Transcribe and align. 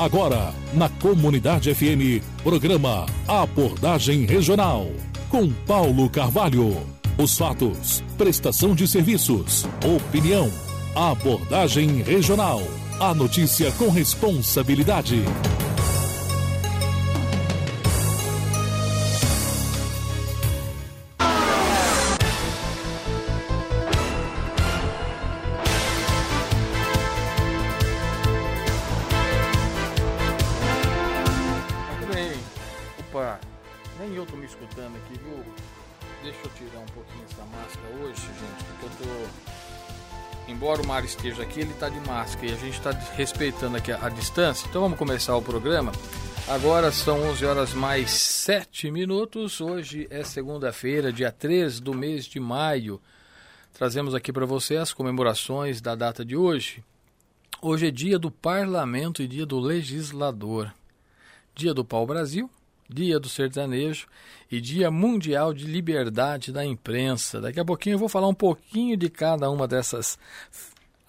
Agora, 0.00 0.54
na 0.72 0.88
Comunidade 0.88 1.74
FM, 1.74 2.24
programa 2.42 3.04
Abordagem 3.28 4.24
Regional. 4.24 4.86
Com 5.28 5.52
Paulo 5.52 6.08
Carvalho. 6.08 6.74
Os 7.18 7.36
fatos, 7.36 8.02
prestação 8.16 8.74
de 8.74 8.88
serviços, 8.88 9.68
opinião. 9.84 10.50
Abordagem 10.94 12.00
Regional. 12.00 12.62
A 12.98 13.12
notícia 13.12 13.70
com 13.72 13.90
responsabilidade. 13.90 15.22
Esteja 41.06 41.42
aqui, 41.42 41.60
ele 41.60 41.70
está 41.70 41.88
de 41.88 42.00
máscara 42.00 42.46
e 42.46 42.52
a 42.52 42.56
gente 42.56 42.78
está 42.78 42.90
respeitando 42.90 43.76
aqui 43.76 43.92
a, 43.92 44.06
a, 44.06 44.08
distância. 44.08 44.66
Então 44.68 44.82
vamos 44.82 44.98
começar 44.98 45.36
o 45.36 45.42
programa. 45.42 45.92
Agora 46.48 46.90
são 46.90 47.22
11 47.30 47.44
horas 47.44 47.74
mais 47.74 48.10
7 48.10 48.90
minutos. 48.90 49.60
Hoje 49.60 50.06
é 50.10 50.24
segunda-feira, 50.24 51.12
dia 51.12 51.30
3 51.30 51.80
do 51.80 51.94
mês 51.94 52.24
de 52.24 52.40
maio. 52.40 53.00
Trazemos 53.72 54.14
aqui 54.14 54.32
para 54.32 54.46
você 54.46 54.76
as 54.76 54.92
comemorações 54.92 55.80
da 55.80 55.94
data 55.94 56.24
de 56.24 56.36
hoje. 56.36 56.82
Hoje 57.62 57.88
é 57.88 57.90
dia 57.90 58.18
do 58.18 58.30
parlamento 58.30 59.22
e 59.22 59.28
dia 59.28 59.46
do 59.46 59.58
legislador. 59.58 60.72
Dia 61.54 61.74
do 61.74 61.84
pau-brasil, 61.84 62.50
dia 62.88 63.20
do 63.20 63.28
sertanejo 63.28 64.06
e 64.50 64.60
dia 64.60 64.90
mundial 64.90 65.54
de 65.54 65.64
liberdade 65.64 66.52
da 66.52 66.64
imprensa. 66.64 67.40
Daqui 67.40 67.60
a 67.60 67.64
pouquinho 67.64 67.94
eu 67.94 67.98
vou 67.98 68.08
falar 68.08 68.28
um 68.28 68.34
pouquinho 68.34 68.96
de 68.96 69.08
cada 69.08 69.50
uma 69.50 69.68
dessas 69.68 70.18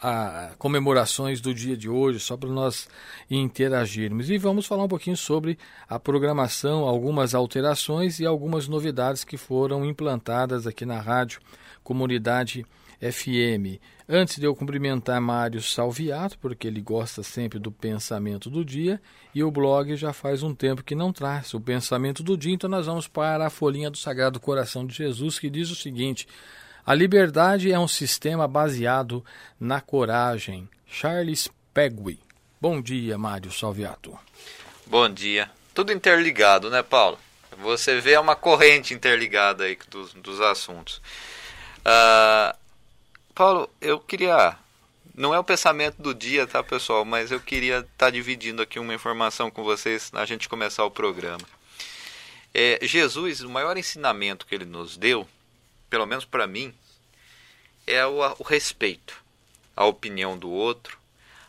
a, 0.02 0.52
comemorações 0.58 1.40
do 1.40 1.54
dia 1.54 1.78
de 1.78 1.88
hoje, 1.88 2.20
só 2.20 2.36
para 2.36 2.50
nós 2.50 2.90
interagirmos. 3.30 4.30
E 4.30 4.38
vamos 4.38 4.66
falar 4.66 4.84
um 4.84 4.88
pouquinho 4.88 5.16
sobre 5.16 5.58
a 5.88 6.00
programação, 6.00 6.84
algumas 6.84 7.36
alterações 7.36 8.20
e 8.20 8.26
algumas 8.26 8.68
novidades 8.68 9.24
que 9.24 9.38
foram 9.38 9.86
implantadas 9.86 10.66
aqui 10.66 10.86
na 10.86 11.00
rádio 11.00 11.40
Comunidade 11.84 12.66
FM. 13.02 13.80
Antes 14.08 14.38
de 14.38 14.46
eu 14.46 14.56
cumprimentar 14.56 15.20
Mário 15.22 15.62
Salviato, 15.62 16.38
porque 16.38 16.68
ele 16.68 16.82
gosta 16.82 17.24
sempre 17.24 17.58
do 17.58 17.72
pensamento 17.72 18.50
do 18.50 18.64
dia, 18.64 19.02
e 19.34 19.44
o 19.44 19.50
blog 19.50 19.96
já 19.96 20.12
faz 20.14 20.44
um 20.44 20.54
tempo 20.54 20.84
que 20.84 20.94
não 20.94 21.14
traz 21.14 21.54
o 21.54 21.62
pensamento 21.62 22.22
do 22.22 22.38
dia, 22.38 22.54
então 22.54 22.70
nós 22.70 22.86
vamos 22.86 23.08
para 23.08 23.48
a 23.48 23.50
folhinha 23.50 23.90
do 23.90 23.98
Sagrado 23.98 24.40
Coração 24.40 24.86
de 24.86 24.94
Jesus, 24.94 25.40
que 25.40 25.50
diz 25.50 25.72
o 25.72 25.76
seguinte: 25.76 26.28
A 26.86 26.96
liberdade 26.96 27.72
é 27.72 27.78
um 27.78 27.88
sistema 27.88 28.48
baseado 28.48 29.24
na 29.60 29.80
coragem. 29.80 30.68
Charles 30.88 31.48
Pegui. 31.74 32.20
Bom 32.60 32.82
dia, 32.82 33.18
Mário 33.18 33.52
Salviato. 33.52 34.18
Bom 34.88 35.08
dia. 35.08 35.50
Tudo 35.74 35.94
interligado, 35.94 36.70
né, 36.70 36.82
Paulo? 36.82 37.20
Você 37.60 38.02
vê 38.02 38.18
uma 38.18 38.36
corrente 38.36 38.94
interligada 38.94 39.66
aí 39.66 39.78
dos, 39.90 40.14
dos 40.16 40.42
assuntos. 40.42 41.02
Uh, 41.80 42.58
Paulo, 43.36 43.70
eu 43.80 44.00
queria. 44.00 44.58
Não 45.16 45.34
é 45.34 45.40
o 45.40 45.44
pensamento 45.44 46.02
do 46.02 46.14
dia, 46.14 46.48
tá, 46.48 46.64
pessoal? 46.64 47.06
Mas 47.06 47.32
eu 47.32 47.40
queria 47.40 47.80
estar 47.80 47.90
tá 47.98 48.10
dividindo 48.10 48.62
aqui 48.62 48.80
uma 48.80 48.94
informação 48.94 49.52
com 49.52 49.64
vocês 49.64 50.12
na 50.12 50.26
gente 50.26 50.50
começar 50.50 50.84
o 50.84 50.92
programa. 50.92 51.46
É, 52.54 52.80
Jesus, 52.82 53.42
o 53.42 53.50
maior 53.50 53.78
ensinamento 53.78 54.46
que 54.46 54.56
ele 54.56 54.66
nos 54.66 54.98
deu, 54.98 55.28
pelo 55.92 56.08
menos 56.08 56.26
para 56.26 56.48
mim, 56.48 56.74
é 57.86 58.04
o, 58.04 58.18
o 58.40 58.44
respeito 58.44 59.24
à 59.76 59.86
opinião 59.86 60.36
do 60.36 60.50
outro, 60.50 60.98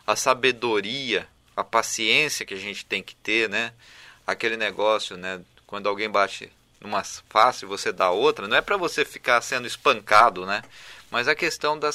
a 0.05 0.15
sabedoria, 0.15 1.27
a 1.55 1.63
paciência 1.63 2.45
que 2.45 2.53
a 2.53 2.57
gente 2.57 2.85
tem 2.85 3.01
que 3.01 3.15
ter, 3.15 3.49
né? 3.49 3.73
Aquele 4.27 4.57
negócio, 4.57 5.17
né? 5.17 5.41
Quando 5.65 5.89
alguém 5.89 6.09
bate 6.09 6.51
numa 6.79 7.03
face, 7.03 7.65
você 7.65 7.91
dá 7.91 8.11
outra, 8.11 8.47
não 8.47 8.57
é 8.57 8.61
para 8.61 8.77
você 8.77 9.03
ficar 9.03 9.41
sendo 9.41 9.65
espancado, 9.65 10.45
né? 10.45 10.61
mas 11.13 11.27
a 11.27 11.35
questão 11.35 11.77
da, 11.77 11.91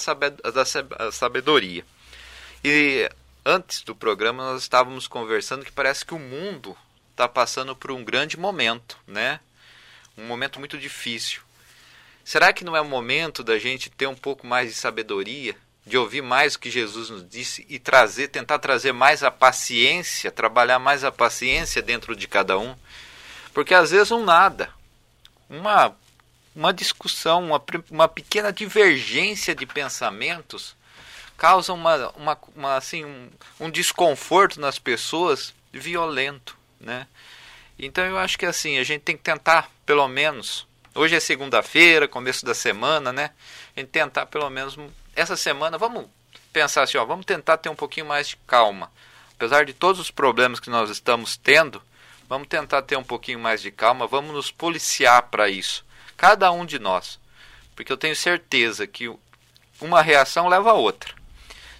sabedoria. 1.11 1.85
E 2.63 3.11
antes 3.45 3.83
do 3.83 3.93
programa 3.93 4.53
nós 4.53 4.63
estávamos 4.63 5.09
conversando 5.09 5.65
que 5.65 5.73
parece 5.73 6.07
que 6.07 6.15
o 6.15 6.21
mundo 6.21 6.77
está 7.11 7.27
passando 7.27 7.75
por 7.75 7.91
um 7.91 8.05
grande 8.05 8.39
momento, 8.39 8.97
né? 9.09 9.41
Um 10.17 10.25
momento 10.25 10.61
muito 10.61 10.79
difícil. 10.79 11.43
Será 12.29 12.53
que 12.53 12.63
não 12.63 12.77
é 12.77 12.81
o 12.83 12.85
momento 12.85 13.43
da 13.43 13.59
gente 13.59 13.89
ter 13.89 14.07
um 14.07 14.15
pouco 14.15 14.47
mais 14.47 14.69
de 14.69 14.75
sabedoria, 14.75 15.57
de 15.87 15.97
ouvir 15.97 16.21
mais 16.21 16.57
o 16.57 16.59
que 16.59 16.71
Jesus 16.71 17.09
nos 17.09 17.27
disse 17.27 17.65
e 17.71 17.79
trazer, 17.79 18.29
tentar 18.29 18.59
trazer 18.59 18.93
mais 18.93 19.23
a 19.23 19.31
paciência, 19.31 20.31
trabalhar 20.31 20.79
mais 20.79 21.05
a 21.05 21.11
paciência 21.11 21.81
dentro 21.81 22.15
de 22.15 22.29
cada 22.29 22.59
um? 22.59 22.77
Porque 23.55 23.73
às 23.73 23.93
vezes 23.93 24.11
um 24.11 24.27
nada, 24.27 24.69
uma 25.49 25.97
uma 26.55 26.71
discussão, 26.71 27.47
uma, 27.47 27.65
uma 27.91 28.07
pequena 28.07 28.53
divergência 28.53 29.55
de 29.55 29.65
pensamentos 29.65 30.77
causa 31.35 31.73
uma, 31.73 32.11
uma, 32.11 32.39
uma 32.55 32.77
assim, 32.77 33.07
um, 33.07 33.31
um, 33.59 33.71
desconforto 33.71 34.61
nas 34.61 34.79
pessoas 34.79 35.55
violento, 35.73 36.59
né? 36.79 37.07
Então 37.79 38.05
eu 38.05 38.19
acho 38.19 38.37
que 38.37 38.45
assim, 38.45 38.77
a 38.77 38.85
gente 38.85 39.01
tem 39.01 39.17
que 39.17 39.23
tentar, 39.23 39.71
pelo 39.87 40.07
menos, 40.09 40.68
hoje 40.99 41.15
é 41.15 41.21
segunda-feira, 41.21 42.09
começo 42.09 42.45
da 42.45 42.55
semana, 42.55 43.13
né? 43.13 43.31
A 43.77 43.81
gente 43.81 43.91
tentar 43.91 44.27
pelo 44.27 44.49
menos 44.51 44.77
essa 45.15 45.37
semana, 45.37 45.79
vamos 45.79 46.07
pensar 46.53 46.83
assim, 46.83 46.99
ó, 46.99 47.05
vamos 47.05 47.25
tentar 47.25 47.57
ter 47.59 47.69
um 47.69 47.77
pouquinho 47.77 48.07
mais 48.07 48.29
de 48.29 48.37
calma. 48.47 48.91
Apesar 49.35 49.65
de 49.65 49.73
todos 49.73 50.01
os 50.01 50.11
problemas 50.11 50.59
que 50.59 50.71
nós 50.71 50.91
estamos 50.91 51.37
tendo, 51.37 51.81
vamos 52.29 52.49
tentar 52.49 52.83
ter 52.83 52.97
um 52.97 53.05
pouquinho 53.05 53.39
mais 53.39 53.63
de 53.63 53.71
calma, 53.71 54.07
vamos 54.07 54.35
nos 54.35 54.51
policiar 54.51 55.23
para 55.25 55.49
isso 55.49 55.87
cada 56.19 56.51
um 56.51 56.67
de 56.67 56.79
nós. 56.79 57.19
Porque 57.75 57.93
eu 57.93 57.97
tenho 57.97 58.17
certeza 58.17 58.87
que 58.87 59.09
uma 59.81 60.03
reação 60.03 60.49
leva 60.49 60.73
a 60.73 60.75
outra. 60.75 61.15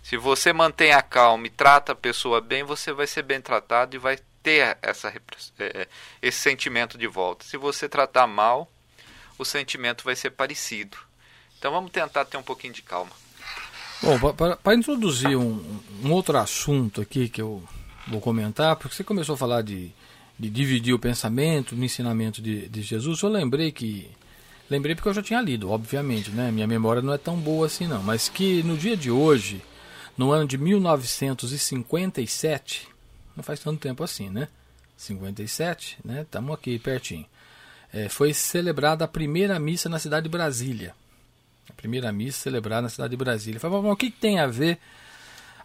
Se 0.03 0.17
você 0.17 0.53
mantém 0.53 0.93
a 0.93 1.03
calma 1.03 1.49
e 1.49 1.51
trata 1.51 1.93
a 1.93 1.97
pessoa 1.97 2.41
bem, 2.41 2.63
você 2.63 2.93
vai 2.93 3.07
ser 3.07 3.25
bem 3.25 3.41
tratado 3.41 3.97
e 3.97 3.99
vai 3.99 4.17
ter 4.43 4.79
essa, 4.81 5.13
é, 5.59 5.89
esse 6.23 6.39
sentimento 6.39 6.97
de 6.97 7.09
volta. 7.09 7.45
Se 7.45 7.57
você 7.57 7.89
tratar 7.89 8.27
mal, 8.29 8.71
o 9.39 9.45
sentimento 9.45 10.05
vai 10.05 10.17
ser 10.17 10.31
parecido. 10.31 10.97
Então 11.59 11.73
vamos 11.73 11.91
tentar 11.91 12.25
ter 12.25 12.37
um 12.37 12.43
pouquinho 12.43 12.73
de 12.73 12.83
calma. 12.83 13.11
Bom, 14.03 14.33
para 14.63 14.75
introduzir 14.75 15.37
um, 15.37 15.81
um, 16.05 16.13
outro 16.13 16.39
assunto 16.39 17.01
aqui 17.01 17.29
que 17.29 17.43
eu 17.43 17.63
vou 18.07 18.21
comentar, 18.21 18.77
porque 18.77 18.95
você 18.95 19.03
começou 19.03 19.35
a 19.35 19.39
falar 19.39 19.63
de, 19.63 19.91
de 20.39 20.49
dividir 20.49 20.95
o 20.95 20.99
pensamento 20.99 21.75
no 21.75 21.85
ensinamento 21.85 22.41
de, 22.41 22.69
de 22.69 22.83
Jesus, 22.83 23.23
eu 23.23 23.29
lembrei 23.29 23.73
que 23.73 24.09
Lembrei 24.71 24.95
porque 24.95 25.09
eu 25.09 25.15
já 25.15 25.23
tinha 25.23 25.41
lido, 25.41 25.71
obviamente, 25.71 26.31
né? 26.31 26.51
Minha 26.51 26.67
memória 26.67 27.01
não 27.01 27.15
é 27.15 27.19
tão 27.19 27.37
boa 27.37 27.65
assim 27.67 27.87
não, 27.87 28.03
mas 28.03 28.29
que 28.29 28.63
no 28.63 28.77
dia 28.77 28.99
de 28.99 29.11
hoje, 29.11 29.63
no 30.17 30.31
ano 30.31 30.47
de 30.47 30.57
1957, 30.59 32.87
não 33.35 33.43
faz 33.43 33.61
tanto 33.61 33.81
tempo 33.81 34.05
assim, 34.05 34.29
né? 34.29 34.49
57, 34.95 36.01
né? 36.05 36.21
Estamos 36.23 36.55
aqui 36.55 36.79
pertinho. 36.79 37.25
É, 37.93 38.09
foi 38.09 38.35
celebrada 38.35 39.05
a 39.05 39.09
primeira 39.09 39.59
missa 39.59 39.89
na 39.89 39.99
cidade 39.99 40.25
de 40.25 40.29
Brasília. 40.29 40.95
A 41.69 41.73
primeira 41.73 42.13
missa 42.13 42.41
celebrada 42.41 42.83
na 42.83 42.89
cidade 42.89 43.11
de 43.11 43.17
Brasília. 43.17 43.61
Falei, 43.61 43.81
mas 43.83 43.93
o 43.93 43.97
que, 43.97 44.11
tem 44.11 44.39
a 44.39 44.47
ver 44.47 44.79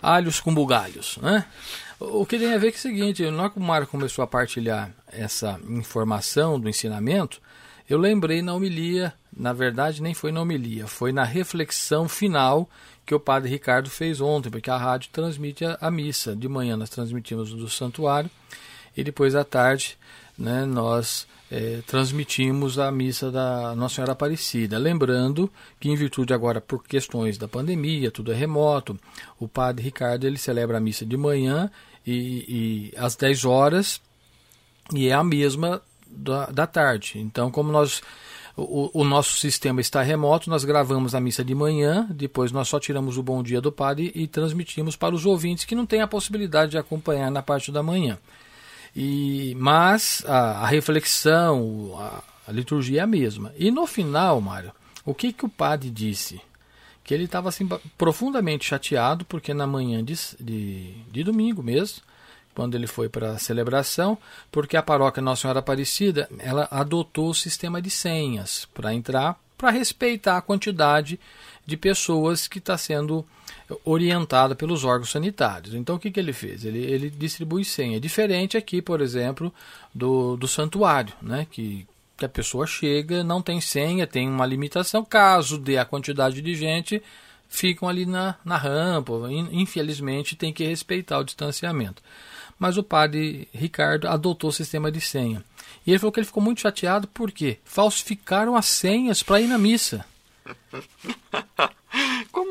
alhos 0.02 0.40
com 0.40 0.54
bugalhos, 0.54 1.18
né? 1.22 1.46
O 2.00 2.26
que 2.26 2.38
tem 2.38 2.54
a 2.54 2.58
ver 2.58 2.68
é, 2.68 2.72
que 2.72 2.78
é 2.78 2.80
o 2.80 2.82
seguinte, 2.82 3.32
na 3.32 3.50
que 3.50 3.58
o 3.58 3.62
Mário 3.62 3.88
começou 3.88 4.24
a 4.24 4.28
partilhar 4.28 4.92
essa 5.08 5.60
informação 5.70 6.60
do 6.60 6.68
ensinamento, 6.68 7.42
eu 7.90 7.98
lembrei 7.98 8.42
na 8.42 8.54
homilia, 8.54 9.14
na 9.36 9.54
verdade 9.54 10.02
nem 10.02 10.14
foi 10.14 10.32
na 10.32 10.42
homilia, 10.42 10.88
foi 10.88 11.12
na 11.12 11.24
reflexão 11.24 12.10
final 12.10 12.70
que 13.06 13.14
o 13.14 13.20
padre 13.20 13.50
Ricardo 13.50 13.90
fez 13.90 14.22
ontem, 14.22 14.50
porque 14.50 14.70
a 14.70 14.78
rádio 14.78 15.10
transmite 15.12 15.66
a, 15.66 15.78
a 15.80 15.92
missa. 15.92 16.36
De 16.36 16.48
manhã 16.48 16.76
nós 16.78 16.90
transmitimos 16.90 17.52
do 17.54 17.70
santuário 17.70 18.30
e 18.96 19.04
depois 19.04 19.36
à 19.36 19.44
tarde 19.44 19.98
né, 20.38 20.66
nós 20.66 21.28
é, 21.54 21.84
transmitimos 21.86 22.80
a 22.80 22.92
missa 22.92 23.30
da 23.30 23.76
Nossa 23.76 23.96
Senhora 23.96 24.14
Aparecida. 24.14 24.80
Lembrando 24.80 25.52
que, 25.80 25.88
em 25.88 25.96
virtude 25.96 26.34
agora, 26.34 26.60
por 26.60 26.84
questões 26.84 27.38
da 27.38 27.48
pandemia, 27.48 28.10
tudo 28.10 28.32
é 28.32 28.36
remoto, 28.36 29.00
o 29.40 29.48
padre 29.48 29.84
Ricardo 29.84 30.26
ele 30.26 30.40
celebra 30.40 30.78
a 30.78 30.82
missa 30.82 31.06
de 31.06 31.16
manhã 31.16 31.70
e, 32.08 32.92
e 32.92 32.98
às 32.98 33.16
10 33.16 33.46
horas 33.46 34.02
e 34.92 35.08
é 35.08 35.14
a 35.14 35.24
mesma 35.24 35.80
da, 36.08 36.48
da 36.48 36.66
tarde. 36.66 37.20
Então, 37.20 37.52
como 37.52 37.72
nós 37.72 38.02
o, 38.58 39.02
o, 39.02 39.04
nosso 39.04 39.38
sistema 39.38 39.80
está 39.80 40.02
remoto, 40.02 40.50
nós 40.50 40.66
gravamos 40.66 41.14
a 41.14 41.20
missa 41.20 41.46
de 41.46 41.54
manhã, 41.54 42.08
depois 42.10 42.52
nós 42.52 42.68
só 42.68 42.80
tiramos 42.80 43.16
o 43.16 43.24
bom 43.24 43.44
dia 43.44 43.62
do 43.62 43.72
padre 43.72 44.12
e, 44.16 44.24
e 44.24 44.28
transmitimos 44.28 44.96
para 44.96 45.14
os 45.14 45.24
ouvintes 45.24 45.66
que 45.66 45.76
não 45.76 45.86
têm 45.86 46.02
a 46.02 46.08
possibilidade 46.08 46.72
de 46.72 46.80
acompanhar 46.80 47.30
na 47.30 47.44
parte 47.44 47.72
da 47.72 47.84
manhã. 47.84 48.18
E, 48.96 49.56
mas 49.58 50.24
a, 50.28 50.64
a 50.64 50.68
reflexão, 50.68 51.96
a, 51.98 52.24
a, 52.48 52.52
liturgia 52.52 53.02
é 53.02 53.04
a 53.04 53.08
mesma. 53.08 53.52
E 53.58 53.72
no 53.72 53.88
final, 53.88 54.40
Mário, 54.40 54.72
o 55.06 55.14
que, 55.14 55.34
que 55.34 55.46
o 55.46 55.50
padre 55.50 55.90
disse? 55.90 56.40
Que 57.04 57.14
ele 57.14 57.26
estava 57.26 57.50
assim, 57.50 57.68
profundamente 57.98 58.66
chateado, 58.66 59.26
porque 59.26 59.54
na 59.54 59.66
manhã 59.66 60.04
de, 60.04 60.16
de, 60.40 60.94
de 61.12 61.24
domingo 61.24 61.64
mesmo, 61.64 62.02
quando 62.54 62.76
ele 62.76 62.88
foi 62.88 63.10
para 63.10 63.32
a 63.32 63.40
celebração, 63.40 64.18
porque 64.52 64.78
a 64.78 64.84
paróquia 64.84 65.22
Nossa 65.22 65.42
Senhora 65.42 65.60
Aparecida 65.60 66.30
ela 66.40 66.68
adotou 66.70 67.30
o 67.30 67.36
sistema 67.36 67.82
de 67.82 67.90
senhas 67.90 68.68
para 68.74 68.94
entrar, 68.94 69.40
para 69.58 69.72
respeitar 69.72 70.38
a 70.38 70.42
quantidade 70.42 71.20
de 71.66 71.76
pessoas 71.76 72.48
que 72.48 72.60
está 72.60 72.78
sendo 72.78 73.26
orientada 73.84 74.56
pelos 74.56 74.84
órgãos 74.84 75.12
sanitários. 75.12 75.74
Então 75.74 75.96
o 75.96 76.00
que, 76.00 76.12
que 76.12 76.20
ele 76.20 76.34
fez? 76.34 76.66
Ele, 76.66 76.80
ele 76.80 77.10
distribui 77.10 77.64
senha. 77.64 78.00
Diferente 78.00 78.58
aqui, 78.58 78.82
por 78.82 79.02
exemplo, 79.02 79.54
do, 79.94 80.36
do 80.38 80.48
santuário, 80.48 81.14
né? 81.22 81.48
que, 81.50 81.88
que 82.18 82.26
a 82.26 82.30
pessoa 82.30 82.68
chega, 82.68 83.24
não 83.24 83.42
tem 83.42 83.62
senha, 83.62 84.08
tem 84.08 84.28
uma 84.28 84.46
limitação. 84.46 85.04
Caso 85.04 85.58
dê 85.58 85.78
a 85.78 85.86
quantidade 85.86 86.42
de 86.42 86.56
gente, 86.56 87.02
ficam 87.48 87.88
ali 87.88 88.06
na, 88.06 88.36
na 88.44 88.58
rampa. 88.58 89.14
Infelizmente 89.52 90.36
tem 90.36 90.54
que 90.54 90.66
respeitar 90.66 91.20
o 91.20 91.24
distanciamento 91.24 92.02
mas 92.58 92.78
o 92.78 92.84
padre 92.84 93.50
Ricardo 93.54 94.08
adotou 94.08 94.50
o 94.50 94.54
sistema 94.54 94.90
de 94.90 95.02
senha. 95.02 95.44
E 95.86 95.92
ele 95.92 96.00
falou 96.00 96.14
que 96.14 96.20
ele 96.22 96.28
ficou 96.28 96.42
muito 96.42 96.62
chateado 96.62 97.10
porque 97.10 97.58
falsificaram 97.66 98.56
as 98.56 98.68
senhas 98.68 99.22
para 99.22 99.42
ir 99.42 99.48
na 99.48 99.58
missa. 99.58 100.06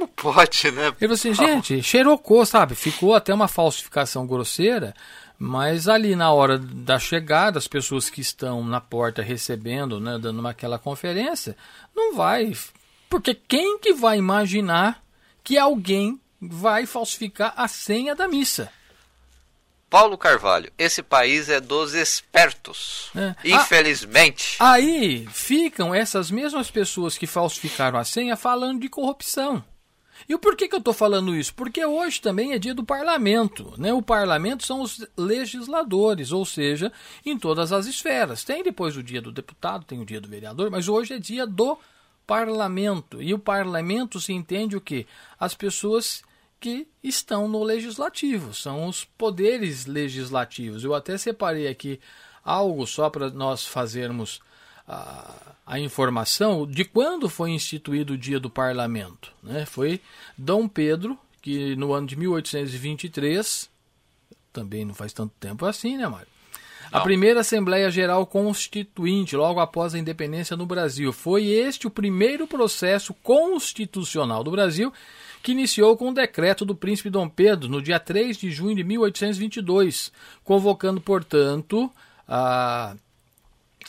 Como 0.02 0.08
pode, 0.08 0.70
né? 0.70 0.86
Ele 0.86 0.94
falou 0.98 1.14
assim, 1.14 1.34
gente, 1.34 1.82
xerocou, 1.82 2.44
sabe? 2.44 2.74
Ficou 2.74 3.14
até 3.14 3.32
uma 3.32 3.48
falsificação 3.48 4.26
grosseira, 4.26 4.94
mas 5.38 5.88
ali 5.88 6.16
na 6.16 6.32
hora 6.32 6.58
da 6.58 6.98
chegada, 6.98 7.58
as 7.58 7.68
pessoas 7.68 8.10
que 8.10 8.20
estão 8.20 8.64
na 8.64 8.80
porta 8.80 9.22
recebendo, 9.22 10.00
né, 10.00 10.18
dando 10.18 10.46
aquela 10.46 10.78
conferência, 10.78 11.56
não 11.94 12.14
vai. 12.14 12.52
Porque 13.08 13.34
quem 13.34 13.78
que 13.78 13.92
vai 13.92 14.18
imaginar 14.18 15.02
que 15.44 15.58
alguém 15.58 16.20
vai 16.40 16.86
falsificar 16.86 17.52
a 17.56 17.68
senha 17.68 18.14
da 18.14 18.26
missa? 18.26 18.70
Paulo 19.88 20.16
Carvalho, 20.16 20.72
esse 20.78 21.02
país 21.02 21.50
é 21.50 21.60
dos 21.60 21.92
espertos. 21.92 23.10
É. 23.14 23.34
Infelizmente. 23.44 24.56
Ah, 24.58 24.72
aí 24.72 25.28
ficam 25.30 25.94
essas 25.94 26.30
mesmas 26.30 26.70
pessoas 26.70 27.18
que 27.18 27.26
falsificaram 27.26 27.98
a 27.98 28.04
senha 28.04 28.34
falando 28.34 28.80
de 28.80 28.88
corrupção. 28.88 29.62
E 30.28 30.34
o 30.34 30.38
porquê 30.38 30.68
que 30.68 30.74
eu 30.74 30.78
estou 30.78 30.94
falando 30.94 31.34
isso? 31.34 31.54
Porque 31.54 31.84
hoje 31.84 32.20
também 32.20 32.52
é 32.52 32.58
dia 32.58 32.74
do 32.74 32.84
parlamento. 32.84 33.74
Né? 33.76 33.92
O 33.92 34.02
parlamento 34.02 34.64
são 34.64 34.80
os 34.80 35.06
legisladores, 35.16 36.32
ou 36.32 36.44
seja, 36.44 36.92
em 37.24 37.38
todas 37.38 37.72
as 37.72 37.86
esferas. 37.86 38.44
Tem 38.44 38.62
depois 38.62 38.96
o 38.96 39.02
dia 39.02 39.20
do 39.20 39.32
deputado, 39.32 39.84
tem 39.84 40.00
o 40.00 40.06
dia 40.06 40.20
do 40.20 40.28
vereador, 40.28 40.70
mas 40.70 40.88
hoje 40.88 41.14
é 41.14 41.18
dia 41.18 41.46
do 41.46 41.78
parlamento. 42.26 43.22
E 43.22 43.34
o 43.34 43.38
parlamento 43.38 44.20
se 44.20 44.32
entende 44.32 44.76
o 44.76 44.80
quê? 44.80 45.06
As 45.38 45.54
pessoas 45.54 46.22
que 46.60 46.86
estão 47.02 47.48
no 47.48 47.64
legislativo, 47.64 48.54
são 48.54 48.86
os 48.86 49.04
poderes 49.04 49.86
legislativos. 49.86 50.84
Eu 50.84 50.94
até 50.94 51.18
separei 51.18 51.66
aqui 51.66 51.98
algo 52.44 52.86
só 52.86 53.10
para 53.10 53.30
nós 53.30 53.66
fazermos 53.66 54.40
a, 54.86 55.54
a, 55.66 55.78
informação 55.78 56.66
de 56.66 56.84
quando 56.84 57.28
foi 57.28 57.50
instituído 57.50 58.14
o 58.14 58.18
Dia 58.18 58.40
do 58.40 58.50
Parlamento. 58.50 59.32
Né? 59.42 59.64
Foi 59.64 60.00
Dom 60.36 60.68
Pedro, 60.68 61.18
que 61.40 61.76
no 61.76 61.92
ano 61.92 62.06
de 62.06 62.16
1823, 62.16 63.70
também 64.52 64.84
não 64.84 64.94
faz 64.94 65.12
tanto 65.12 65.32
tempo 65.38 65.64
assim, 65.64 65.96
né, 65.96 66.06
Mário? 66.06 66.32
A 66.92 67.00
primeira 67.00 67.40
Assembleia 67.40 67.90
Geral 67.90 68.26
Constituinte, 68.26 69.34
logo 69.34 69.60
após 69.60 69.94
a 69.94 69.98
independência 69.98 70.54
no 70.58 70.66
Brasil. 70.66 71.10
Foi 71.10 71.46
este 71.46 71.86
o 71.86 71.90
primeiro 71.90 72.46
processo 72.46 73.14
constitucional 73.14 74.44
do 74.44 74.50
Brasil 74.50 74.92
que 75.42 75.52
iniciou 75.52 75.96
com 75.96 76.10
o 76.10 76.14
decreto 76.14 76.66
do 76.66 76.76
príncipe 76.76 77.08
Dom 77.08 77.30
Pedro 77.30 77.68
no 77.68 77.80
dia 77.80 77.98
3 77.98 78.36
de 78.36 78.50
junho 78.50 78.76
de 78.76 78.84
1822, 78.84 80.12
convocando, 80.44 81.00
portanto, 81.00 81.90
a 82.28 82.94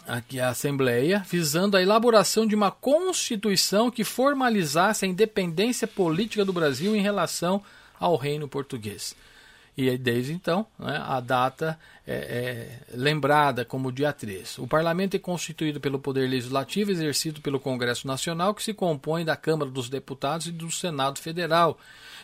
aqui 0.08 0.40
a 0.40 0.50
Assembleia, 0.50 1.24
visando 1.30 1.78
a 1.78 1.82
elaboração 1.82 2.46
de 2.46 2.56
uma 2.56 2.72
Constituição 2.72 3.90
que 3.90 4.04
formalizasse 4.04 5.06
a 5.06 5.08
independência 5.08 5.88
política 5.88 6.44
do 6.44 6.54
Brasil 6.54 6.96
em 6.96 7.02
relação 7.02 7.62
ao 8.00 8.16
reino 8.16 8.48
português. 8.48 9.16
E 9.76 9.98
desde 9.98 10.34
então, 10.34 10.68
né, 10.78 11.02
a 11.04 11.20
data 11.20 11.80
é, 12.06 12.14
é, 12.14 12.80
lembrada 12.96 13.66
como 13.66 13.92
dia 13.92 14.14
3. 14.14 14.60
O 14.60 14.68
parlamento 14.68 15.16
é 15.16 15.20
constituído 15.20 15.80
pelo 15.80 15.98
Poder 15.98 16.30
Legislativo, 16.30 16.92
exercido 16.92 17.42
pelo 17.42 17.60
Congresso 17.60 18.06
Nacional, 18.06 18.54
que 18.54 18.62
se 18.62 18.74
compõe 18.74 19.26
da 19.26 19.36
Câmara 19.36 19.72
dos 19.72 19.90
Deputados 19.90 20.46
e 20.46 20.52
do 20.52 20.70
Senado 20.70 21.20
Federal. 21.20 21.80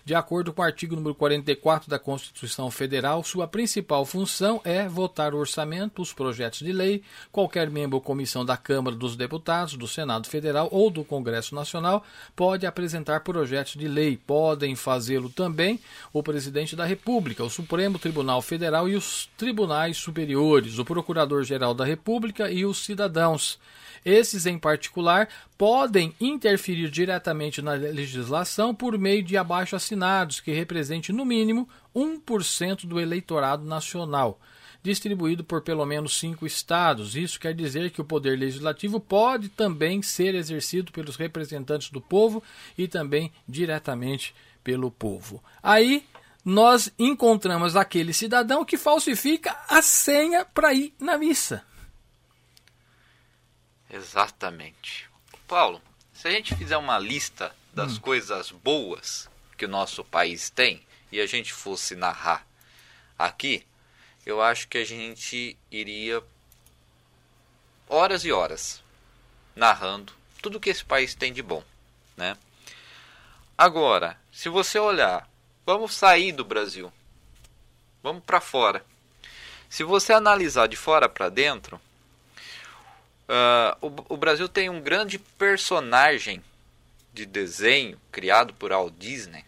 De 0.05 0.15
acordo 0.15 0.53
com 0.53 0.61
o 0.61 0.65
artigo 0.65 0.95
número 0.95 1.13
44 1.13 1.89
da 1.89 1.99
Constituição 1.99 2.71
Federal, 2.71 3.23
sua 3.23 3.47
principal 3.47 4.05
função 4.05 4.61
é 4.63 4.87
votar 4.87 5.33
o 5.33 5.37
orçamento, 5.37 6.01
os 6.01 6.13
projetos 6.13 6.59
de 6.59 6.71
lei. 6.71 7.03
Qualquer 7.31 7.69
membro 7.69 7.97
ou 7.97 8.01
comissão 8.01 8.45
da 8.45 8.57
Câmara 8.57 8.95
dos 8.95 9.15
Deputados, 9.15 9.75
do 9.75 9.87
Senado 9.87 10.27
Federal 10.27 10.69
ou 10.71 10.89
do 10.89 11.03
Congresso 11.03 11.53
Nacional 11.53 12.03
pode 12.35 12.65
apresentar 12.65 13.21
projetos 13.21 13.73
de 13.73 13.87
lei. 13.87 14.17
Podem 14.17 14.75
fazê-lo 14.75 15.29
também 15.29 15.79
o 16.13 16.23
presidente 16.23 16.75
da 16.75 16.85
República, 16.85 17.43
o 17.43 17.49
Supremo 17.49 17.99
Tribunal 17.99 18.41
Federal 18.41 18.87
e 18.87 18.95
os 18.95 19.29
tribunais 19.37 19.97
superiores, 19.97 20.79
o 20.79 20.85
Procurador-Geral 20.85 21.73
da 21.73 21.85
República 21.85 22.49
e 22.49 22.65
os 22.65 22.83
cidadãos. 22.85 23.59
Esses, 24.03 24.45
em 24.45 24.57
particular, 24.57 25.27
podem 25.57 26.13
interferir 26.19 26.89
diretamente 26.89 27.61
na 27.61 27.73
legislação 27.73 28.73
por 28.73 28.97
meio 28.97 29.23
de 29.23 29.37
abaixo-assinados, 29.37 30.39
que 30.39 30.51
represente 30.51 31.11
no 31.11 31.25
mínimo 31.25 31.67
1% 31.95 32.85
do 32.85 32.99
eleitorado 32.99 33.65
nacional, 33.65 34.39
distribuído 34.81 35.43
por 35.43 35.61
pelo 35.61 35.85
menos 35.85 36.17
cinco 36.17 36.45
estados. 36.45 37.15
Isso 37.15 37.39
quer 37.39 37.53
dizer 37.53 37.89
que 37.91 38.01
o 38.01 38.05
poder 38.05 38.37
legislativo 38.37 38.99
pode 38.99 39.49
também 39.49 40.01
ser 40.01 40.35
exercido 40.35 40.91
pelos 40.91 41.15
representantes 41.15 41.89
do 41.89 42.01
povo 42.01 42.41
e 42.77 42.87
também 42.87 43.31
diretamente 43.47 44.33
pelo 44.63 44.89
povo. 44.91 45.43
Aí 45.61 46.05
nós 46.43 46.91
encontramos 46.97 47.75
aquele 47.75 48.13
cidadão 48.13 48.63
que 48.63 48.77
falsifica 48.77 49.55
a 49.67 49.81
senha 49.81 50.45
para 50.45 50.73
ir 50.73 50.93
na 50.99 51.17
missa. 51.17 51.63
Exatamente. 53.89 55.09
Paulo, 55.47 55.81
se 56.13 56.27
a 56.27 56.31
gente 56.31 56.55
fizer 56.55 56.77
uma 56.77 56.99
lista 56.99 57.55
das 57.73 57.97
hum. 57.97 58.01
coisas 58.01 58.51
boas 58.51 59.29
que 59.57 59.65
o 59.65 59.69
nosso 59.69 60.03
país 60.03 60.49
tem 60.49 60.85
e 61.11 61.19
a 61.19 61.25
gente 61.25 61.53
fosse 61.53 61.95
narrar 61.95 62.45
aqui, 63.17 63.65
eu 64.25 64.41
acho 64.41 64.67
que 64.67 64.77
a 64.77 64.85
gente 64.85 65.57
iria 65.71 66.21
horas 67.87 68.23
e 68.23 68.31
horas 68.31 68.83
narrando 69.55 70.13
tudo 70.41 70.59
que 70.59 70.69
esse 70.69 70.85
país 70.85 71.15
tem 71.15 71.33
de 71.33 71.41
bom, 71.41 71.63
né? 72.15 72.37
Agora, 73.57 74.17
se 74.31 74.47
você 74.47 74.79
olhar, 74.79 75.29
vamos 75.65 75.93
sair 75.93 76.31
do 76.31 76.45
Brasil. 76.45 76.93
Vamos 78.01 78.23
para 78.23 78.39
fora. 78.39 78.85
Se 79.67 79.83
você 79.83 80.13
analisar 80.13 80.67
de 80.67 80.77
fora 80.77 81.09
para 81.09 81.27
dentro, 81.27 81.79
Uh, 83.29 83.77
o, 84.09 84.15
o, 84.15 84.17
Brasil 84.17 84.49
tem 84.49 84.71
um 84.71 84.81
grande 84.81 85.19
personagem 85.19 86.43
de 87.13 87.27
desenho 87.27 87.95
criado 88.11 88.55
por 88.55 88.71
Walt 88.71 88.95
Disney 88.97 89.45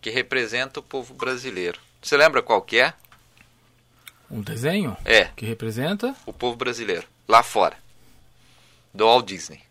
que 0.00 0.08
representa 0.08 0.80
o 0.80 0.82
povo 0.82 1.12
brasileiro. 1.12 1.78
Você 2.00 2.16
lembra 2.16 2.40
qual 2.40 2.62
que 2.62 2.78
é? 2.78 2.94
Um 4.30 4.40
desenho? 4.40 4.96
É. 5.04 5.26
Que 5.36 5.44
representa? 5.44 6.16
O 6.24 6.32
povo 6.32 6.56
brasileiro, 6.56 7.06
lá 7.28 7.42
fora. 7.42 7.76
Do 8.94 9.04
Walt 9.04 9.26
Disney. 9.26 9.62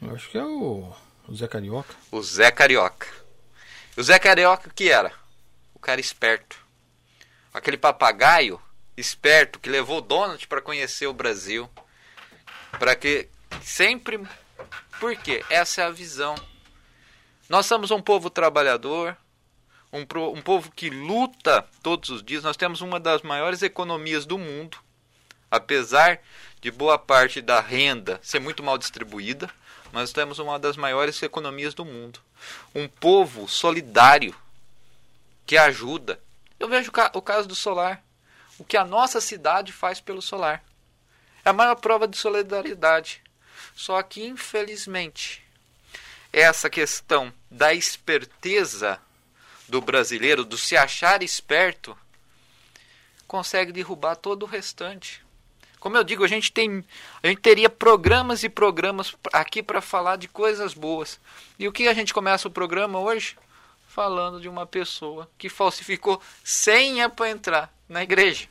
Eu 0.00 0.14
acho 0.14 0.30
que 0.30 0.38
é 0.38 0.44
o, 0.44 0.90
o 1.26 1.34
Zé 1.36 1.46
Carioca. 1.46 1.94
O 2.10 2.22
Zé 2.22 2.50
Carioca. 2.50 3.06
O 3.98 4.02
Zé 4.02 4.18
Carioca 4.18 4.70
que 4.74 4.88
era? 4.88 5.12
O 5.74 5.78
cara 5.78 6.00
esperto. 6.00 6.56
Aquele 7.52 7.76
papagaio 7.76 8.58
esperto 8.96 9.58
que 9.58 9.68
levou 9.68 10.00
Donald 10.00 10.48
para 10.48 10.62
conhecer 10.62 11.06
o 11.06 11.12
Brasil 11.12 11.68
para 12.78 12.94
que 12.94 13.28
sempre. 13.62 14.20
Por 14.98 15.16
quê? 15.16 15.44
Essa 15.48 15.82
é 15.82 15.84
a 15.84 15.90
visão. 15.90 16.34
Nós 17.48 17.66
somos 17.66 17.90
um 17.90 18.00
povo 18.00 18.28
trabalhador, 18.28 19.16
um, 19.92 20.00
um 20.00 20.42
povo 20.42 20.70
que 20.70 20.90
luta 20.90 21.64
todos 21.82 22.10
os 22.10 22.22
dias. 22.22 22.42
Nós 22.42 22.56
temos 22.56 22.80
uma 22.80 23.00
das 23.00 23.22
maiores 23.22 23.62
economias 23.62 24.26
do 24.26 24.36
mundo. 24.36 24.78
Apesar 25.50 26.20
de 26.60 26.70
boa 26.70 26.98
parte 26.98 27.40
da 27.40 27.60
renda 27.60 28.20
ser 28.22 28.38
muito 28.38 28.62
mal 28.62 28.76
distribuída, 28.76 29.50
nós 29.92 30.12
temos 30.12 30.38
uma 30.38 30.58
das 30.58 30.76
maiores 30.76 31.22
economias 31.22 31.72
do 31.72 31.84
mundo. 31.84 32.20
Um 32.74 32.86
povo 32.86 33.48
solidário 33.48 34.34
que 35.46 35.56
ajuda. 35.56 36.20
Eu 36.60 36.68
vejo 36.68 36.92
o 37.14 37.22
caso 37.22 37.48
do 37.48 37.54
solar. 37.54 38.04
O 38.58 38.64
que 38.64 38.76
a 38.76 38.84
nossa 38.84 39.20
cidade 39.20 39.72
faz 39.72 40.00
pelo 40.00 40.20
solar. 40.20 40.62
É 41.48 41.50
a 41.50 41.54
maior 41.54 41.76
prova 41.76 42.06
de 42.06 42.18
solidariedade. 42.18 43.22
Só 43.74 44.02
que, 44.02 44.22
infelizmente, 44.22 45.42
essa 46.30 46.68
questão 46.68 47.32
da 47.50 47.72
esperteza 47.72 49.00
do 49.66 49.80
brasileiro, 49.80 50.44
do 50.44 50.58
se 50.58 50.76
achar 50.76 51.22
esperto, 51.22 51.96
consegue 53.26 53.72
derrubar 53.72 54.16
todo 54.16 54.42
o 54.42 54.46
restante. 54.46 55.24
Como 55.80 55.96
eu 55.96 56.04
digo, 56.04 56.22
a 56.22 56.28
gente 56.28 56.52
tem, 56.52 56.84
a 57.22 57.28
gente 57.28 57.40
teria 57.40 57.70
programas 57.70 58.42
e 58.42 58.50
programas 58.50 59.16
aqui 59.32 59.62
para 59.62 59.80
falar 59.80 60.16
de 60.16 60.28
coisas 60.28 60.74
boas. 60.74 61.18
E 61.58 61.66
o 61.66 61.72
que 61.72 61.88
a 61.88 61.94
gente 61.94 62.12
começa 62.12 62.46
o 62.46 62.50
programa 62.50 62.98
hoje? 62.98 63.38
Falando 63.88 64.38
de 64.38 64.50
uma 64.50 64.66
pessoa 64.66 65.26
que 65.38 65.48
falsificou 65.48 66.20
senha 66.44 67.08
para 67.08 67.30
entrar 67.30 67.72
na 67.88 68.02
igreja. 68.02 68.50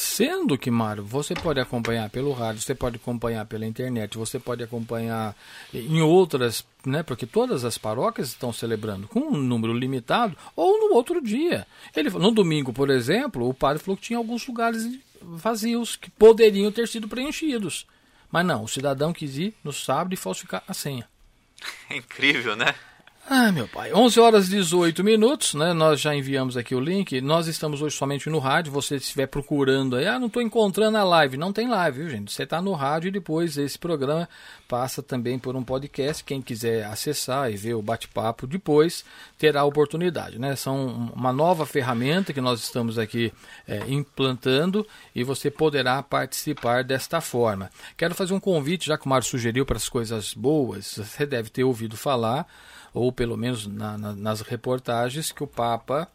Sendo 0.00 0.56
que, 0.56 0.70
Mário, 0.70 1.04
você 1.04 1.34
pode 1.34 1.60
acompanhar 1.60 2.08
pelo 2.08 2.32
rádio, 2.32 2.62
você 2.62 2.74
pode 2.74 2.96
acompanhar 2.96 3.44
pela 3.44 3.66
internet, 3.66 4.16
você 4.16 4.38
pode 4.38 4.62
acompanhar 4.62 5.36
em 5.74 6.00
outras, 6.00 6.64
né? 6.86 7.02
Porque 7.02 7.26
todas 7.26 7.66
as 7.66 7.76
paróquias 7.76 8.28
estão 8.28 8.50
celebrando 8.50 9.06
com 9.06 9.20
um 9.20 9.36
número 9.36 9.74
limitado 9.74 10.34
ou 10.56 10.88
no 10.88 10.94
outro 10.94 11.20
dia. 11.20 11.66
Ele, 11.94 12.08
no 12.08 12.30
domingo, 12.30 12.72
por 12.72 12.88
exemplo, 12.88 13.46
o 13.46 13.52
padre 13.52 13.82
falou 13.82 13.94
que 13.94 14.04
tinha 14.04 14.18
alguns 14.18 14.46
lugares 14.46 14.88
vazios 15.20 15.96
que 15.96 16.10
poderiam 16.10 16.72
ter 16.72 16.88
sido 16.88 17.06
preenchidos. 17.06 17.86
Mas 18.32 18.46
não, 18.46 18.64
o 18.64 18.68
cidadão 18.68 19.12
quis 19.12 19.36
ir 19.36 19.54
no 19.62 19.70
sábado 19.70 20.14
e 20.14 20.16
falsificar 20.16 20.64
a 20.66 20.72
senha. 20.72 21.06
É 21.90 21.98
incrível, 21.98 22.56
né? 22.56 22.74
Ah, 23.32 23.52
meu 23.52 23.68
pai. 23.68 23.92
11 23.94 24.18
horas 24.18 24.48
e 24.48 24.56
18 24.56 25.04
minutos, 25.04 25.54
né? 25.54 25.72
Nós 25.72 26.00
já 26.00 26.12
enviamos 26.12 26.56
aqui 26.56 26.74
o 26.74 26.80
link. 26.80 27.20
Nós 27.20 27.46
estamos 27.46 27.80
hoje 27.80 27.96
somente 27.96 28.28
no 28.28 28.40
rádio. 28.40 28.72
Você 28.72 28.96
estiver 28.96 29.28
procurando 29.28 29.94
aí, 29.94 30.08
ah, 30.08 30.18
não 30.18 30.26
estou 30.26 30.42
encontrando 30.42 30.98
a 30.98 31.04
live. 31.04 31.36
Não 31.36 31.52
tem 31.52 31.68
live, 31.68 32.00
viu, 32.00 32.10
gente? 32.10 32.32
Você 32.32 32.42
está 32.42 32.60
no 32.60 32.72
rádio 32.72 33.06
e 33.06 33.12
depois 33.12 33.56
esse 33.56 33.78
programa 33.78 34.28
passa 34.66 35.00
também 35.00 35.38
por 35.38 35.54
um 35.54 35.62
podcast. 35.62 36.24
Quem 36.24 36.42
quiser 36.42 36.84
acessar 36.86 37.52
e 37.52 37.56
ver 37.56 37.74
o 37.74 37.82
bate-papo 37.82 38.48
depois 38.48 39.04
terá 39.38 39.60
a 39.60 39.64
oportunidade, 39.64 40.36
né? 40.36 40.56
São 40.56 41.12
uma 41.14 41.32
nova 41.32 41.64
ferramenta 41.64 42.32
que 42.32 42.40
nós 42.40 42.60
estamos 42.60 42.98
aqui 42.98 43.32
é, 43.64 43.78
implantando 43.86 44.84
e 45.14 45.22
você 45.22 45.52
poderá 45.52 46.02
participar 46.02 46.82
desta 46.82 47.20
forma. 47.20 47.70
Quero 47.96 48.12
fazer 48.12 48.34
um 48.34 48.40
convite, 48.40 48.88
já 48.88 48.98
que 48.98 49.06
o 49.06 49.08
Mário 49.08 49.24
sugeriu 49.24 49.64
para 49.64 49.76
as 49.76 49.88
coisas 49.88 50.34
boas, 50.34 50.96
você 50.96 51.24
deve 51.24 51.48
ter 51.48 51.62
ouvido 51.62 51.96
falar 51.96 52.44
ou 52.92 53.12
pelo 53.12 53.36
menos 53.36 53.66
na, 53.66 53.96
na, 53.96 54.12
nas 54.12 54.40
reportagens, 54.40 55.32
que 55.32 55.42
o 55.42 55.46
Papa 55.46 56.08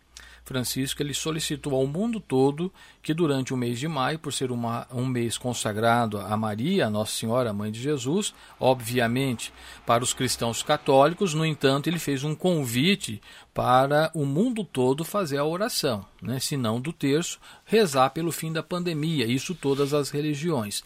Francisco 0.46 1.02
ele 1.02 1.14
solicitou 1.14 1.74
ao 1.74 1.88
mundo 1.88 2.20
todo 2.20 2.72
que 3.02 3.16
durante 3.16 3.52
o 3.52 3.58
mês 3.58 3.80
de 3.80 3.88
maio, 3.88 4.20
por 4.20 4.32
ser 4.32 4.52
uma, 4.52 4.88
um 4.94 5.06
mês 5.06 5.40
consagrado 5.40 6.20
a 6.20 6.38
Maria, 6.38 6.86
a 6.86 6.90
Nossa 6.90 7.14
Senhora, 7.14 7.50
a 7.50 7.54
Mãe 7.54 7.72
de 7.72 7.82
Jesus, 7.82 8.34
obviamente 8.60 9.52
para 9.86 10.04
os 10.04 10.14
cristãos 10.14 10.62
católicos, 10.62 11.34
no 11.34 11.44
entanto, 11.44 11.88
ele 11.88 11.98
fez 11.98 12.24
um 12.24 12.36
convite 12.36 13.20
para 13.54 14.12
o 14.14 14.24
mundo 14.24 14.64
todo 14.64 15.04
fazer 15.04 15.38
a 15.38 15.46
oração, 15.46 16.06
né, 16.22 16.40
se 16.40 16.56
não 16.56 16.80
do 16.80 16.94
terço, 16.94 17.40
rezar 17.66 18.12
pelo 18.12 18.32
fim 18.32 18.54
da 18.54 18.62
pandemia, 18.62 19.26
isso 19.26 19.56
todas 19.56 19.94
as 19.94 20.12
religiões. 20.12 20.84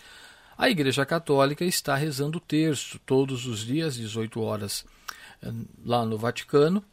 A 0.58 0.70
Igreja 0.70 1.06
Católica 1.06 1.66
está 1.66 1.96
rezando 1.96 2.38
o 2.38 2.42
terço 2.42 3.00
todos 3.06 3.46
os 3.46 3.66
dias, 3.66 3.96
18 3.96 4.42
horas 4.42 4.86
lá 5.86 6.06
no 6.06 6.18
Vaticano. 6.18 6.84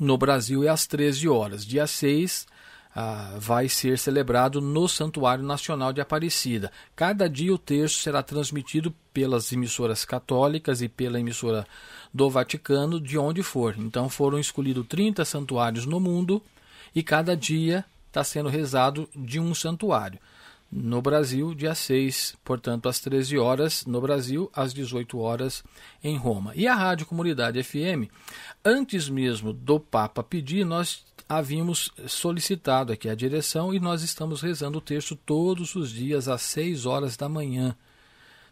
No 0.00 0.16
Brasil 0.16 0.64
é 0.64 0.68
às 0.68 0.86
13 0.86 1.28
horas. 1.28 1.66
Dia 1.66 1.86
6 1.86 2.46
ah, 2.94 3.34
vai 3.38 3.68
ser 3.68 3.98
celebrado 3.98 4.60
no 4.60 4.88
Santuário 4.88 5.44
Nacional 5.44 5.92
de 5.92 6.00
Aparecida. 6.00 6.70
Cada 6.94 7.28
dia 7.28 7.52
o 7.52 7.58
terço 7.58 8.00
será 8.00 8.22
transmitido 8.22 8.94
pelas 9.12 9.52
emissoras 9.52 10.04
católicas 10.04 10.82
e 10.82 10.88
pela 10.88 11.18
emissora 11.20 11.66
do 12.12 12.30
Vaticano, 12.30 13.00
de 13.00 13.18
onde 13.18 13.42
for. 13.42 13.74
Então 13.78 14.08
foram 14.08 14.38
escolhidos 14.38 14.86
30 14.86 15.24
santuários 15.24 15.86
no 15.86 16.00
mundo 16.00 16.42
e 16.94 17.02
cada 17.02 17.36
dia 17.36 17.84
está 18.06 18.24
sendo 18.24 18.48
rezado 18.48 19.08
de 19.14 19.38
um 19.38 19.54
santuário 19.54 20.18
no 20.70 21.00
Brasil, 21.00 21.54
dia 21.54 21.74
6, 21.74 22.36
portanto, 22.44 22.88
às 22.88 23.00
13 23.00 23.38
horas 23.38 23.86
no 23.86 24.00
Brasil, 24.00 24.50
às 24.54 24.74
18 24.74 25.18
horas 25.18 25.64
em 26.04 26.16
Roma. 26.16 26.52
E 26.54 26.66
a 26.66 26.74
Rádio 26.74 27.06
Comunidade 27.06 27.62
FM, 27.62 28.10
antes 28.64 29.08
mesmo 29.08 29.52
do 29.52 29.80
Papa 29.80 30.22
pedir, 30.22 30.64
nós 30.64 31.04
havíamos 31.28 31.90
solicitado 32.06 32.92
aqui 32.92 33.08
a 33.08 33.14
direção 33.14 33.72
e 33.72 33.80
nós 33.80 34.02
estamos 34.02 34.42
rezando 34.42 34.78
o 34.78 34.82
texto 34.82 35.16
todos 35.16 35.74
os 35.74 35.90
dias 35.90 36.28
às 36.28 36.42
6 36.42 36.86
horas 36.86 37.16
da 37.16 37.28
manhã. 37.28 37.74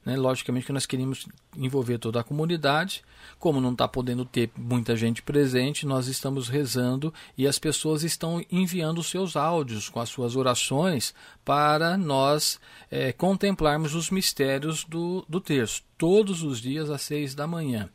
Né? 0.07 0.17
Logicamente 0.17 0.65
que 0.65 0.73
nós 0.73 0.87
queríamos 0.87 1.27
envolver 1.57 1.99
toda 1.99 2.21
a 2.21 2.25
comunidade. 2.25 3.03
Como 3.41 3.61
não 3.61 3.73
está 3.73 3.89
podendo 3.89 4.25
ter 4.25 4.51
muita 4.57 4.95
gente 4.95 5.21
presente, 5.21 5.85
nós 5.85 6.07
estamos 6.07 6.49
rezando 6.49 7.13
e 7.37 7.45
as 7.45 7.59
pessoas 7.59 8.05
estão 8.05 8.41
enviando 8.51 8.99
os 8.99 9.09
seus 9.09 9.35
áudios 9.35 9.89
com 9.89 9.99
as 9.99 10.09
suas 10.09 10.37
orações 10.37 11.13
para 11.45 11.99
nós 11.99 12.61
é, 12.89 13.13
contemplarmos 13.13 13.97
os 13.97 14.09
mistérios 14.09 14.85
do, 14.85 15.27
do 15.29 15.41
terço, 15.41 15.83
todos 15.99 16.45
os 16.45 16.61
dias 16.61 16.89
às 16.89 17.03
seis 17.03 17.35
da 17.35 17.49
manhã. 17.49 17.91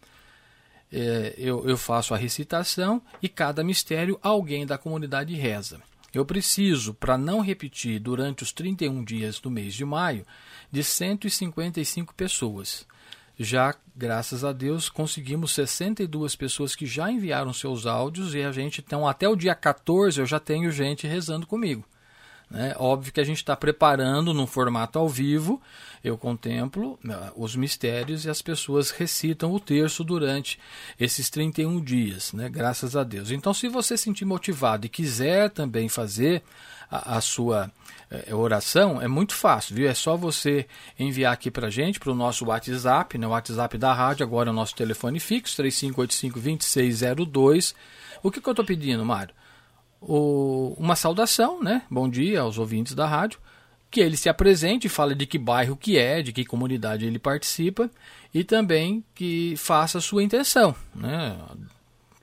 É, 0.92 1.34
eu, 1.38 1.66
eu 1.66 1.78
faço 1.78 2.14
a 2.14 2.18
recitação 2.18 3.02
e 3.22 3.30
cada 3.30 3.64
mistério 3.64 4.20
alguém 4.22 4.66
da 4.66 4.78
comunidade 4.78 5.34
reza. 5.36 5.82
Eu 6.14 6.26
preciso, 6.26 6.94
para 6.94 7.18
não 7.18 7.40
repetir 7.40 7.98
durante 7.98 8.44
os 8.44 8.52
31 8.52 9.02
dias 9.02 9.40
do 9.40 9.50
mês 9.50 9.74
de 9.74 9.86
maio, 9.86 10.26
de 10.72 10.84
155 10.84 12.14
pessoas. 12.14 12.86
Já, 13.38 13.74
graças 13.96 14.44
a 14.44 14.52
Deus, 14.52 14.88
conseguimos 14.88 15.52
62 15.54 16.36
pessoas 16.36 16.76
que 16.76 16.86
já 16.86 17.12
enviaram 17.12 17.52
seus 17.52 17.86
áudios 17.86 18.36
e 18.36 18.42
a 18.42 18.52
gente, 18.52 18.84
então, 18.86 19.08
até 19.08 19.28
o 19.28 19.36
dia 19.36 19.56
14 19.56 20.20
eu 20.20 20.26
já 20.26 20.40
tenho 20.40 20.72
gente 20.72 21.08
rezando 21.08 21.48
comigo. 21.48 21.84
Né? 22.52 22.76
Óbvio 22.78 23.14
que 23.14 23.22
a 23.22 23.24
gente 23.24 23.38
está 23.38 23.56
preparando 23.56 24.34
num 24.34 24.46
formato 24.46 25.00
ao 25.00 25.08
vivo, 25.08 25.62
eu 26.04 26.18
contemplo 26.18 27.00
né, 27.02 27.32
os 27.36 27.56
mistérios 27.56 28.26
e 28.26 28.30
as 28.30 28.42
pessoas 28.42 28.92
recitam 28.92 29.54
o 29.54 29.60
terço 29.60 30.04
durante 30.04 30.60
esses 31.00 31.30
31 31.30 31.82
dias, 31.82 32.34
né? 32.34 32.50
graças 32.50 32.96
a 32.96 33.04
Deus. 33.04 33.32
Então, 33.32 33.54
se 33.54 33.70
você 33.70 33.98
se 33.98 34.04
sentir 34.04 34.26
motivado 34.26 34.86
e 34.86 34.90
quiser 34.90 35.50
também 35.50 35.88
fazer 35.88 36.44
a, 36.90 37.18
a 37.18 37.22
sua 37.22 37.72
é, 38.12 38.36
oração, 38.36 39.02
é 39.02 39.08
muito 39.08 39.34
fácil, 39.34 39.74
viu? 39.74 39.90
É 39.90 39.94
só 39.94 40.18
você 40.18 40.68
enviar 41.00 41.32
aqui 41.32 41.50
para 41.50 41.70
gente, 41.70 41.98
para 41.98 42.12
o 42.12 42.16
nosso 42.16 42.46
WhatsApp, 42.46 43.18
né? 43.18 43.26
o 43.26 43.30
WhatsApp 43.30 43.78
da 43.78 43.94
rádio, 43.94 44.26
agora 44.26 44.50
é 44.50 44.52
o 44.52 44.56
nosso 44.56 44.76
telefone 44.76 45.18
fixo, 45.18 45.64
3585-2602. 45.64 47.74
O 48.22 48.30
que, 48.30 48.42
que 48.42 48.50
eu 48.50 48.52
estou 48.52 48.66
pedindo, 48.66 49.06
Mário? 49.06 49.34
O, 50.02 50.76
uma 50.78 50.98
saudação, 50.98 51.64
né? 51.64 51.84
Bom 51.90 52.10
dia 52.10 52.42
aos 52.42 52.58
ouvintes 52.58 52.94
da 52.94 53.08
rádio. 53.08 53.40
Que 53.90 54.02
ele 54.02 54.18
se 54.18 54.28
apresente, 54.28 54.90
fale 54.90 55.16
de 55.16 55.26
que 55.26 55.38
bairro 55.38 55.78
que 55.78 55.98
é, 55.98 56.22
de 56.22 56.34
que 56.34 56.44
comunidade 56.46 57.06
ele 57.06 57.20
participa 57.20 57.90
e 58.34 58.44
também 58.44 59.06
que 59.14 59.54
faça 59.58 60.00
a 60.00 60.02
sua 60.02 60.24
intenção, 60.24 60.76
né? 60.94 61.40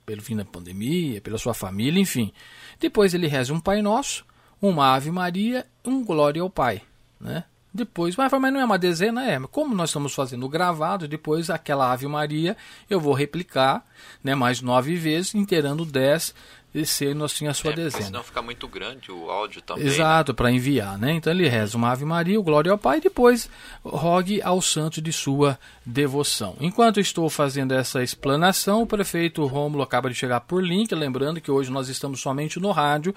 Pelo 0.05 0.21
fim 0.23 0.37
da 0.37 0.45
pandemia, 0.45 1.21
pela 1.21 1.39
sua 1.39 1.55
família, 1.55 2.01
enfim. 2.01 2.33
Depois 2.81 3.15
ele 3.15 3.27
reza 3.27 3.55
um 3.55 3.61
Pai 3.61 3.83
Nosso 3.83 4.28
uma 4.61 4.95
Ave 4.95 5.11
Maria, 5.11 5.67
um 5.85 6.05
Glória 6.05 6.43
ao 6.43 6.51
Pai, 6.51 6.83
né? 7.21 7.45
Depois, 7.73 8.17
mas, 8.17 8.33
mas 8.33 8.53
não 8.53 8.61
é 8.61 8.65
uma 8.65 8.79
dezena? 8.79 9.31
É. 9.31 9.39
Como 9.51 9.75
nós 9.75 9.91
estamos 9.91 10.15
fazendo 10.15 10.49
gravado, 10.49 11.07
depois 11.07 11.51
aquela 11.51 11.93
Ave 11.93 12.09
Maria 12.09 12.57
eu 12.89 12.99
vou 12.99 13.13
replicar 13.13 13.85
né, 14.25 14.35
mais 14.35 14.63
nove 14.63 14.97
vezes, 14.97 15.35
inteirando 15.35 15.85
dez, 15.85 16.35
e 16.75 16.85
sendo 16.85 17.25
assim 17.25 17.47
a 17.47 17.55
sua 17.55 17.73
é, 17.73 17.75
dezena. 17.75 18.05
Senão 18.05 18.23
fica 18.23 18.43
muito 18.43 18.69
grande 18.69 19.11
o 19.11 19.31
áudio 19.31 19.63
também. 19.63 19.87
Exato, 19.87 20.33
né? 20.33 20.37
para 20.37 20.51
enviar. 20.51 20.99
Né? 20.99 21.13
Então 21.13 21.33
ele 21.33 21.49
reza 21.49 21.77
uma 21.77 21.91
Ave 21.91 22.05
Maria, 22.05 22.39
o 22.39 22.43
Glória 22.43 22.71
ao 22.71 22.79
Pai, 22.79 22.99
e 22.99 23.03
depois 23.03 23.49
rogue 23.85 24.43
ao 24.43 24.61
santo 24.61 25.01
de 25.01 25.13
sua 25.13 25.59
devoção. 25.85 26.57
Enquanto 26.61 27.01
estou 27.01 27.29
fazendo 27.31 27.73
essa 27.73 28.03
explanação, 28.03 28.83
o 28.83 28.87
prefeito 28.87 29.45
Rômulo 29.47 29.83
acaba 29.83 30.09
de 30.11 30.15
chegar 30.15 30.41
por 30.41 30.63
link, 30.63 30.95
lembrando 30.95 31.41
que 31.41 31.51
hoje 31.51 31.71
nós 31.71 31.89
estamos 31.89 32.21
somente 32.21 32.61
no 32.61 32.71
rádio. 32.71 33.15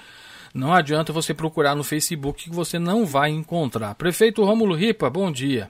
Não 0.53 0.73
adianta 0.73 1.13
você 1.13 1.33
procurar 1.33 1.75
no 1.75 1.83
Facebook 1.83 2.43
que 2.43 2.55
você 2.55 2.77
não 2.77 3.05
vai 3.05 3.29
encontrar. 3.29 3.95
Prefeito 3.95 4.43
Rômulo 4.43 4.75
Ripa, 4.75 5.09
bom 5.09 5.31
dia. 5.31 5.69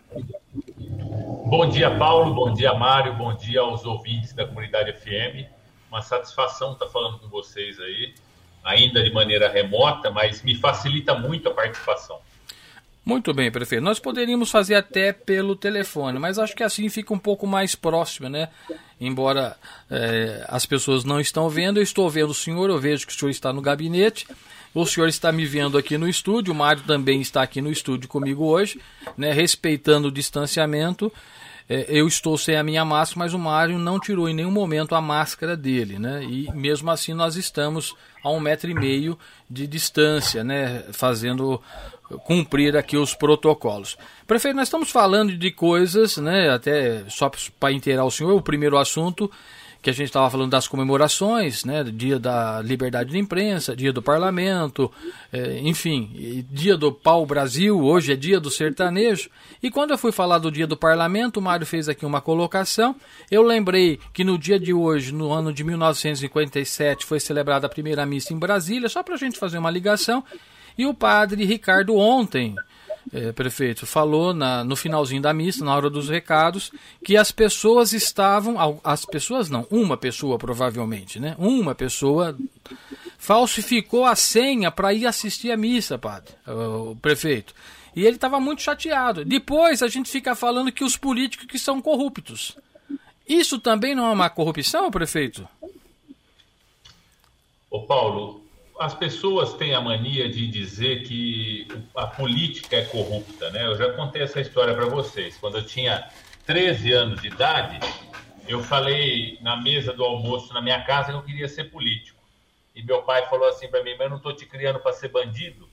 Bom 1.45 1.69
dia, 1.69 1.91
Paulo. 1.97 2.33
Bom 2.33 2.53
dia, 2.53 2.73
Mário. 2.73 3.13
Bom 3.13 3.35
dia 3.35 3.59
aos 3.61 3.85
ouvintes 3.85 4.33
da 4.33 4.45
comunidade 4.45 4.93
FM. 4.93 5.47
Uma 5.89 6.01
satisfação 6.01 6.73
estar 6.73 6.87
falando 6.87 7.19
com 7.19 7.27
vocês 7.27 7.79
aí, 7.79 8.13
ainda 8.63 9.03
de 9.03 9.13
maneira 9.13 9.49
remota, 9.49 10.09
mas 10.09 10.41
me 10.41 10.55
facilita 10.55 11.13
muito 11.13 11.49
a 11.49 11.53
participação. 11.53 12.19
Muito 13.03 13.33
bem, 13.33 13.51
prefeito. 13.51 13.83
Nós 13.83 13.99
poderíamos 13.99 14.51
fazer 14.51 14.75
até 14.75 15.11
pelo 15.11 15.55
telefone, 15.55 16.19
mas 16.19 16.39
acho 16.39 16.55
que 16.55 16.63
assim 16.63 16.87
fica 16.87 17.13
um 17.13 17.19
pouco 17.19 17.47
mais 17.47 17.75
próximo, 17.75 18.29
né? 18.29 18.49
Embora 18.99 19.57
é, 19.89 20.45
as 20.47 20.65
pessoas 20.65 21.03
não 21.03 21.19
estão 21.19 21.49
vendo, 21.49 21.77
eu 21.77 21.83
estou 21.83 22.09
vendo 22.09 22.29
o 22.29 22.35
senhor, 22.35 22.69
eu 22.69 22.79
vejo 22.79 23.05
que 23.05 23.13
o 23.13 23.15
senhor 23.17 23.31
está 23.31 23.51
no 23.51 23.61
gabinete, 23.61 24.27
o 24.73 24.85
senhor 24.85 25.07
está 25.07 25.31
me 25.31 25.45
vendo 25.45 25.77
aqui 25.77 25.97
no 25.97 26.07
estúdio, 26.07 26.53
o 26.53 26.55
Mário 26.55 26.83
também 26.83 27.21
está 27.21 27.41
aqui 27.41 27.61
no 27.61 27.71
estúdio 27.71 28.07
comigo 28.07 28.45
hoje, 28.45 28.79
né? 29.17 29.31
Respeitando 29.31 30.07
o 30.07 30.11
distanciamento. 30.11 31.11
É, 31.69 31.85
eu 31.87 32.07
estou 32.07 32.37
sem 32.37 32.57
a 32.57 32.63
minha 32.63 32.83
máscara, 32.83 33.19
mas 33.19 33.33
o 33.33 33.39
Mário 33.39 33.77
não 33.77 33.99
tirou 33.99 34.27
em 34.27 34.33
nenhum 34.33 34.51
momento 34.51 34.95
a 34.95 35.01
máscara 35.01 35.55
dele, 35.55 35.99
né? 35.99 36.23
E 36.23 36.51
mesmo 36.53 36.89
assim 36.91 37.13
nós 37.13 37.35
estamos 37.35 37.95
a 38.23 38.29
um 38.29 38.39
metro 38.39 38.69
e 38.69 38.73
meio 38.73 39.17
de 39.49 39.67
distância, 39.67 40.43
né? 40.43 40.83
Fazendo 40.91 41.61
cumprir 42.19 42.75
aqui 42.75 42.97
os 42.97 43.13
protocolos. 43.13 43.97
Prefeito, 44.27 44.55
nós 44.55 44.67
estamos 44.67 44.89
falando 44.91 45.37
de 45.37 45.51
coisas, 45.51 46.17
né, 46.17 46.49
até 46.49 47.03
só 47.07 47.31
para 47.59 47.71
inteirar 47.71 48.03
o 48.03 48.11
senhor, 48.11 48.35
o 48.35 48.41
primeiro 48.41 48.77
assunto 48.77 49.31
que 49.81 49.89
a 49.89 49.93
gente 49.93 50.07
estava 50.07 50.29
falando 50.29 50.51
das 50.51 50.67
comemorações, 50.67 51.65
né, 51.65 51.83
dia 51.83 52.19
da 52.19 52.61
liberdade 52.61 53.09
de 53.09 53.17
imprensa, 53.17 53.75
dia 53.75 53.91
do 53.91 54.01
parlamento, 54.01 54.91
é, 55.33 55.59
enfim, 55.59 56.45
dia 56.51 56.77
do 56.77 56.91
pau 56.91 57.25
Brasil, 57.25 57.81
hoje 57.81 58.13
é 58.13 58.15
dia 58.15 58.39
do 58.39 58.51
sertanejo. 58.51 59.29
E 59.61 59.71
quando 59.71 59.91
eu 59.91 59.97
fui 59.97 60.11
falar 60.11 60.37
do 60.37 60.51
dia 60.51 60.67
do 60.67 60.77
parlamento, 60.77 61.37
o 61.37 61.41
Mário 61.41 61.65
fez 61.65 61.89
aqui 61.89 62.05
uma 62.05 62.21
colocação, 62.21 62.95
eu 63.29 63.41
lembrei 63.41 63.99
que 64.13 64.23
no 64.23 64.37
dia 64.37 64.59
de 64.59 64.71
hoje, 64.71 65.11
no 65.11 65.31
ano 65.31 65.51
de 65.51 65.63
1957, 65.63 67.05
foi 67.05 67.19
celebrada 67.19 67.65
a 67.65 67.69
primeira 67.69 68.05
missa 68.05 68.33
em 68.33 68.37
Brasília, 68.37 68.87
só 68.87 69.01
para 69.01 69.15
a 69.15 69.17
gente 69.17 69.39
fazer 69.39 69.57
uma 69.57 69.71
ligação, 69.71 70.23
e 70.77 70.85
o 70.85 70.93
padre 70.93 71.43
Ricardo 71.43 71.95
ontem, 71.95 72.55
é, 73.13 73.31
prefeito, 73.31 73.85
falou 73.85 74.33
na, 74.33 74.63
no 74.63 74.75
finalzinho 74.75 75.21
da 75.21 75.33
missa, 75.33 75.65
na 75.65 75.75
hora 75.75 75.89
dos 75.89 76.09
recados, 76.09 76.71
que 77.03 77.17
as 77.17 77.31
pessoas 77.31 77.93
estavam, 77.93 78.79
as 78.83 79.05
pessoas 79.05 79.49
não, 79.49 79.65
uma 79.69 79.97
pessoa 79.97 80.37
provavelmente, 80.37 81.19
né? 81.19 81.35
Uma 81.37 81.73
pessoa 81.73 82.37
falsificou 83.17 84.05
a 84.05 84.15
senha 84.15 84.71
para 84.71 84.93
ir 84.93 85.05
assistir 85.05 85.51
a 85.51 85.57
missa, 85.57 85.97
padre, 85.97 86.33
o 86.47 86.95
prefeito. 86.95 87.53
E 87.95 88.05
ele 88.05 88.15
estava 88.15 88.39
muito 88.39 88.61
chateado. 88.61 89.25
Depois 89.25 89.83
a 89.83 89.87
gente 89.87 90.09
fica 90.09 90.33
falando 90.33 90.71
que 90.71 90.83
os 90.83 90.95
políticos 90.95 91.45
que 91.45 91.59
são 91.59 91.81
corruptos. 91.81 92.57
Isso 93.27 93.59
também 93.59 93.93
não 93.93 94.07
é 94.07 94.11
uma 94.11 94.29
corrupção, 94.29 94.89
prefeito? 94.89 95.47
Ô 97.69 97.81
Paulo, 97.81 98.43
as 98.81 98.95
pessoas 98.95 99.53
têm 99.53 99.75
a 99.75 99.79
mania 99.79 100.27
de 100.27 100.47
dizer 100.47 101.03
que 101.03 101.67
a 101.95 102.07
política 102.07 102.77
é 102.77 102.85
corrupta, 102.85 103.51
né? 103.51 103.67
Eu 103.67 103.77
já 103.77 103.93
contei 103.93 104.23
essa 104.23 104.41
história 104.41 104.73
para 104.73 104.87
vocês. 104.87 105.37
Quando 105.37 105.59
eu 105.59 105.65
tinha 105.65 106.09
13 106.47 106.91
anos 106.91 107.21
de 107.21 107.27
idade, 107.27 107.79
eu 108.47 108.63
falei 108.63 109.37
na 109.39 109.55
mesa 109.55 109.93
do 109.93 110.03
almoço 110.03 110.51
na 110.51 110.61
minha 110.61 110.83
casa 110.83 111.11
que 111.11 111.17
eu 111.17 111.21
queria 111.21 111.47
ser 111.47 111.65
político. 111.65 112.19
E 112.75 112.81
meu 112.81 113.03
pai 113.03 113.27
falou 113.27 113.47
assim 113.47 113.67
para 113.67 113.83
mim: 113.83 113.91
"Mas 113.91 114.01
eu 114.01 114.09
não 114.09 114.17
estou 114.17 114.33
te 114.33 114.47
criando 114.47 114.79
para 114.79 114.93
ser 114.93 115.09
bandido". 115.09 115.69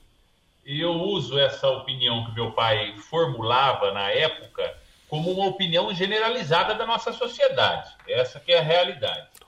E 0.63 0.79
eu 0.79 0.91
uso 0.91 1.39
essa 1.39 1.67
opinião 1.67 2.25
que 2.25 2.35
meu 2.35 2.51
pai 2.51 2.95
formulava 3.09 3.91
na 3.91 4.11
época 4.11 4.77
como 5.07 5.31
uma 5.31 5.47
opinião 5.47 5.91
generalizada 5.95 6.75
da 6.75 6.85
nossa 6.85 7.11
sociedade. 7.11 7.89
Essa 8.07 8.39
que 8.39 8.51
é 8.51 8.59
a 8.59 8.63
realidade 8.63 9.38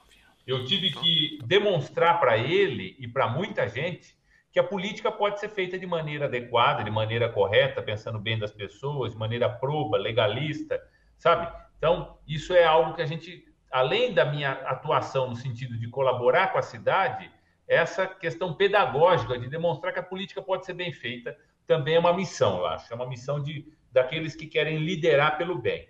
eu 0.46 0.66
tive 0.66 0.92
que 0.92 1.40
demonstrar 1.46 2.20
para 2.20 2.38
ele 2.38 2.96
e 3.00 3.08
para 3.08 3.28
muita 3.28 3.68
gente 3.68 4.16
que 4.52 4.60
a 4.60 4.64
política 4.64 5.12
pode 5.12 5.40
ser 5.40 5.50
feita 5.50 5.80
de 5.80 5.86
maneira 5.86 6.26
adequada, 6.26 6.84
de 6.84 6.92
maneira 6.92 7.30
correta, 7.30 7.82
pensando 7.82 8.20
bem 8.20 8.38
das 8.38 8.52
pessoas, 8.52 9.14
de 9.14 9.18
maneira 9.18 9.48
proba, 9.48 9.98
legalista, 9.98 10.82
sabe? 11.18 11.52
Então, 11.78 12.18
isso 12.28 12.54
é 12.54 12.64
algo 12.64 12.94
que 12.94 13.02
a 13.02 13.06
gente, 13.06 13.46
além 13.72 14.14
da 14.14 14.26
minha 14.26 14.52
atuação 14.52 15.30
no 15.30 15.36
sentido 15.36 15.80
de 15.80 15.88
colaborar 15.88 16.52
com 16.52 16.58
a 16.58 16.62
cidade, 16.62 17.32
essa 17.68 18.06
questão 18.06 18.54
pedagógica 18.54 19.40
de 19.40 19.48
demonstrar 19.48 19.94
que 19.94 20.00
a 20.00 20.04
política 20.04 20.42
pode 20.42 20.66
ser 20.66 20.74
bem 20.74 20.92
feita 20.92 21.38
também 21.66 21.96
é 21.96 22.00
uma 22.00 22.14
missão, 22.14 22.58
eu 22.58 22.66
acho. 22.66 22.92
É 22.92 22.96
uma 22.96 23.08
missão 23.08 23.42
de, 23.42 23.66
daqueles 23.92 24.36
que 24.36 24.46
querem 24.46 24.80
liderar 24.80 25.38
pelo 25.38 25.58
bem. 25.58 25.88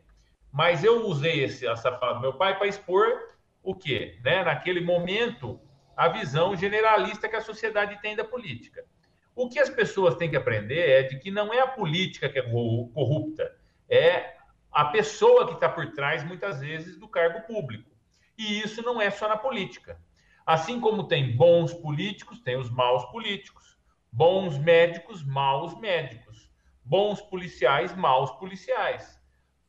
Mas 0.52 0.84
eu 0.84 1.08
usei 1.08 1.44
esse, 1.44 1.66
essa 1.66 1.92
fala 1.98 2.16
do 2.16 2.22
meu 2.22 2.34
pai 2.34 2.56
para 2.58 2.68
expor 2.68 3.31
o 3.64 3.76
quê? 3.76 4.20
Né? 4.24 4.44
Naquele 4.44 4.82
momento, 4.82 5.60
a 5.96 6.08
visão 6.08 6.56
generalista 6.56 7.30
que 7.30 7.36
a 7.36 7.42
sociedade 7.42 8.02
tem 8.02 8.16
da 8.16 8.24
política. 8.24 8.84
O 9.36 9.48
que 9.48 9.60
as 9.60 9.70
pessoas 9.70 10.16
têm 10.16 10.30
que 10.30 10.36
aprender 10.36 10.90
é 10.90 11.04
de 11.04 11.20
que 11.20 11.32
não 11.32 11.54
é 11.54 11.60
a 11.60 11.68
política 11.68 12.28
que 12.28 12.40
é 12.40 12.42
corrupta, 12.42 13.56
é 13.90 14.36
a 14.72 14.86
pessoa 14.86 15.48
que 15.48 15.54
está 15.54 15.70
por 15.70 15.92
trás, 15.94 16.24
muitas 16.24 16.60
vezes, 16.60 16.98
do 16.98 17.08
cargo 17.08 17.42
público. 17.42 17.90
E 18.38 18.60
isso 18.62 18.82
não 18.82 19.02
é 19.02 19.10
só 19.10 19.28
na 19.28 19.38
política. 19.38 20.00
Assim 20.46 20.80
como 20.80 21.08
tem 21.08 21.36
bons 21.36 21.74
políticos, 21.74 22.40
tem 22.40 22.58
os 22.58 22.70
maus 22.70 23.06
políticos. 23.06 23.78
Bons 24.12 24.58
médicos, 24.58 25.24
maus 25.24 25.80
médicos. 25.80 26.50
Bons 26.84 27.22
policiais, 27.22 27.96
maus 27.96 28.32
policiais 28.32 29.21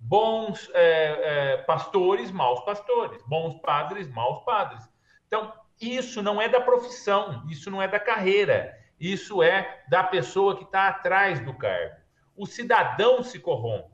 bons 0.02 0.68
é, 0.74 0.82
é, 0.82 1.56
pastores, 1.58 2.30
maus 2.30 2.60
pastores, 2.60 3.22
bons 3.26 3.54
padres, 3.60 4.08
maus 4.08 4.44
padres. 4.44 4.82
Então, 5.26 5.52
isso 5.80 6.22
não 6.22 6.42
é 6.42 6.48
da 6.48 6.60
profissão, 6.60 7.44
isso 7.48 7.70
não 7.70 7.80
é 7.80 7.88
da 7.88 8.00
carreira, 8.00 8.76
isso 8.98 9.42
é 9.42 9.84
da 9.88 10.02
pessoa 10.02 10.56
que 10.56 10.64
está 10.64 10.88
atrás 10.88 11.40
do 11.44 11.54
cargo. 11.54 11.96
O 12.36 12.46
cidadão 12.46 13.22
se 13.22 13.38
corrompe. 13.38 13.92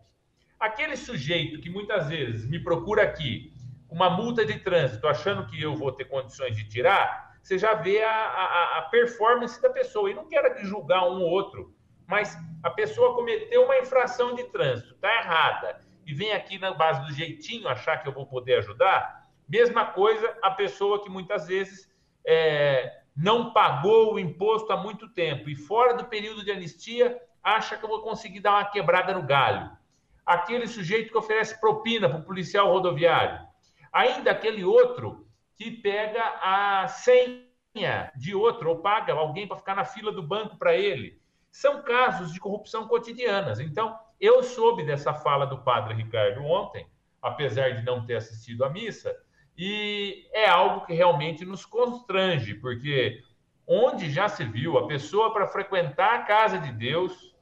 Aquele 0.59 0.97
sujeito 0.97 1.61
que 1.61 1.71
muitas 1.71 2.09
vezes 2.09 2.49
me 2.49 2.59
procura 2.59 3.03
aqui, 3.03 3.53
uma 3.89 4.11
multa 4.11 4.45
de 4.45 4.59
trânsito, 4.59 5.07
achando 5.07 5.47
que 5.47 5.63
eu 5.63 5.77
vou 5.77 5.93
ter 5.93 6.07
condições 6.07 6.57
de 6.57 6.69
tirar, 6.69 7.37
você 7.43 7.57
já 7.57 7.75
vê 7.75 8.03
a, 8.03 8.11
a, 8.11 8.79
a 8.79 8.83
performance 8.91 9.61
da 9.63 9.71
pessoa. 9.71 10.11
E 10.11 10.15
não 10.15 10.27
quero 10.27 10.65
julgar 10.65 11.05
um 11.05 11.23
ou 11.23 11.31
outro, 11.31 11.75
mas 12.07 12.37
a 12.63 12.71
pessoa 12.71 13.15
cometeu 13.15 13.65
uma 13.65 13.79
infração 13.79 14.35
de 14.35 14.45
trânsito, 14.45 14.95
está 14.95 15.15
errada 15.15 15.88
e 16.09 16.15
vem 16.15 16.33
aqui 16.33 16.59
na 16.59 16.73
base 16.73 17.05
do 17.05 17.13
jeitinho 17.13 17.69
achar 17.69 17.99
que 17.99 18.09
eu 18.09 18.13
vou 18.15 18.25
poder 18.25 18.55
ajudar, 18.55 19.29
mesma 19.47 19.85
coisa 19.85 20.35
a 20.43 20.51
pessoa 20.51 21.03
que 21.03 21.11
muitas 21.11 21.47
vezes 21.47 21.87
é, 22.27 23.03
não 23.15 23.53
pagou 23.53 24.15
o 24.15 24.19
imposto 24.19 24.73
há 24.73 24.77
muito 24.79 25.07
tempo 25.11 25.51
e 25.51 25.55
fora 25.55 25.93
do 25.93 26.07
período 26.07 26.43
de 26.43 26.51
anistia 26.51 27.21
acha 27.43 27.77
que 27.77 27.85
eu 27.85 27.89
vou 27.91 28.01
conseguir 28.01 28.41
dar 28.41 28.53
uma 28.53 28.65
quebrada 28.65 29.13
no 29.13 29.23
galho. 29.23 29.71
Aquele 30.25 30.67
sujeito 30.67 31.11
que 31.13 31.19
oferece 31.19 31.61
propina 31.61 32.09
para 32.09 32.21
o 32.21 32.25
policial 32.25 32.73
rodoviário. 32.73 33.47
Ainda 33.93 34.31
aquele 34.31 34.65
outro 34.65 35.29
que 35.57 35.71
pega 35.71 36.23
a 36.41 36.89
senha 36.89 37.45
de 38.17 38.35
outro 38.35 38.71
ou 38.71 38.79
paga 38.79 39.13
alguém 39.13 39.47
para 39.47 39.59
ficar 39.59 39.75
na 39.75 39.85
fila 39.85 40.11
do 40.11 40.23
banco 40.23 40.57
para 40.57 40.75
ele. 40.75 41.21
São 41.51 41.83
casos 41.83 42.33
de 42.33 42.41
corrupção 42.41 42.89
cotidianas. 42.89 43.61
Então, 43.61 43.99
eu 44.21 44.43
soube 44.43 44.85
dessa 44.85 45.15
fala 45.15 45.47
do 45.47 45.59
padre 45.59 45.95
Ricardo 45.95 46.45
ontem, 46.45 46.87
apesar 47.23 47.71
de 47.71 47.85
não 47.85 48.05
ter 48.05 48.17
assistido 48.17 48.65
à 48.65 48.71
missa, 48.71 49.15
e 49.57 50.29
é 50.33 50.49
algo 50.49 50.87
que 50.87 50.95
realmente 50.95 51.45
nos 51.45 51.65
constrange, 51.65 52.55
porque 52.55 53.23
onde 53.67 54.11
já 54.11 54.29
se 54.29 54.45
viu 54.45 54.79
a 54.79 54.87
pessoa 54.87 55.33
para 55.33 55.47
frequentar 55.47 56.15
a 56.15 56.23
casa 56.23 56.59
de 56.59 56.73
Deus, 56.73 57.37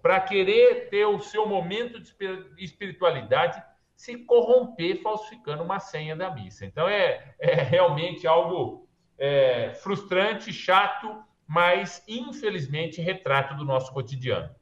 para 0.00 0.20
querer 0.20 0.88
ter 0.90 1.06
o 1.06 1.18
seu 1.18 1.46
momento 1.46 1.98
de 1.98 2.12
espiritualidade, 2.58 3.62
se 3.96 4.18
corromper 4.18 5.00
falsificando 5.02 5.62
uma 5.62 5.80
senha 5.80 6.14
da 6.14 6.30
missa. 6.30 6.64
Então 6.64 6.88
é, 6.88 7.34
é 7.38 7.54
realmente 7.54 8.26
algo 8.26 8.88
é, 9.18 9.72
frustrante, 9.74 10.52
chato, 10.52 11.22
mas 11.46 12.02
infelizmente 12.06 13.00
retrato 13.00 13.54
do 13.54 13.64
nosso 13.64 13.92
cotidiano. 13.92 14.54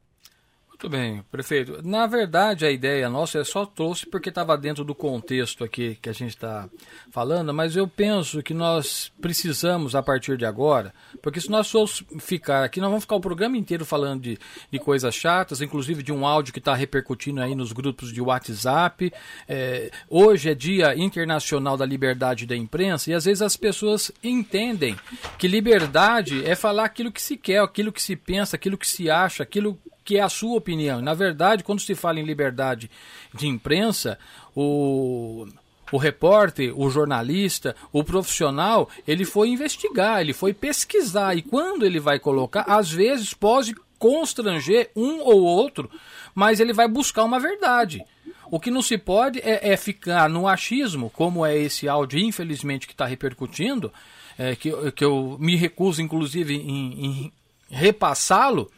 Muito 0.82 0.96
bem, 0.96 1.22
prefeito. 1.30 1.78
Na 1.84 2.08
verdade, 2.08 2.66
a 2.66 2.70
ideia 2.72 3.08
nossa 3.08 3.38
é 3.38 3.44
só 3.44 3.64
trouxe 3.64 4.04
porque 4.04 4.30
estava 4.30 4.58
dentro 4.58 4.82
do 4.82 4.96
contexto 4.96 5.62
aqui 5.62 5.96
que 6.02 6.08
a 6.08 6.12
gente 6.12 6.30
está 6.30 6.68
falando, 7.08 7.54
mas 7.54 7.76
eu 7.76 7.86
penso 7.86 8.42
que 8.42 8.52
nós 8.52 9.12
precisamos, 9.20 9.94
a 9.94 10.02
partir 10.02 10.36
de 10.36 10.44
agora, 10.44 10.92
porque 11.22 11.40
se 11.40 11.48
nós 11.48 11.70
formos 11.70 12.02
ficar 12.18 12.64
aqui, 12.64 12.80
nós 12.80 12.90
vamos 12.90 13.04
ficar 13.04 13.14
o 13.14 13.20
programa 13.20 13.56
inteiro 13.56 13.84
falando 13.84 14.22
de, 14.22 14.38
de 14.72 14.78
coisas 14.80 15.14
chatas, 15.14 15.60
inclusive 15.60 16.02
de 16.02 16.10
um 16.10 16.26
áudio 16.26 16.52
que 16.52 16.58
está 16.58 16.74
repercutindo 16.74 17.40
aí 17.40 17.54
nos 17.54 17.70
grupos 17.70 18.12
de 18.12 18.20
WhatsApp. 18.20 19.12
É, 19.48 19.88
hoje 20.10 20.50
é 20.50 20.54
Dia 20.54 20.96
Internacional 20.96 21.76
da 21.76 21.86
Liberdade 21.86 22.44
da 22.44 22.56
Imprensa 22.56 23.08
e 23.08 23.14
às 23.14 23.24
vezes 23.24 23.40
as 23.40 23.56
pessoas 23.56 24.10
entendem 24.20 24.96
que 25.38 25.46
liberdade 25.46 26.44
é 26.44 26.56
falar 26.56 26.86
aquilo 26.86 27.12
que 27.12 27.22
se 27.22 27.36
quer, 27.36 27.62
aquilo 27.62 27.92
que 27.92 28.02
se 28.02 28.16
pensa, 28.16 28.56
aquilo 28.56 28.76
que 28.76 28.88
se 28.88 29.08
acha, 29.08 29.44
aquilo 29.44 29.78
que 30.04 30.18
é 30.18 30.22
a 30.22 30.28
sua 30.28 30.56
opinião. 30.56 31.00
Na 31.00 31.14
verdade, 31.14 31.64
quando 31.64 31.80
se 31.80 31.94
fala 31.94 32.20
em 32.20 32.24
liberdade 32.24 32.90
de 33.34 33.46
imprensa, 33.46 34.18
o, 34.54 35.46
o 35.90 35.96
repórter, 35.96 36.72
o 36.78 36.90
jornalista, 36.90 37.76
o 37.92 38.02
profissional, 38.02 38.88
ele 39.06 39.24
foi 39.24 39.48
investigar, 39.48 40.20
ele 40.20 40.32
foi 40.32 40.52
pesquisar. 40.52 41.36
E 41.36 41.42
quando 41.42 41.84
ele 41.84 42.00
vai 42.00 42.18
colocar, 42.18 42.62
às 42.62 42.90
vezes 42.90 43.34
pode 43.34 43.74
constranger 43.98 44.90
um 44.96 45.20
ou 45.20 45.42
outro, 45.42 45.88
mas 46.34 46.58
ele 46.58 46.72
vai 46.72 46.88
buscar 46.88 47.24
uma 47.24 47.38
verdade. 47.38 48.04
O 48.50 48.58
que 48.58 48.70
não 48.70 48.82
se 48.82 48.98
pode 48.98 49.38
é, 49.40 49.72
é 49.72 49.76
ficar 49.76 50.28
no 50.28 50.48
achismo, 50.48 51.08
como 51.10 51.46
é 51.46 51.56
esse 51.56 51.88
áudio, 51.88 52.18
infelizmente, 52.18 52.86
que 52.86 52.92
está 52.92 53.06
repercutindo, 53.06 53.92
é, 54.38 54.56
que, 54.56 54.70
que 54.92 55.04
eu 55.04 55.36
me 55.38 55.56
recuso, 55.56 56.02
inclusive, 56.02 56.54
em, 56.54 57.04
em 57.06 57.32
repassá-lo, 57.70 58.70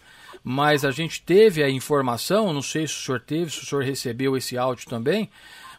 mas 0.44 0.84
a 0.84 0.90
gente 0.90 1.22
teve 1.22 1.62
a 1.62 1.70
informação, 1.70 2.52
não 2.52 2.60
sei 2.60 2.86
se 2.86 2.92
o 2.92 2.98
senhor 2.98 3.20
teve, 3.20 3.50
se 3.50 3.62
o 3.62 3.66
senhor 3.66 3.82
recebeu 3.82 4.36
esse 4.36 4.58
áudio 4.58 4.86
também, 4.86 5.30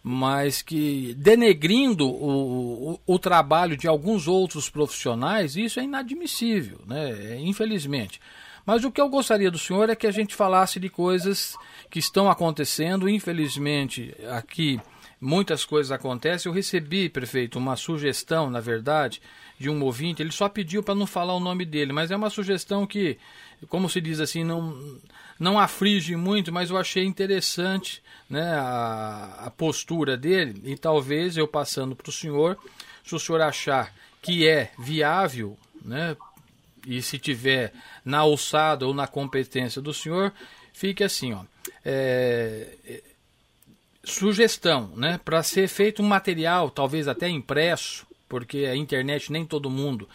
mas 0.01 0.63
que 0.63 1.13
denegrindo 1.17 2.07
o, 2.07 2.93
o, 2.93 2.99
o, 3.05 3.19
trabalho 3.19 3.77
de 3.77 3.87
alguns 3.87 4.27
outros 4.27 4.69
profissionais, 4.69 5.55
isso 5.55 5.79
é 5.79 5.83
inadmissível, 5.83 6.79
né? 6.87 7.39
infelizmente. 7.39 8.19
Mas 8.65 8.83
o 8.83 8.91
que 8.91 8.99
eu 8.99 9.07
gostaria 9.07 9.51
do 9.51 9.59
senhor 9.59 9.89
é 9.89 9.95
que 9.95 10.07
a 10.07 10.11
gente 10.11 10.33
falasse 10.33 10.79
de 10.79 10.89
coisas 10.89 11.55
que 11.89 11.99
estão 11.99 12.29
acontecendo, 12.29 13.07
infelizmente, 13.07 14.15
aqui 14.31 14.79
muitas 15.25 15.65
coisas 15.65 15.91
acontecem. 15.91 16.49
Eu 16.49 16.53
recebi, 16.53 17.09
prefeito, 17.09 17.57
uma 17.57 17.75
sugestão, 17.75 18.49
na 18.49 18.59
verdade, 18.59 19.21
de 19.57 19.69
um 19.69 19.81
ouvinte, 19.83 20.21
ele 20.21 20.31
só 20.31 20.47
pediu 20.47 20.83
para 20.83 20.93
não 20.93 21.07
falar 21.07 21.33
o 21.33 21.39
nome 21.39 21.65
dele, 21.65 21.91
mas 21.91 22.11
é 22.11 22.15
uma 22.15 22.29
sugestão 22.29 22.85
que, 22.85 23.17
como 23.67 23.89
se 23.89 23.99
diz 23.99 24.19
assim, 24.19 24.43
não, 24.43 24.99
não 25.39 25.57
aflige 25.59 26.15
muito, 26.15 26.51
mas 26.51 26.69
eu 26.69 26.77
achei 26.77 27.03
interessante 27.05 28.03
né, 28.29 28.53
a, 28.53 29.45
a 29.45 29.51
postura 29.51 30.15
dele 30.15 30.61
e 30.65 30.77
talvez 30.77 31.37
eu 31.37 31.47
passando 31.47 31.95
para 31.95 32.09
o 32.09 32.13
senhor, 32.13 32.57
se 33.03 33.15
o 33.15 33.19
senhor 33.19 33.41
achar 33.41 33.93
que 34.21 34.47
é 34.47 34.71
viável, 34.77 35.57
né, 35.83 36.15
e 36.85 37.01
se 37.01 37.17
tiver 37.17 37.73
na 38.03 38.19
alçada 38.19 38.85
ou 38.85 38.93
na 38.93 39.07
competência 39.07 39.81
do 39.81 39.93
senhor, 39.93 40.31
fique 40.71 41.03
assim, 41.03 41.33
ó. 41.33 41.43
É, 41.83 43.01
sugestão, 44.05 44.91
né, 44.95 45.19
para 45.23 45.43
ser 45.43 45.67
feito 45.67 46.01
um 46.01 46.05
material, 46.05 46.69
talvez 46.69 47.07
até 47.07 47.29
impresso, 47.29 48.05
porque 48.27 48.59
a 48.59 48.75
internet 48.75 49.31
nem 49.31 49.45
todo 49.45 49.69
mundo 49.69 50.07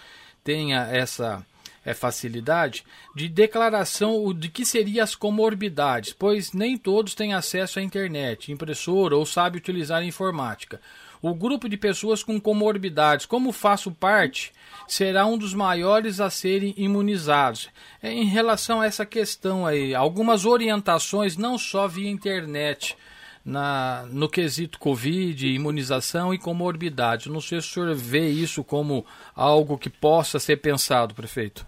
tenha 0.43 0.89
essa 0.91 1.45
é, 1.85 1.95
facilidade 1.95 2.85
de 3.15 3.29
declaração 3.29 4.33
de 4.35 4.49
que 4.49 4.65
seriam 4.65 5.03
as 5.03 5.15
comorbidades, 5.15 6.13
pois 6.13 6.53
nem 6.53 6.77
todos 6.77 7.15
têm 7.15 7.35
acesso 7.35 7.79
à 7.79 7.83
internet, 7.83 8.53
impressora 8.53 9.17
ou 9.17 9.25
sabe 9.25 9.59
utilizar 9.59 10.05
informática. 10.05 10.81
O 11.23 11.35
grupo 11.35 11.69
de 11.69 11.77
pessoas 11.77 12.23
com 12.23 12.41
comorbidades, 12.41 13.27
como 13.27 13.53
faço 13.53 13.91
parte, 13.93 14.53
será 14.89 15.27
um 15.27 15.37
dos 15.37 15.53
maiores 15.53 16.19
a 16.19 16.31
serem 16.31 16.73
imunizados. 16.79 17.69
É, 18.03 18.11
em 18.11 18.25
relação 18.25 18.81
a 18.81 18.87
essa 18.87 19.05
questão 19.05 19.67
aí, 19.67 19.95
algumas 19.95 20.47
orientações 20.47 21.37
não 21.37 21.59
só 21.59 21.87
via 21.87 22.11
internet, 22.11 22.97
na, 23.45 24.07
no 24.11 24.29
quesito 24.29 24.79
Covid, 24.79 25.47
imunização 25.47 26.33
e 26.33 26.39
comorbidade. 26.39 27.31
Não 27.31 27.41
sei 27.41 27.61
se 27.61 27.69
o 27.69 27.71
senhor 27.71 27.95
vê 27.95 28.29
isso 28.29 28.63
como 28.63 29.05
algo 29.35 29.79
que 29.79 29.91
possa 29.91 30.39
ser 30.39 30.57
pensado, 30.57 31.15
prefeito. 31.15 31.67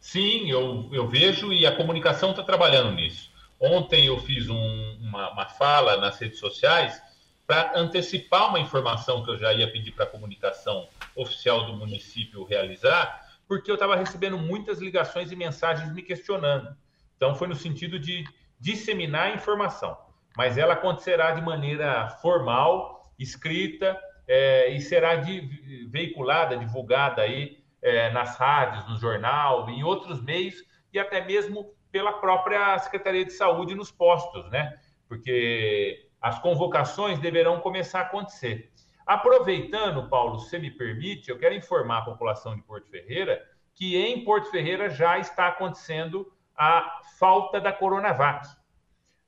Sim, 0.00 0.50
eu, 0.50 0.88
eu 0.92 1.08
vejo 1.08 1.52
e 1.52 1.66
a 1.66 1.74
comunicação 1.74 2.30
está 2.30 2.42
trabalhando 2.42 2.92
nisso. 2.92 3.30
Ontem 3.58 4.06
eu 4.06 4.18
fiz 4.18 4.48
um, 4.48 4.98
uma, 5.00 5.30
uma 5.32 5.46
fala 5.46 5.96
nas 5.96 6.18
redes 6.18 6.38
sociais 6.38 7.00
para 7.46 7.78
antecipar 7.78 8.48
uma 8.48 8.60
informação 8.60 9.24
que 9.24 9.30
eu 9.30 9.38
já 9.38 9.52
ia 9.52 9.70
pedir 9.70 9.92
para 9.92 10.04
a 10.04 10.08
comunicação 10.08 10.88
oficial 11.14 11.64
do 11.64 11.74
município 11.74 12.44
realizar, 12.44 13.24
porque 13.48 13.70
eu 13.70 13.74
estava 13.74 13.96
recebendo 13.96 14.36
muitas 14.36 14.78
ligações 14.80 15.30
e 15.30 15.36
mensagens 15.36 15.92
me 15.94 16.02
questionando. 16.02 16.76
Então, 17.16 17.34
foi 17.34 17.48
no 17.48 17.54
sentido 17.54 17.98
de 17.98 18.24
disseminar 18.60 19.28
a 19.28 19.34
informação 19.34 20.05
mas 20.36 20.58
ela 20.58 20.74
acontecerá 20.74 21.32
de 21.32 21.40
maneira 21.40 22.08
formal, 22.20 23.12
escrita, 23.18 23.98
é, 24.28 24.68
e 24.70 24.80
será 24.80 25.16
de, 25.16 25.86
veiculada, 25.88 26.56
divulgada 26.56 27.22
aí 27.22 27.64
é, 27.80 28.10
nas 28.10 28.36
rádios, 28.36 28.88
no 28.88 28.96
jornal, 28.96 29.68
em 29.70 29.82
outros 29.82 30.22
meios 30.22 30.56
e 30.92 30.98
até 30.98 31.24
mesmo 31.24 31.72
pela 31.90 32.14
própria 32.14 32.78
Secretaria 32.78 33.24
de 33.24 33.32
Saúde 33.32 33.74
nos 33.74 33.90
postos, 33.90 34.50
né? 34.50 34.76
Porque 35.08 36.08
as 36.20 36.38
convocações 36.40 37.18
deverão 37.18 37.60
começar 37.60 38.00
a 38.00 38.02
acontecer. 38.02 38.70
Aproveitando, 39.06 40.08
Paulo, 40.08 40.40
se 40.40 40.58
me 40.58 40.70
permite, 40.70 41.30
eu 41.30 41.38
quero 41.38 41.54
informar 41.54 41.98
a 41.98 42.04
população 42.04 42.56
de 42.56 42.62
Porto 42.62 42.90
Ferreira 42.90 43.40
que 43.76 43.94
em 43.96 44.24
Porto 44.24 44.50
Ferreira 44.50 44.88
já 44.88 45.18
está 45.18 45.48
acontecendo 45.48 46.26
a 46.56 47.00
falta 47.18 47.60
da 47.60 47.72
Coronavac. 47.72 48.48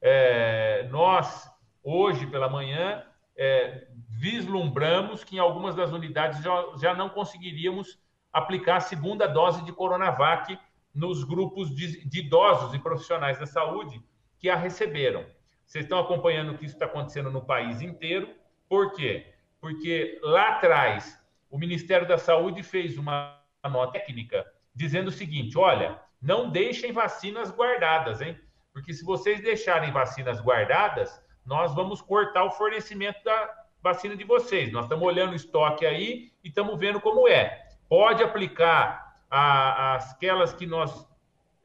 É, 0.01 0.89
nós, 0.91 1.51
hoje 1.83 2.27
pela 2.27 2.49
manhã, 2.49 3.05
é, 3.37 3.87
vislumbramos 4.09 5.23
que 5.23 5.37
em 5.37 5.39
algumas 5.39 5.75
das 5.75 5.93
unidades 5.93 6.43
já, 6.43 6.65
já 6.81 6.95
não 6.95 7.09
conseguiríamos 7.09 7.99
aplicar 8.33 8.77
a 8.77 8.81
segunda 8.81 9.27
dose 9.27 9.65
de 9.65 9.73
Coronavac 9.73 10.59
nos 10.95 11.23
grupos 11.25 11.75
de, 11.75 12.05
de 12.09 12.21
idosos 12.21 12.75
e 12.75 12.79
profissionais 12.79 13.39
da 13.39 13.47
saúde 13.47 14.03
que 14.39 14.49
a 14.49 14.57
receberam. 14.57 15.25
Vocês 15.65 15.85
estão 15.85 15.99
acompanhando 15.99 16.53
o 16.53 16.59
que 16.59 16.65
isso 16.65 16.75
está 16.75 16.87
acontecendo 16.87 17.31
no 17.31 17.45
país 17.45 17.81
inteiro. 17.83 18.35
Por 18.69 18.93
quê? 18.95 19.35
Porque 19.61 20.19
lá 20.23 20.57
atrás 20.57 21.23
o 21.51 21.59
Ministério 21.59 22.07
da 22.07 22.19
Saúde 22.19 22.63
fez 22.63 22.97
uma 22.97 23.39
nota 23.65 23.93
técnica 23.93 24.47
dizendo 24.75 25.09
o 25.09 25.13
seguinte: 25.13 25.59
olha, 25.59 26.01
não 26.21 26.51
deixem 26.51 26.93
vacinas 26.93 27.51
guardadas, 27.51 28.21
hein? 28.21 28.39
Porque 28.79 28.95
se 28.95 29.05
vocês 29.05 29.43
deixarem 29.43 29.91
vacinas 29.91 30.41
guardadas, 30.41 31.21
nós 31.45 31.75
vamos 31.75 32.01
cortar 32.01 32.45
o 32.45 32.53
fornecimento 32.53 33.25
da 33.25 33.53
vacina 33.83 34.17
de 34.17 34.23
vocês. 34.23 34.71
Nós 34.71 34.85
estamos 34.85 35.05
olhando 35.05 35.33
o 35.33 35.35
estoque 35.35 35.85
aí 35.85 36.31
e 36.45 36.49
estamos 36.49 36.79
vendo 36.79 37.01
como 37.01 37.27
é. 37.27 37.67
Pode 37.89 38.23
aplicar 38.23 39.21
a, 39.29 39.97
aquelas 39.97 40.53
que 40.53 40.65
nós 40.65 41.09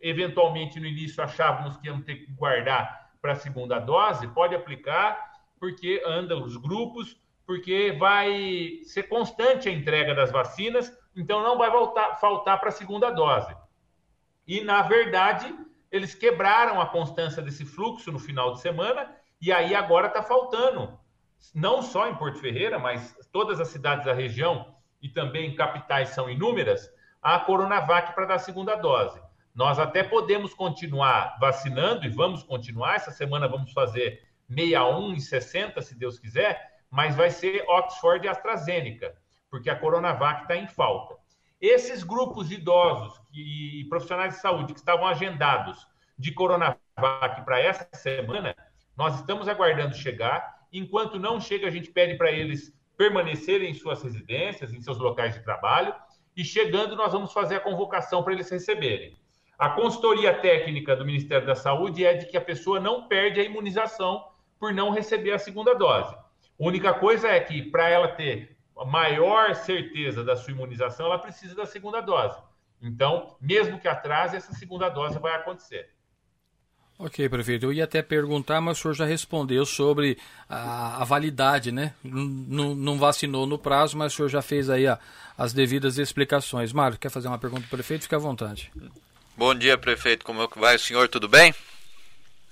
eventualmente 0.01 0.79
no 0.79 0.87
início 0.87 1.23
achávamos 1.23 1.77
que 1.77 1.85
íamos 1.85 2.03
ter 2.03 2.15
que 2.15 2.31
guardar 2.33 3.11
para 3.21 3.33
a 3.33 3.35
segunda 3.35 3.77
dose, 3.77 4.27
pode 4.29 4.55
aplicar, 4.55 5.33
porque 5.59 6.01
anda 6.07 6.35
os 6.35 6.57
grupos, 6.57 7.15
porque 7.45 7.91
vai 7.91 8.79
ser 8.85 9.03
constante 9.03 9.69
a 9.69 9.71
entrega 9.71 10.15
das 10.15 10.31
vacinas, 10.31 10.91
então 11.15 11.43
não 11.43 11.59
vai 11.59 11.69
voltar, 11.69 12.15
faltar 12.15 12.59
para 12.59 12.69
a 12.69 12.71
segunda 12.71 13.11
dose. 13.11 13.55
E, 14.47 14.61
na 14.61 14.81
verdade, 14.81 15.55
eles 15.93 16.15
quebraram 16.15 16.81
a 16.81 16.87
constância 16.87 17.39
desse 17.39 17.63
fluxo 17.63 18.11
no 18.11 18.17
final 18.17 18.53
de 18.53 18.61
semana 18.61 19.15
e 19.39 19.51
aí 19.51 19.75
agora 19.75 20.07
está 20.07 20.23
faltando, 20.23 20.99
não 21.53 21.83
só 21.83 22.09
em 22.09 22.15
Porto 22.15 22.39
Ferreira, 22.39 22.79
mas 22.79 23.15
todas 23.31 23.59
as 23.59 23.67
cidades 23.67 24.03
da 24.03 24.11
região 24.11 24.75
e 24.99 25.07
também 25.07 25.55
capitais 25.55 26.09
são 26.09 26.27
inúmeras, 26.27 26.91
a 27.21 27.39
Coronavac 27.39 28.15
para 28.15 28.25
dar 28.25 28.35
a 28.35 28.39
segunda 28.39 28.75
dose. 28.75 29.21
Nós 29.53 29.77
até 29.77 30.01
podemos 30.01 30.55
continuar 30.55 31.37
vacinando 31.39 32.05
e 32.05 32.09
vamos 32.09 32.41
continuar. 32.41 32.95
Essa 32.95 33.11
semana 33.11 33.47
vamos 33.47 33.71
fazer 33.71 34.27
61 34.49 35.13
e 35.13 35.21
60, 35.21 35.79
se 35.83 35.93
Deus 35.93 36.17
quiser, 36.17 36.81
mas 36.89 37.15
vai 37.15 37.29
ser 37.29 37.63
Oxford 37.67 38.25
e 38.25 38.29
AstraZeneca, 38.29 39.15
porque 39.47 39.69
a 39.69 39.75
Coronavac 39.75 40.41
está 40.41 40.55
em 40.55 40.65
falta. 40.65 41.22
Esses 41.63 42.03
grupos 42.03 42.49
de 42.49 42.55
idosos 42.55 43.21
e 43.33 43.85
profissionais 43.87 44.33
de 44.33 44.41
saúde 44.41 44.73
que 44.73 44.79
estavam 44.79 45.07
agendados 45.07 45.87
de 46.19 46.33
Coronavac 46.33 46.77
para 47.45 47.57
essa 47.57 47.87
semana, 47.93 48.53
nós 48.97 49.15
estamos 49.15 49.47
aguardando 49.47 49.95
chegar. 49.95 50.67
Enquanto 50.73 51.17
não 51.17 51.39
chega, 51.39 51.65
a 51.65 51.71
gente 51.71 51.89
pede 51.89 52.17
para 52.17 52.33
eles 52.33 52.77
permanecerem 52.97 53.71
em 53.71 53.73
suas 53.73 54.03
residências, 54.03 54.73
em 54.73 54.81
seus 54.81 54.97
locais 54.97 55.35
de 55.35 55.39
trabalho, 55.41 55.95
e 56.35 56.43
chegando, 56.43 56.97
nós 56.97 57.13
vamos 57.13 57.31
fazer 57.31 57.55
a 57.55 57.61
convocação 57.61 58.21
para 58.23 58.33
eles 58.33 58.49
receberem. 58.49 59.15
A 59.57 59.69
consultoria 59.69 60.33
técnica 60.33 60.97
do 60.97 61.05
Ministério 61.05 61.47
da 61.47 61.55
Saúde 61.55 62.03
é 62.03 62.13
de 62.13 62.25
que 62.25 62.35
a 62.35 62.41
pessoa 62.41 62.77
não 62.77 63.07
perde 63.07 63.39
a 63.39 63.43
imunização 63.43 64.21
por 64.59 64.73
não 64.73 64.89
receber 64.89 65.31
a 65.31 65.39
segunda 65.39 65.73
dose. 65.73 66.13
A 66.13 66.19
única 66.59 66.93
coisa 66.93 67.29
é 67.29 67.39
que, 67.39 67.61
para 67.61 67.87
ela 67.87 68.09
ter 68.09 68.52
maior 68.85 69.55
certeza 69.55 70.23
da 70.23 70.35
sua 70.35 70.51
imunização, 70.53 71.05
ela 71.05 71.19
precisa 71.19 71.55
da 71.55 71.65
segunda 71.65 72.01
dose. 72.01 72.37
Então, 72.81 73.35
mesmo 73.39 73.79
que 73.79 73.87
atrase, 73.87 74.35
essa 74.35 74.53
segunda 74.53 74.89
dose 74.89 75.17
vai 75.19 75.35
acontecer. 75.35 75.89
Ok, 76.99 77.27
prefeito. 77.27 77.65
Eu 77.65 77.73
ia 77.73 77.85
até 77.85 78.01
perguntar, 78.01 78.61
mas 78.61 78.77
o 78.77 78.81
senhor 78.81 78.93
já 78.93 79.05
respondeu 79.05 79.65
sobre 79.65 80.17
a, 80.47 81.01
a 81.01 81.03
validade, 81.03 81.71
né? 81.71 81.93
Não, 82.03 82.75
não 82.75 82.99
vacinou 82.99 83.45
no 83.47 83.57
prazo, 83.57 83.97
mas 83.97 84.13
o 84.13 84.15
senhor 84.15 84.29
já 84.29 84.41
fez 84.41 84.69
aí 84.69 84.85
a, 84.85 84.99
as 85.37 85.53
devidas 85.53 85.97
explicações. 85.97 86.71
Mário, 86.71 86.97
quer 86.97 87.09
fazer 87.09 87.27
uma 87.27 87.39
pergunta 87.39 87.61
para 87.61 87.75
o 87.75 87.77
prefeito? 87.77 88.03
Fique 88.03 88.15
à 88.15 88.19
vontade. 88.19 88.71
Bom 89.35 89.55
dia, 89.55 89.77
prefeito. 89.77 90.23
Como 90.23 90.41
é 90.41 90.47
vai 90.55 90.75
o 90.75 90.79
senhor? 90.79 91.09
Tudo 91.09 91.27
bem? 91.27 91.53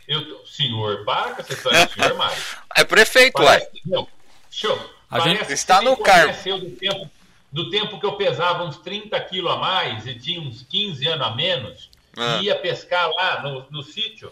Eu, 0.08 0.46
senhor, 0.46 1.06
para 1.06 1.36
com 1.36 1.42
essa 1.42 1.54
história 1.54 1.88
senhor, 1.88 2.16
Mário. 2.16 2.44
É 2.76 2.84
prefeito, 2.84 3.34
Parece, 3.34 3.66
ué. 3.66 3.72
Não, 3.86 4.08
show. 4.50 4.80
A 5.12 5.20
gente 5.20 5.52
está 5.52 5.82
no 5.82 5.98
cargo. 5.98 6.34
Do 6.60 6.72
tempo, 6.72 7.12
do 7.52 7.70
tempo 7.70 8.00
que 8.00 8.06
eu 8.06 8.14
pesava 8.14 8.64
uns 8.64 8.78
30 8.78 9.20
quilos 9.22 9.52
a 9.52 9.58
mais 9.58 10.08
e 10.08 10.16
tinha 10.16 10.40
uns 10.40 10.64
15 10.64 11.06
anos 11.06 11.28
a 11.28 11.36
menos, 11.36 11.90
ah. 12.18 12.40
e 12.42 12.46
ia 12.46 12.56
pescar 12.56 13.10
lá 13.10 13.44
no, 13.44 13.66
no 13.70 13.84
sítio. 13.84 14.32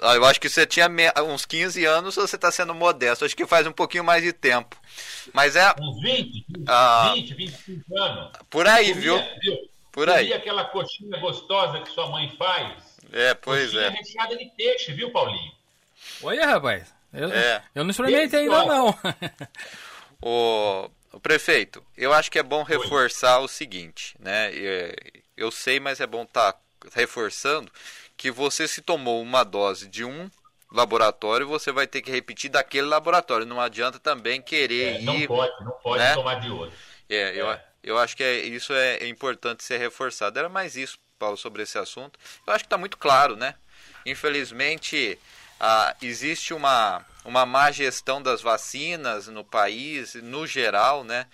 Ah, 0.00 0.14
eu 0.14 0.24
acho 0.24 0.40
que 0.40 0.48
você 0.48 0.66
tinha 0.66 0.88
uns 1.28 1.46
15 1.46 1.84
anos 1.84 2.16
ou 2.16 2.26
você 2.26 2.36
está 2.36 2.50
sendo 2.50 2.74
modesto. 2.74 3.24
Acho 3.24 3.36
que 3.36 3.46
faz 3.46 3.66
um 3.66 3.72
pouquinho 3.72 4.04
mais 4.04 4.22
de 4.22 4.32
tempo. 4.32 4.76
Mas 5.32 5.56
é. 5.56 5.74
Uns 5.80 6.00
20, 6.02 6.44
20, 6.48 6.64
ah, 6.66 7.12
20 7.14 7.34
25 7.34 7.98
anos. 7.98 8.32
Por 8.50 8.66
aí, 8.66 8.92
viu? 8.92 9.16
viu? 9.40 9.58
Por 9.92 10.10
aí. 10.10 10.28
E 10.28 10.32
aquela 10.34 10.64
coxinha 10.64 11.18
gostosa 11.18 11.80
que 11.80 11.90
sua 11.90 12.08
mãe 12.10 12.28
faz. 12.36 12.98
É, 13.12 13.34
pois 13.34 13.66
coxinha 13.66 13.86
é. 13.86 13.90
recheada 13.90 14.36
de 14.36 14.46
peixe, 14.56 14.92
viu, 14.92 15.10
Paulinho? 15.10 15.52
Olha, 16.22 16.46
rapaz. 16.46 16.92
Eu, 17.12 17.30
é. 17.30 17.62
eu 17.74 17.84
não 17.84 17.90
experimentei 17.90 18.40
ainda, 18.40 18.64
não. 18.64 18.98
o, 20.22 20.88
o, 21.12 21.20
prefeito, 21.20 21.84
eu 21.96 22.12
acho 22.12 22.30
que 22.30 22.38
é 22.38 22.42
bom 22.42 22.62
reforçar 22.62 23.38
Oi. 23.38 23.44
o 23.44 23.48
seguinte, 23.48 24.14
né? 24.18 24.50
Eu 25.36 25.50
sei, 25.50 25.80
mas 25.80 26.00
é 26.00 26.06
bom 26.06 26.22
estar 26.22 26.52
tá 26.52 26.60
reforçando 26.94 27.70
que 28.16 28.30
você 28.30 28.68
se 28.68 28.80
tomou 28.80 29.20
uma 29.20 29.44
dose 29.44 29.88
de 29.88 30.04
um 30.04 30.30
laboratório, 30.70 31.46
você 31.46 31.70
vai 31.70 31.86
ter 31.86 32.02
que 32.02 32.10
repetir 32.10 32.50
daquele 32.50 32.86
laboratório. 32.86 33.46
Não 33.46 33.60
adianta 33.60 33.98
também 33.98 34.40
querer 34.40 34.96
é, 34.96 35.02
não 35.02 35.14
ir. 35.14 35.28
Não 35.28 35.36
pode, 35.36 35.64
não 35.64 35.72
pode 35.72 36.02
né? 36.02 36.14
tomar 36.14 36.34
de 36.36 36.50
outro. 36.50 36.76
É, 37.08 37.16
é. 37.16 37.40
Eu, 37.40 37.58
eu 37.82 37.98
acho 37.98 38.16
que 38.16 38.22
é, 38.22 38.38
isso 38.38 38.72
é 38.72 39.06
importante 39.06 39.64
ser 39.64 39.78
reforçado. 39.78 40.38
Era 40.38 40.48
mais 40.48 40.76
isso, 40.76 40.98
Paulo, 41.18 41.36
sobre 41.36 41.62
esse 41.62 41.76
assunto. 41.78 42.18
Eu 42.46 42.52
acho 42.52 42.64
que 42.64 42.66
está 42.66 42.78
muito 42.78 42.96
claro, 42.96 43.36
né? 43.36 43.54
Infelizmente, 44.06 45.18
ah, 45.60 45.94
existe 46.00 46.54
uma, 46.54 47.04
uma 47.24 47.46
má 47.46 47.70
gestão 47.70 48.22
das 48.22 48.42
vacinas 48.42 49.28
no 49.28 49.44
país, 49.44 50.14
no 50.14 50.46
geral, 50.46 51.04
né? 51.04 51.26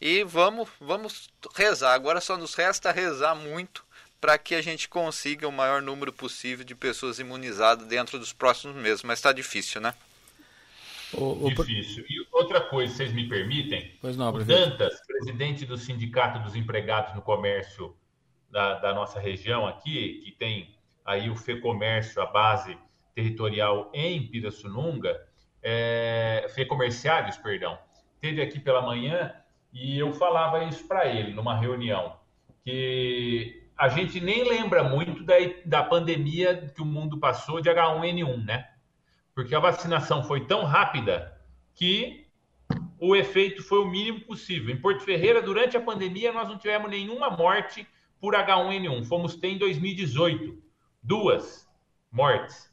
E 0.00 0.24
vamos, 0.24 0.68
vamos 0.80 1.28
rezar. 1.54 1.92
Agora 1.92 2.20
só 2.20 2.36
nos 2.36 2.54
resta 2.54 2.90
rezar 2.90 3.34
muito 3.34 3.84
para 4.20 4.38
que 4.38 4.54
a 4.54 4.62
gente 4.62 4.88
consiga 4.88 5.46
o 5.48 5.52
maior 5.52 5.82
número 5.82 6.12
possível 6.12 6.64
de 6.64 6.74
pessoas 6.74 7.18
imunizadas 7.18 7.86
dentro 7.86 8.18
dos 8.18 8.32
próximos 8.32 8.76
meses. 8.76 9.02
Mas 9.02 9.18
está 9.18 9.32
difícil, 9.32 9.80
né? 9.80 9.94
O, 11.12 11.46
o... 11.46 11.54
Difícil. 11.54 12.04
E 12.08 12.26
outra 12.32 12.60
coisa, 12.60 12.94
vocês 12.94 13.12
me 13.12 13.28
permitem? 13.28 13.94
Pois 14.00 14.16
não, 14.16 14.32
o 14.32 14.44
Dantas, 14.44 15.00
presidente 15.06 15.66
do 15.66 15.76
Sindicato 15.76 16.38
dos 16.40 16.54
Empregados 16.54 17.14
no 17.14 17.22
Comércio 17.22 17.96
da, 18.50 18.78
da 18.78 18.94
nossa 18.94 19.18
região 19.18 19.66
aqui, 19.66 20.20
que 20.24 20.32
tem 20.32 20.74
aí 21.04 21.28
o 21.28 21.36
FEComércio, 21.36 22.22
a 22.22 22.26
base 22.26 22.76
territorial 23.14 23.90
em 23.92 24.26
Pirassununga, 24.26 25.20
é, 25.62 26.46
Comerciários, 26.68 27.36
perdão, 27.36 27.78
teve 28.20 28.40
aqui 28.40 28.58
pela 28.58 28.82
manhã 28.82 29.34
e 29.72 29.98
eu 29.98 30.12
falava 30.12 30.64
isso 30.64 30.86
para 30.86 31.06
ele 31.06 31.32
numa 31.32 31.56
reunião, 31.56 32.16
que 32.64 33.68
a 33.76 33.88
gente 33.88 34.20
nem 34.20 34.44
lembra 34.44 34.84
muito 34.84 35.24
da, 35.24 35.34
da 35.64 35.82
pandemia 35.82 36.70
que 36.74 36.82
o 36.82 36.86
mundo 36.86 37.18
passou 37.18 37.60
de 37.60 37.70
H1N1, 37.70 38.44
né? 38.44 38.68
Porque 39.34 39.54
a 39.54 39.60
vacinação 39.60 40.22
foi 40.22 40.46
tão 40.46 40.64
rápida 40.64 41.34
que 41.74 42.26
o 42.98 43.16
efeito 43.16 43.62
foi 43.62 43.78
o 43.78 43.88
mínimo 43.88 44.20
possível. 44.20 44.74
Em 44.74 44.80
Porto 44.80 45.02
Ferreira, 45.02 45.40
durante 45.40 45.76
a 45.76 45.80
pandemia, 45.80 46.32
nós 46.32 46.46
não 46.48 46.58
tivemos 46.58 46.90
nenhuma 46.90 47.30
morte 47.30 47.86
por 48.20 48.34
H1N1. 48.34 49.06
Fomos 49.06 49.34
ter 49.34 49.48
em 49.48 49.58
2018 49.58 50.62
duas 51.02 51.66
mortes. 52.12 52.69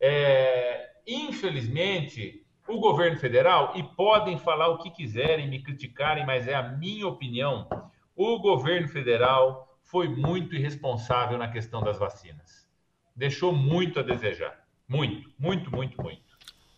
É, 0.00 0.90
infelizmente, 1.06 2.44
o 2.68 2.78
governo 2.78 3.18
federal, 3.18 3.72
e 3.76 3.82
podem 3.82 4.38
falar 4.38 4.68
o 4.68 4.78
que 4.78 4.90
quiserem, 4.90 5.48
me 5.48 5.62
criticarem, 5.62 6.26
mas 6.26 6.48
é 6.48 6.54
a 6.54 6.62
minha 6.62 7.06
opinião, 7.06 7.68
o 8.14 8.38
governo 8.38 8.88
federal 8.88 9.78
foi 9.84 10.08
muito 10.08 10.54
irresponsável 10.54 11.38
na 11.38 11.48
questão 11.48 11.82
das 11.82 11.98
vacinas. 11.98 12.66
Deixou 13.14 13.52
muito 13.52 14.00
a 14.00 14.02
desejar. 14.02 14.66
Muito, 14.88 15.30
muito, 15.38 15.70
muito, 15.70 16.02
muito. 16.02 16.22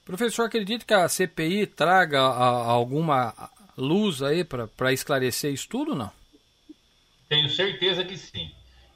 Professor, 0.05 0.45
acredita 0.45 0.85
que 0.85 0.95
a 0.95 1.09
CPI 1.09 1.67
traga 1.67 2.21
alguma 2.21 3.35
luz 3.77 4.23
aí 4.23 4.45
para 4.45 4.93
esclarecer 4.93 5.53
isso 5.53 5.69
tudo, 5.69 5.95
não? 5.95 6.11
Tenho 7.29 7.49
certeza 7.51 8.05
que 8.05 8.17
sim. 8.17 8.51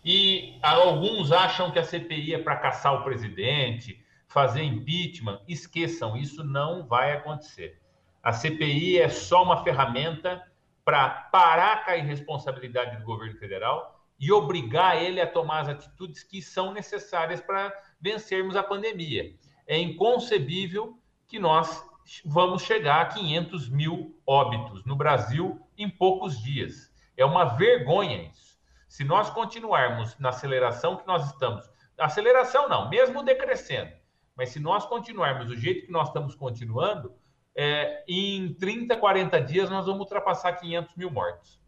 E 0.05 0.59
alguns 0.63 1.31
acham 1.31 1.71
que 1.71 1.79
a 1.79 1.85
CPI 1.85 2.35
é 2.35 2.39
para 2.39 2.57
caçar 2.57 2.95
o 2.95 3.05
presidente, 3.05 4.02
fazer 4.33 4.63
impeachment, 4.63 5.41
esqueçam, 5.47 6.17
isso 6.17 6.43
não 6.43 6.87
vai 6.87 7.13
acontecer. 7.13 7.79
A 8.23 8.33
CPI 8.33 8.99
é 8.99 9.09
só 9.09 9.43
uma 9.43 9.63
ferramenta 9.63 10.43
para 10.85 11.09
parar 11.09 11.85
a 11.87 11.97
irresponsabilidade 11.97 12.97
do 12.97 13.05
governo 13.05 13.39
federal 13.39 14.01
e 14.19 14.33
obrigar 14.33 15.01
ele 15.03 15.21
a 15.21 15.27
tomar 15.27 15.61
as 15.61 15.69
atitudes 15.69 16.23
que 16.23 16.41
são 16.41 16.73
necessárias 16.73 17.41
para 17.41 17.73
vencermos 18.01 18.57
a 18.57 18.63
pandemia. 18.63 19.35
É 19.67 19.79
inconcebível 19.79 20.99
que 21.29 21.39
nós 21.39 21.85
vamos 22.25 22.63
chegar 22.63 23.03
a 23.03 23.07
500 23.07 23.69
mil 23.69 24.19
óbitos 24.27 24.85
no 24.85 24.97
Brasil 24.97 25.61
em 25.77 25.91
poucos 25.91 26.41
dias. 26.41 26.91
É 27.17 27.25
uma 27.25 27.45
vergonha 27.45 28.31
isso. 28.33 28.59
Se 28.89 29.05
nós 29.05 29.29
continuarmos 29.31 30.19
na 30.19 30.31
aceleração 30.31 30.97
que 30.97 31.07
nós 31.07 31.27
estamos, 31.27 31.69
aceleração 31.99 32.69
não, 32.69 32.89
mesmo 32.89 33.23
decrescendo, 33.23 34.02
mas 34.43 34.49
se 34.51 34.59
nós 34.59 34.85
continuarmos 34.87 35.47
do 35.47 35.57
jeito 35.57 35.87
que 35.87 35.93
nós 35.93 36.09
estamos 36.09 36.35
continuando, 36.35 37.15
é, 37.55 38.03
em 38.09 38.53
30, 38.55 38.97
40 38.97 39.41
dias 39.41 39.71
nós 39.71 39.87
vamos 39.87 40.01
ultrapassar 40.01 40.55
500 40.55 40.97
mil 40.97 41.13
mortos. 41.13 41.61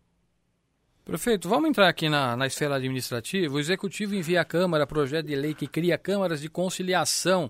Prefeito, 1.04 1.48
vamos 1.48 1.68
entrar 1.68 1.86
aqui 1.86 2.08
na, 2.08 2.36
na 2.36 2.48
esfera 2.48 2.74
administrativa. 2.74 3.54
O 3.54 3.60
Executivo 3.60 4.16
envia 4.16 4.40
à 4.40 4.44
Câmara 4.44 4.88
projeto 4.88 5.26
de 5.26 5.36
lei 5.36 5.54
que 5.54 5.68
cria 5.68 5.96
câmaras 5.96 6.40
de 6.40 6.50
conciliação 6.50 7.48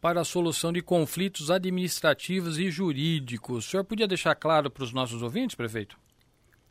para 0.00 0.22
a 0.22 0.24
solução 0.24 0.72
de 0.72 0.82
conflitos 0.82 1.52
administrativos 1.52 2.58
e 2.58 2.68
jurídicos. 2.68 3.68
O 3.68 3.70
senhor 3.70 3.84
podia 3.84 4.08
deixar 4.08 4.34
claro 4.34 4.68
para 4.72 4.82
os 4.82 4.92
nossos 4.92 5.22
ouvintes, 5.22 5.54
prefeito? 5.54 5.96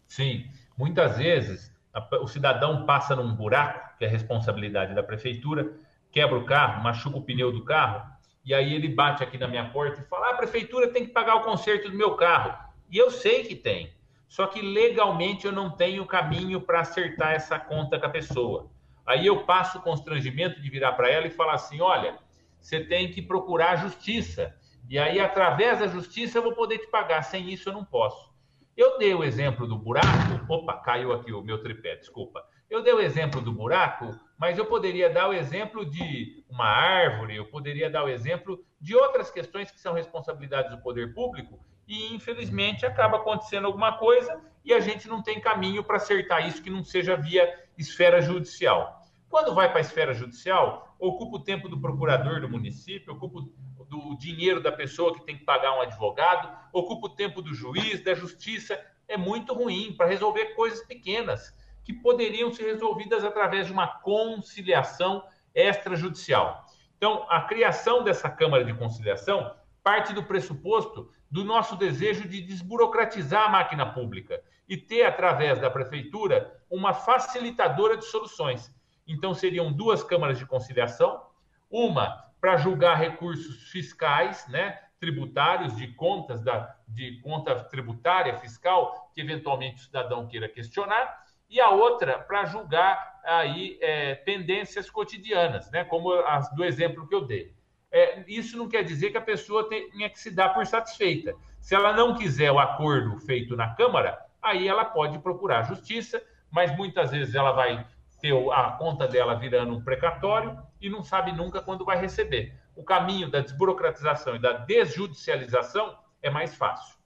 Sim. 0.09 0.45
Muitas 0.77 1.15
vezes 1.15 1.71
a, 1.93 2.05
o 2.17 2.27
cidadão 2.27 2.85
passa 2.85 3.15
num 3.15 3.33
buraco, 3.33 3.97
que 3.97 4.03
é 4.03 4.09
responsabilidade 4.09 4.93
da 4.93 5.01
prefeitura, 5.01 5.71
quebra 6.13 6.37
o 6.37 6.45
carro, 6.45 6.83
machuca 6.83 7.17
o 7.17 7.23
pneu 7.23 7.51
do 7.51 7.65
carro, 7.65 8.07
e 8.45 8.53
aí 8.53 8.73
ele 8.73 8.87
bate 8.87 9.23
aqui 9.23 9.37
na 9.37 9.47
minha 9.47 9.69
porta 9.69 9.99
e 9.99 10.05
fala: 10.05 10.27
ah, 10.27 10.31
a 10.31 10.37
prefeitura 10.37 10.87
tem 10.87 11.05
que 11.05 11.11
pagar 11.11 11.35
o 11.35 11.41
conserto 11.41 11.89
do 11.89 11.97
meu 11.97 12.15
carro. 12.15 12.55
E 12.89 12.97
eu 12.97 13.09
sei 13.09 13.43
que 13.43 13.55
tem, 13.55 13.91
só 14.29 14.45
que 14.45 14.61
legalmente 14.61 15.45
eu 15.45 15.51
não 15.51 15.71
tenho 15.71 16.05
caminho 16.05 16.61
para 16.61 16.81
acertar 16.81 17.33
essa 17.33 17.59
conta 17.59 17.99
com 17.99 18.05
a 18.05 18.09
pessoa. 18.09 18.69
Aí 19.05 19.25
eu 19.25 19.43
passo 19.43 19.79
o 19.79 19.81
constrangimento 19.81 20.61
de 20.61 20.69
virar 20.69 20.93
para 20.93 21.09
ela 21.09 21.25
e 21.25 21.31
falar 21.31 21.55
assim: 21.55 21.81
olha, 21.81 22.17
você 22.59 22.79
tem 22.79 23.11
que 23.11 23.21
procurar 23.21 23.71
a 23.71 23.75
justiça. 23.77 24.55
E 24.89 24.99
aí, 24.99 25.19
através 25.19 25.79
da 25.79 25.87
justiça, 25.87 26.37
eu 26.37 26.43
vou 26.43 26.53
poder 26.53 26.77
te 26.77 26.87
pagar. 26.87 27.23
Sem 27.23 27.49
isso, 27.49 27.69
eu 27.69 27.73
não 27.73 27.83
posso. 27.83 28.31
Eu 28.75 28.97
dei 28.97 29.13
o 29.13 29.23
exemplo 29.23 29.65
do 29.65 29.77
buraco. 29.77 30.07
Opa, 30.47 30.73
caiu 30.73 31.13
aqui 31.13 31.31
o 31.31 31.41
meu 31.41 31.61
tripé, 31.63 31.95
desculpa. 31.95 32.43
Eu 32.73 32.81
dei 32.81 32.91
o 32.91 32.99
exemplo 32.99 33.39
do 33.39 33.51
buraco, 33.51 34.19
mas 34.35 34.57
eu 34.57 34.65
poderia 34.65 35.07
dar 35.07 35.29
o 35.29 35.33
exemplo 35.33 35.85
de 35.85 36.43
uma 36.49 36.65
árvore, 36.65 37.35
eu 37.35 37.45
poderia 37.45 37.87
dar 37.87 38.03
o 38.03 38.09
exemplo 38.09 38.65
de 38.81 38.95
outras 38.95 39.29
questões 39.29 39.69
que 39.69 39.79
são 39.79 39.93
responsabilidades 39.93 40.71
do 40.71 40.81
poder 40.81 41.13
público 41.13 41.63
e, 41.87 42.11
infelizmente, 42.15 42.83
acaba 42.83 43.17
acontecendo 43.17 43.67
alguma 43.67 43.99
coisa 43.99 44.41
e 44.65 44.73
a 44.73 44.79
gente 44.79 45.07
não 45.07 45.21
tem 45.21 45.39
caminho 45.39 45.83
para 45.83 45.97
acertar 45.97 46.47
isso 46.47 46.63
que 46.63 46.71
não 46.71 46.83
seja 46.83 47.15
via 47.15 47.47
esfera 47.77 48.19
judicial. 48.23 48.99
Quando 49.29 49.53
vai 49.53 49.69
para 49.69 49.77
a 49.77 49.81
esfera 49.81 50.11
judicial, 50.11 50.95
ocupa 50.97 51.37
o 51.37 51.43
tempo 51.43 51.69
do 51.69 51.79
procurador 51.79 52.41
do 52.41 52.49
município, 52.49 53.13
ocupa 53.13 53.41
do 53.87 54.17
dinheiro 54.17 54.63
da 54.63 54.71
pessoa 54.71 55.13
que 55.13 55.23
tem 55.23 55.37
que 55.37 55.45
pagar 55.45 55.77
um 55.77 55.81
advogado, 55.81 56.51
ocupa 56.73 57.05
o 57.05 57.15
tempo 57.15 57.39
do 57.39 57.53
juiz, 57.53 58.03
da 58.03 58.15
justiça. 58.15 58.83
É 59.07 59.15
muito 59.15 59.53
ruim 59.53 59.93
para 59.95 60.07
resolver 60.07 60.55
coisas 60.55 60.83
pequenas 60.87 61.53
que 61.83 61.93
poderiam 61.93 62.51
ser 62.51 62.63
resolvidas 62.63 63.23
através 63.23 63.67
de 63.67 63.73
uma 63.73 63.87
conciliação 63.87 65.23
extrajudicial. 65.53 66.65
Então, 66.97 67.25
a 67.29 67.41
criação 67.41 68.03
dessa 68.03 68.29
Câmara 68.29 68.63
de 68.63 68.73
Conciliação 68.73 69.53
parte 69.83 70.13
do 70.13 70.23
pressuposto 70.23 71.11
do 71.29 71.43
nosso 71.43 71.75
desejo 71.75 72.27
de 72.27 72.41
desburocratizar 72.41 73.47
a 73.47 73.49
máquina 73.49 73.85
pública 73.85 74.41
e 74.67 74.77
ter, 74.77 75.03
através 75.03 75.59
da 75.59 75.69
prefeitura, 75.69 76.57
uma 76.69 76.93
facilitadora 76.93 77.97
de 77.97 78.05
soluções. 78.05 78.73
Então, 79.05 79.33
seriam 79.33 79.71
duas 79.71 80.01
câmaras 80.01 80.39
de 80.39 80.45
conciliação, 80.45 81.21
uma 81.69 82.23
para 82.39 82.57
julgar 82.57 82.97
recursos 82.97 83.69
fiscais, 83.69 84.47
né, 84.47 84.79
tributários, 84.99 85.75
de 85.75 85.87
contas 85.95 86.41
da, 86.41 86.73
de 86.87 87.19
conta 87.21 87.55
tributária 87.65 88.37
fiscal, 88.39 89.11
que 89.13 89.19
eventualmente 89.19 89.81
o 89.81 89.85
cidadão 89.85 90.27
queira 90.27 90.47
questionar, 90.47 91.22
e 91.53 91.61
a 91.61 91.69
outra 91.69 92.17
para 92.17 92.45
julgar 92.45 93.21
aí 93.23 93.77
é, 93.79 94.15
pendências 94.15 94.89
cotidianas, 94.89 95.69
né? 95.69 95.83
Como 95.83 96.11
as 96.11 96.51
do 96.55 96.65
exemplo 96.65 97.07
que 97.07 97.13
eu 97.13 97.25
dei. 97.25 97.53
É, 97.91 98.23
isso 98.27 98.57
não 98.57 98.67
quer 98.67 98.83
dizer 98.83 99.11
que 99.11 99.17
a 99.19 99.21
pessoa 99.21 99.69
tenha 99.69 100.09
que 100.09 100.19
se 100.19 100.31
dar 100.31 100.49
por 100.49 100.65
satisfeita. 100.65 101.35
Se 101.61 101.75
ela 101.75 101.93
não 101.93 102.15
quiser 102.15 102.51
o 102.51 102.57
acordo 102.57 103.19
feito 103.19 103.55
na 103.55 103.75
Câmara, 103.75 104.19
aí 104.41 104.67
ela 104.67 104.83
pode 104.83 105.19
procurar 105.19 105.59
a 105.59 105.63
justiça, 105.63 106.19
mas 106.49 106.75
muitas 106.75 107.11
vezes 107.11 107.35
ela 107.35 107.51
vai 107.51 107.85
ter 108.19 108.33
a 108.51 108.71
conta 108.71 109.07
dela 109.07 109.35
virando 109.35 109.75
um 109.75 109.83
precatório 109.83 110.57
e 110.81 110.89
não 110.89 111.03
sabe 111.03 111.31
nunca 111.31 111.61
quando 111.61 111.85
vai 111.85 111.99
receber. 111.99 112.57
O 112.75 112.83
caminho 112.83 113.29
da 113.29 113.41
desburocratização 113.41 114.35
e 114.35 114.39
da 114.39 114.53
desjudicialização 114.53 115.95
é 116.19 116.31
mais 116.31 116.55
fácil. 116.55 116.97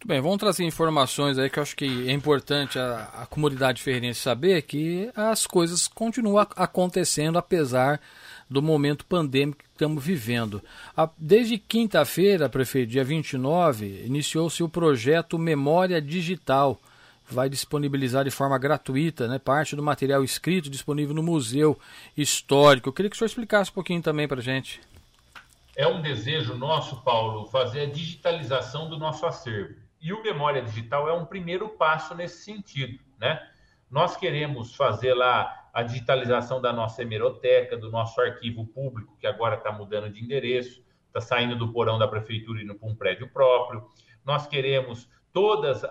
Muito 0.00 0.08
bem, 0.08 0.20
vamos 0.22 0.38
trazer 0.38 0.64
informações 0.64 1.38
aí 1.38 1.50
que 1.50 1.58
eu 1.58 1.62
acho 1.62 1.76
que 1.76 2.08
é 2.08 2.12
importante 2.12 2.78
a, 2.78 3.10
a 3.20 3.26
comunidade 3.26 3.82
ferreirense 3.82 4.18
saber 4.18 4.62
que 4.62 5.10
as 5.14 5.46
coisas 5.46 5.86
continuam 5.86 6.38
acontecendo 6.56 7.36
apesar 7.36 8.00
do 8.48 8.62
momento 8.62 9.04
pandêmico 9.04 9.58
que 9.58 9.68
estamos 9.68 10.02
vivendo. 10.02 10.62
Desde 11.18 11.58
quinta-feira, 11.58 12.48
prefeito, 12.48 12.88
dia 12.88 13.04
29, 13.04 14.04
iniciou-se 14.06 14.62
o 14.62 14.70
projeto 14.70 15.38
Memória 15.38 16.00
Digital. 16.00 16.80
Vai 17.28 17.50
disponibilizar 17.50 18.24
de 18.24 18.30
forma 18.30 18.56
gratuita 18.56 19.28
né, 19.28 19.38
parte 19.38 19.76
do 19.76 19.82
material 19.82 20.24
escrito 20.24 20.70
disponível 20.70 21.14
no 21.14 21.22
Museu 21.22 21.78
Histórico. 22.16 22.88
Eu 22.88 22.94
queria 22.94 23.10
que 23.10 23.16
o 23.16 23.18
senhor 23.18 23.26
explicasse 23.26 23.70
um 23.70 23.74
pouquinho 23.74 24.00
também 24.00 24.26
para 24.26 24.40
a 24.40 24.42
gente. 24.42 24.80
É 25.76 25.86
um 25.86 26.00
desejo 26.00 26.56
nosso, 26.56 27.02
Paulo, 27.02 27.44
fazer 27.48 27.82
a 27.82 27.86
digitalização 27.90 28.88
do 28.88 28.98
nosso 28.98 29.26
acervo. 29.26 29.89
E 30.00 30.12
o 30.12 30.22
Memória 30.22 30.62
Digital 30.62 31.08
é 31.08 31.12
um 31.12 31.26
primeiro 31.26 31.68
passo 31.70 32.14
nesse 32.14 32.44
sentido. 32.44 32.98
Né? 33.18 33.40
Nós 33.90 34.16
queremos 34.16 34.74
fazer 34.74 35.14
lá 35.14 35.68
a 35.72 35.82
digitalização 35.82 36.60
da 36.60 36.72
nossa 36.72 37.02
hemeroteca, 37.02 37.76
do 37.76 37.90
nosso 37.90 38.20
arquivo 38.20 38.66
público, 38.66 39.16
que 39.18 39.26
agora 39.26 39.56
está 39.56 39.70
mudando 39.70 40.10
de 40.10 40.22
endereço, 40.22 40.82
está 41.06 41.20
saindo 41.20 41.56
do 41.56 41.72
porão 41.72 41.98
da 41.98 42.08
prefeitura 42.08 42.60
e 42.60 42.64
indo 42.64 42.74
para 42.74 42.88
um 42.88 42.94
prédio 42.94 43.28
próprio. 43.28 43.86
Nós 44.24 44.46
queremos 44.46 45.08
todos 45.32 45.82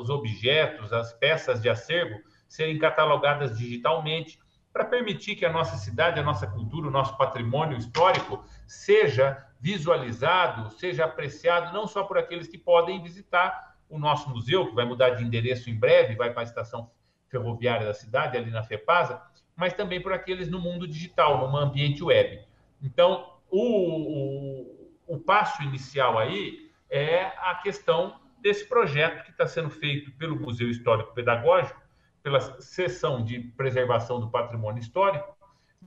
os 0.00 0.10
objetos, 0.10 0.92
as 0.92 1.12
peças 1.12 1.62
de 1.62 1.68
acervo 1.68 2.20
serem 2.48 2.78
catalogadas 2.78 3.56
digitalmente 3.56 4.38
para 4.72 4.84
permitir 4.84 5.36
que 5.36 5.44
a 5.44 5.52
nossa 5.52 5.76
cidade, 5.76 6.20
a 6.20 6.22
nossa 6.22 6.46
cultura, 6.46 6.88
o 6.88 6.90
nosso 6.90 7.16
patrimônio 7.16 7.76
histórico 7.76 8.44
seja 8.66 9.44
visualizado, 9.60 10.70
seja 10.70 11.04
apreciado 11.04 11.72
não 11.72 11.86
só 11.86 12.02
por 12.04 12.16
aqueles 12.16 12.48
que 12.48 12.56
podem 12.56 13.02
visitar 13.02 13.76
o 13.88 13.98
nosso 13.98 14.30
museu, 14.30 14.66
que 14.66 14.74
vai 14.74 14.86
mudar 14.86 15.10
de 15.10 15.22
endereço 15.22 15.68
em 15.68 15.78
breve, 15.78 16.16
vai 16.16 16.32
para 16.32 16.40
a 16.40 16.44
estação 16.44 16.90
ferroviária 17.28 17.86
da 17.86 17.92
cidade, 17.92 18.36
ali 18.36 18.50
na 18.50 18.62
FEPASA, 18.62 19.20
mas 19.54 19.74
também 19.74 20.00
por 20.00 20.12
aqueles 20.12 20.48
no 20.48 20.58
mundo 20.58 20.88
digital, 20.88 21.46
no 21.48 21.56
ambiente 21.56 22.02
web. 22.02 22.42
Então, 22.82 23.34
o, 23.50 25.04
o, 25.06 25.16
o 25.16 25.18
passo 25.18 25.62
inicial 25.62 26.18
aí 26.18 26.70
é 26.88 27.26
a 27.38 27.56
questão 27.56 28.18
desse 28.40 28.66
projeto 28.66 29.24
que 29.24 29.30
está 29.30 29.46
sendo 29.46 29.68
feito 29.68 30.10
pelo 30.12 30.40
Museu 30.40 30.70
Histórico 30.70 31.12
Pedagógico, 31.12 31.80
pela 32.22 32.40
seção 32.60 33.22
de 33.22 33.40
preservação 33.40 34.18
do 34.18 34.30
patrimônio 34.30 34.80
histórico, 34.80 35.36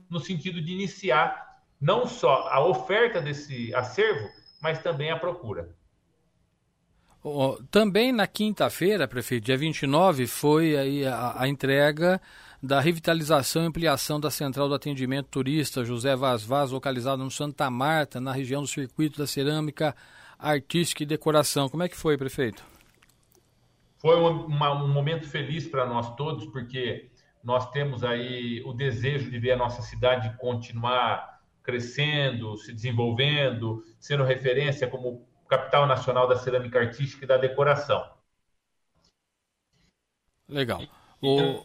no 0.08 0.20
sentido 0.20 0.60
de 0.60 0.72
iniciar 0.72 1.53
não 1.84 2.06
só 2.06 2.48
a 2.48 2.64
oferta 2.64 3.20
desse 3.20 3.74
acervo, 3.74 4.26
mas 4.62 4.78
também 4.78 5.10
a 5.10 5.18
procura. 5.18 5.68
Também 7.70 8.10
na 8.10 8.26
quinta-feira, 8.26 9.06
prefeito, 9.06 9.44
dia 9.44 9.56
29, 9.56 10.26
foi 10.26 10.78
aí 10.78 11.06
a, 11.06 11.42
a, 11.42 11.46
entrega 11.46 12.18
da 12.62 12.80
revitalização 12.80 13.62
e 13.64 13.66
ampliação 13.66 14.18
da 14.18 14.30
Central 14.30 14.66
do 14.66 14.74
Atendimento 14.74 15.28
Turista 15.28 15.84
José 15.84 16.16
Vaz 16.16 16.42
Vaz, 16.42 16.70
localizada 16.70 17.22
no 17.22 17.30
Santa 17.30 17.70
Marta, 17.70 18.18
na 18.18 18.32
região 18.32 18.62
do 18.62 18.68
Circuito 18.68 19.18
da 19.18 19.26
Cerâmica 19.26 19.94
Artística 20.38 21.02
e 21.02 21.06
Decoração. 21.06 21.68
Como 21.68 21.82
é 21.82 21.88
que 21.88 21.96
foi, 21.96 22.16
prefeito? 22.16 22.64
Foi 23.98 24.16
uma, 24.16 24.72
um 24.82 24.88
momento 24.88 25.28
feliz 25.28 25.66
para 25.66 25.84
nós 25.84 26.14
todos, 26.16 26.46
porque 26.46 27.10
nós 27.42 27.70
temos 27.72 28.02
aí 28.02 28.62
o 28.64 28.72
desejo 28.72 29.30
de 29.30 29.38
ver 29.38 29.52
a 29.52 29.56
nossa 29.56 29.82
cidade 29.82 30.34
continuar 30.38 31.33
crescendo, 31.64 32.56
se 32.58 32.72
desenvolvendo, 32.72 33.82
sendo 33.98 34.22
referência 34.22 34.86
como 34.86 35.26
capital 35.48 35.86
nacional 35.86 36.28
da 36.28 36.36
cerâmica 36.36 36.78
artística 36.78 37.24
e 37.24 37.28
da 37.28 37.38
decoração. 37.38 38.08
Legal. 40.46 40.82
O... 41.22 41.64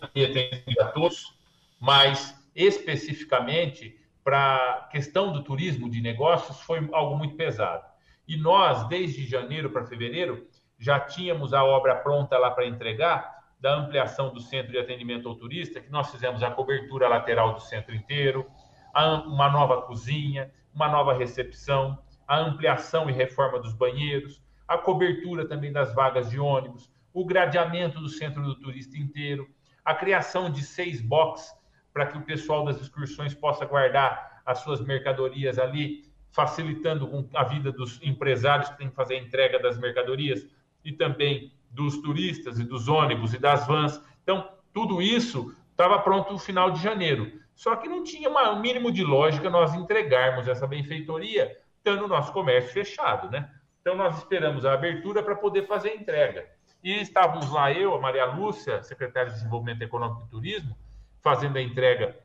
a 0.79 0.85
todos, 0.85 1.37
mas 1.79 2.33
especificamente 2.55 3.99
para 4.23 4.55
a 4.55 4.87
questão 4.87 5.33
do 5.33 5.43
turismo 5.43 5.89
de 5.89 6.01
negócios 6.01 6.61
foi 6.61 6.87
algo 6.93 7.17
muito 7.17 7.35
pesado. 7.35 7.85
E 8.25 8.37
nós, 8.37 8.87
desde 8.87 9.25
janeiro 9.25 9.69
para 9.69 9.85
fevereiro, 9.85 10.47
já 10.77 10.99
tínhamos 10.99 11.53
a 11.53 11.63
obra 11.63 11.95
pronta 11.95 12.37
lá 12.37 12.51
para 12.51 12.65
entregar 12.65 13.37
da 13.59 13.75
ampliação 13.75 14.33
do 14.33 14.39
centro 14.39 14.71
de 14.71 14.77
atendimento 14.77 15.27
ao 15.27 15.35
turista, 15.35 15.81
que 15.81 15.91
nós 15.91 16.09
fizemos 16.09 16.41
a 16.41 16.51
cobertura 16.51 17.09
lateral 17.09 17.53
do 17.53 17.59
centro 17.59 17.93
inteiro, 17.93 18.49
uma 18.93 19.49
nova 19.49 19.81
cozinha, 19.83 20.51
uma 20.73 20.87
nova 20.87 21.13
recepção, 21.13 21.97
a 22.27 22.37
ampliação 22.39 23.09
e 23.09 23.13
reforma 23.13 23.59
dos 23.59 23.73
banheiros, 23.73 24.41
a 24.67 24.77
cobertura 24.77 25.47
também 25.47 25.71
das 25.71 25.93
vagas 25.93 26.29
de 26.29 26.39
ônibus, 26.39 26.91
o 27.13 27.25
gradeamento 27.25 27.99
do 27.99 28.07
centro 28.07 28.43
do 28.43 28.55
turista 28.59 28.97
inteiro, 28.97 29.49
a 29.83 29.95
criação 29.95 30.49
de 30.49 30.61
seis 30.61 31.01
boxes 31.01 31.51
para 31.91 32.05
que 32.05 32.17
o 32.17 32.21
pessoal 32.21 32.63
das 32.63 32.79
excursões 32.79 33.33
possa 33.33 33.65
guardar 33.65 34.41
as 34.45 34.59
suas 34.59 34.79
mercadorias 34.79 35.57
ali, 35.57 36.05
facilitando 36.31 37.27
a 37.33 37.43
vida 37.43 37.71
dos 37.71 37.99
empresários 38.03 38.69
que 38.69 38.77
têm 38.77 38.89
que 38.89 38.95
fazer 38.95 39.15
a 39.15 39.19
entrega 39.19 39.59
das 39.59 39.77
mercadorias 39.77 40.45
e 40.85 40.91
também 40.91 41.51
dos 41.71 41.97
turistas 42.01 42.59
e 42.59 42.63
dos 42.63 42.87
ônibus 42.87 43.33
e 43.33 43.39
das 43.39 43.65
vans. 43.65 44.01
Então, 44.23 44.47
tudo 44.71 45.01
isso 45.01 45.53
estava 45.71 45.99
pronto 45.99 46.33
no 46.33 46.39
final 46.39 46.71
de 46.71 46.81
janeiro. 46.81 47.39
Só 47.59 47.75
que 47.75 47.89
não 47.89 48.05
tinha 48.05 48.29
um 48.29 48.61
mínimo 48.61 48.89
de 48.89 49.03
lógica 49.03 49.49
nós 49.49 49.73
entregarmos 49.73 50.47
essa 50.47 50.65
benfeitoria 50.65 51.59
estando 51.75 52.05
o 52.05 52.07
nosso 52.07 52.31
comércio 52.31 52.71
fechado, 52.71 53.29
né? 53.29 53.53
Então, 53.81 53.97
nós 53.97 54.17
esperamos 54.17 54.63
a 54.65 54.71
abertura 54.71 55.21
para 55.21 55.35
poder 55.35 55.67
fazer 55.67 55.89
a 55.89 55.95
entrega. 55.95 56.47
E 56.81 57.01
estávamos 57.01 57.51
lá, 57.51 57.69
eu, 57.69 57.93
a 57.93 57.99
Maria 57.99 58.23
Lúcia, 58.27 58.81
secretária 58.81 59.29
de 59.29 59.35
Desenvolvimento 59.35 59.81
Econômico 59.81 60.23
e 60.25 60.29
Turismo, 60.29 60.77
fazendo 61.21 61.57
a 61.57 61.61
entrega 61.61 62.17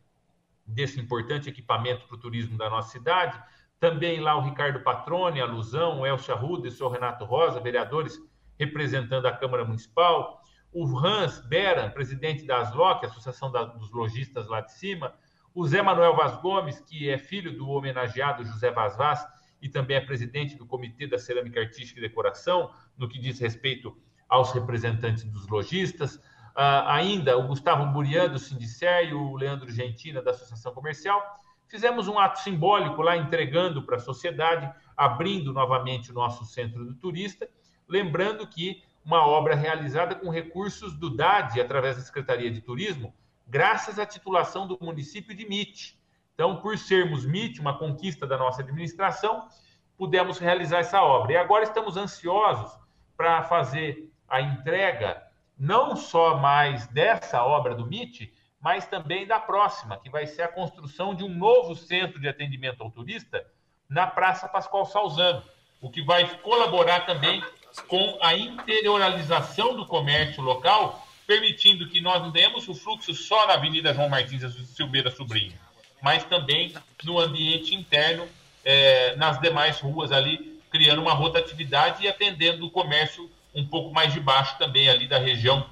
desse 0.64 1.00
importante 1.00 1.48
equipamento 1.48 2.06
para 2.06 2.14
o 2.14 2.20
turismo 2.20 2.56
da 2.56 2.70
nossa 2.70 2.90
cidade. 2.90 3.36
Também 3.80 4.20
lá 4.20 4.36
o 4.36 4.42
Ricardo 4.42 4.84
Patrone, 4.84 5.40
a 5.40 5.46
Luzão, 5.46 6.02
o 6.02 6.06
Elcia 6.06 6.36
Ruda 6.36 6.68
e 6.68 6.70
o 6.70 6.72
senhor 6.72 6.90
Renato 6.90 7.24
Rosa, 7.24 7.58
vereadores 7.58 8.20
representando 8.56 9.26
a 9.26 9.32
Câmara 9.32 9.64
Municipal. 9.64 10.40
O 10.72 10.96
Hans 10.96 11.40
Beran, 11.40 11.90
presidente 11.90 12.46
da 12.46 12.58
ASLOC, 12.58 13.04
Associação 13.04 13.50
dos 13.50 13.90
Lojistas 13.90 14.46
lá 14.46 14.60
de 14.60 14.72
cima. 14.72 15.12
O 15.54 15.64
Zé 15.68 15.80
Manuel 15.80 16.16
Vaz 16.16 16.34
Gomes, 16.42 16.80
que 16.80 17.08
é 17.08 17.16
filho 17.16 17.56
do 17.56 17.70
homenageado 17.70 18.44
José 18.44 18.72
Vaz 18.72 18.96
Vaz, 18.96 19.24
e 19.62 19.68
também 19.68 19.96
é 19.96 20.00
presidente 20.00 20.56
do 20.56 20.66
Comitê 20.66 21.06
da 21.06 21.16
Cerâmica 21.16 21.60
Artística 21.60 22.00
e 22.00 22.02
Decoração, 22.02 22.72
no 22.98 23.08
que 23.08 23.20
diz 23.20 23.38
respeito 23.38 23.96
aos 24.28 24.50
representantes 24.52 25.22
dos 25.22 25.46
lojistas. 25.46 26.16
Uh, 26.16 26.86
ainda 26.86 27.38
o 27.38 27.46
Gustavo 27.46 27.86
Burian, 27.92 28.28
do 28.28 28.38
Sindicer, 28.38 29.08
e 29.08 29.14
o 29.14 29.36
Leandro 29.36 29.70
Gentina, 29.70 30.20
da 30.20 30.32
Associação 30.32 30.74
Comercial. 30.74 31.22
Fizemos 31.68 32.08
um 32.08 32.18
ato 32.18 32.40
simbólico 32.40 33.00
lá, 33.00 33.16
entregando 33.16 33.80
para 33.84 33.96
a 33.96 34.00
sociedade, 34.00 34.68
abrindo 34.96 35.52
novamente 35.52 36.10
o 36.10 36.14
nosso 36.14 36.44
centro 36.44 36.84
do 36.84 36.96
turista, 36.96 37.48
lembrando 37.88 38.44
que 38.44 38.82
uma 39.04 39.24
obra 39.24 39.54
realizada 39.54 40.16
com 40.16 40.30
recursos 40.30 40.94
do 40.98 41.14
DAD, 41.14 41.60
através 41.60 41.96
da 41.96 42.02
Secretaria 42.02 42.50
de 42.50 42.60
Turismo, 42.60 43.14
graças 43.46 43.98
à 43.98 44.06
titulação 44.06 44.66
do 44.66 44.78
município 44.80 45.34
de 45.34 45.44
MIT, 45.44 45.98
então, 46.34 46.56
por 46.56 46.76
sermos 46.76 47.24
MIT, 47.24 47.60
uma 47.60 47.78
conquista 47.78 48.26
da 48.26 48.36
nossa 48.36 48.60
administração, 48.60 49.48
pudemos 49.96 50.38
realizar 50.38 50.80
essa 50.80 51.00
obra. 51.00 51.32
E 51.32 51.36
agora 51.36 51.62
estamos 51.62 51.96
ansiosos 51.96 52.76
para 53.16 53.44
fazer 53.44 54.10
a 54.28 54.40
entrega 54.40 55.22
não 55.56 55.94
só 55.94 56.36
mais 56.36 56.88
dessa 56.88 57.44
obra 57.44 57.74
do 57.74 57.86
MIT, 57.86 58.34
mas 58.60 58.86
também 58.86 59.26
da 59.26 59.38
próxima, 59.38 59.98
que 59.98 60.10
vai 60.10 60.26
ser 60.26 60.42
a 60.42 60.48
construção 60.48 61.14
de 61.14 61.22
um 61.22 61.28
novo 61.28 61.76
centro 61.76 62.20
de 62.20 62.26
atendimento 62.26 62.82
ao 62.82 62.90
turista 62.90 63.46
na 63.88 64.06
Praça 64.06 64.48
Pascoal 64.48 64.86
Salzano, 64.86 65.42
o 65.80 65.90
que 65.90 66.02
vai 66.02 66.38
colaborar 66.38 67.06
também 67.06 67.44
com 67.86 68.18
a 68.22 68.34
interiorização 68.34 69.76
do 69.76 69.86
comércio 69.86 70.42
local, 70.42 71.03
permitindo 71.26 71.88
que 71.88 72.00
nós 72.00 72.32
demos 72.32 72.68
o 72.68 72.74
fluxo 72.74 73.14
só 73.14 73.46
na 73.46 73.54
Avenida 73.54 73.94
João 73.94 74.08
Martins 74.08 74.42
Silveira 74.74 75.10
Sobrinho, 75.10 75.54
mas 76.02 76.24
também 76.24 76.74
no 77.02 77.18
ambiente 77.18 77.74
interno, 77.74 78.28
é, 78.64 79.16
nas 79.16 79.40
demais 79.40 79.80
ruas 79.80 80.12
ali, 80.12 80.60
criando 80.70 81.00
uma 81.00 81.12
rotatividade 81.12 82.04
e 82.04 82.08
atendendo 82.08 82.66
o 82.66 82.70
comércio 82.70 83.30
um 83.54 83.66
pouco 83.66 83.92
mais 83.92 84.12
de 84.12 84.20
baixo 84.20 84.58
também 84.58 84.88
ali 84.88 85.06
da 85.06 85.18
região 85.18 85.66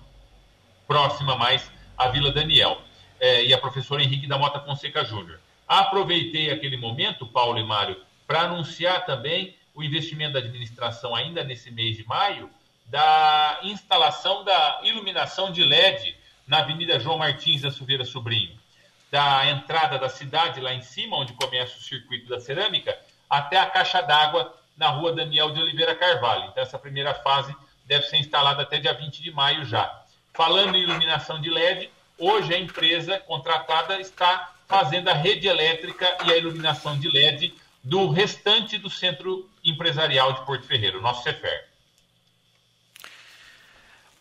próxima 0.86 1.36
mais 1.36 1.70
à 1.96 2.09
Vila 2.09 2.30
Daniel. 2.30 2.80
É, 3.18 3.44
e 3.44 3.55
a 3.55 3.59
professora 3.59 4.03
Henrique 4.03 4.26
da 4.26 4.36
Mota 4.36 4.59
Fonseca 4.61 5.05
Júnior. 5.05 5.38
Aproveitei 5.68 6.50
aquele 6.50 6.76
momento, 6.76 7.26
Paulo 7.26 7.59
e 7.59 7.64
Mário, 7.64 7.96
para 8.26 8.42
anunciar 8.42 9.07
também 9.07 9.57
o 9.74 9.82
investimento 9.82 10.34
da 10.34 10.40
administração 10.40 11.14
ainda 11.14 11.44
nesse 11.44 11.70
mês 11.70 11.96
de 11.96 12.05
maio 12.05 12.50
da 12.86 13.60
instalação 13.62 14.44
da 14.44 14.80
iluminação 14.82 15.50
de 15.50 15.64
LED 15.64 16.16
na 16.46 16.58
Avenida 16.58 16.98
João 16.98 17.18
Martins 17.18 17.62
da 17.62 17.70
Silveira 17.70 18.04
Sobrinho, 18.04 18.58
da 19.10 19.48
entrada 19.50 19.98
da 19.98 20.08
cidade 20.08 20.60
lá 20.60 20.72
em 20.72 20.82
cima, 20.82 21.16
onde 21.16 21.32
começa 21.34 21.76
o 21.76 21.82
circuito 21.82 22.28
da 22.28 22.40
cerâmica, 22.40 22.98
até 23.28 23.58
a 23.58 23.66
caixa 23.66 24.00
d'água 24.02 24.54
na 24.76 24.88
rua 24.88 25.12
Daniel 25.12 25.50
de 25.50 25.60
Oliveira 25.60 25.94
Carvalho. 25.94 26.44
Então, 26.50 26.62
essa 26.62 26.78
primeira 26.78 27.14
fase 27.14 27.54
deve 27.86 28.06
ser 28.06 28.16
instalada 28.16 28.62
até 28.62 28.78
dia 28.78 28.92
20 28.94 29.22
de 29.22 29.30
maio 29.30 29.64
já. 29.64 30.02
Falando 30.32 30.76
em 30.76 30.82
iluminação 30.82 31.40
de 31.40 31.50
LED, 31.50 31.90
hoje 32.18 32.54
a 32.54 32.58
empresa 32.58 33.18
contratada 33.18 34.00
está 34.00 34.52
fazendo 34.66 35.08
a 35.08 35.14
rede 35.14 35.46
elétrica 35.46 36.16
e 36.24 36.32
a 36.32 36.36
iluminação 36.36 36.98
de 36.98 37.08
LED 37.08 37.54
do 37.84 38.08
restante 38.08 38.78
do 38.78 38.88
centro 38.88 39.50
empresarial 39.64 40.32
de 40.32 40.46
Porto 40.46 40.66
Ferreiro, 40.66 41.02
nosso 41.02 41.22
CEFER. 41.22 41.71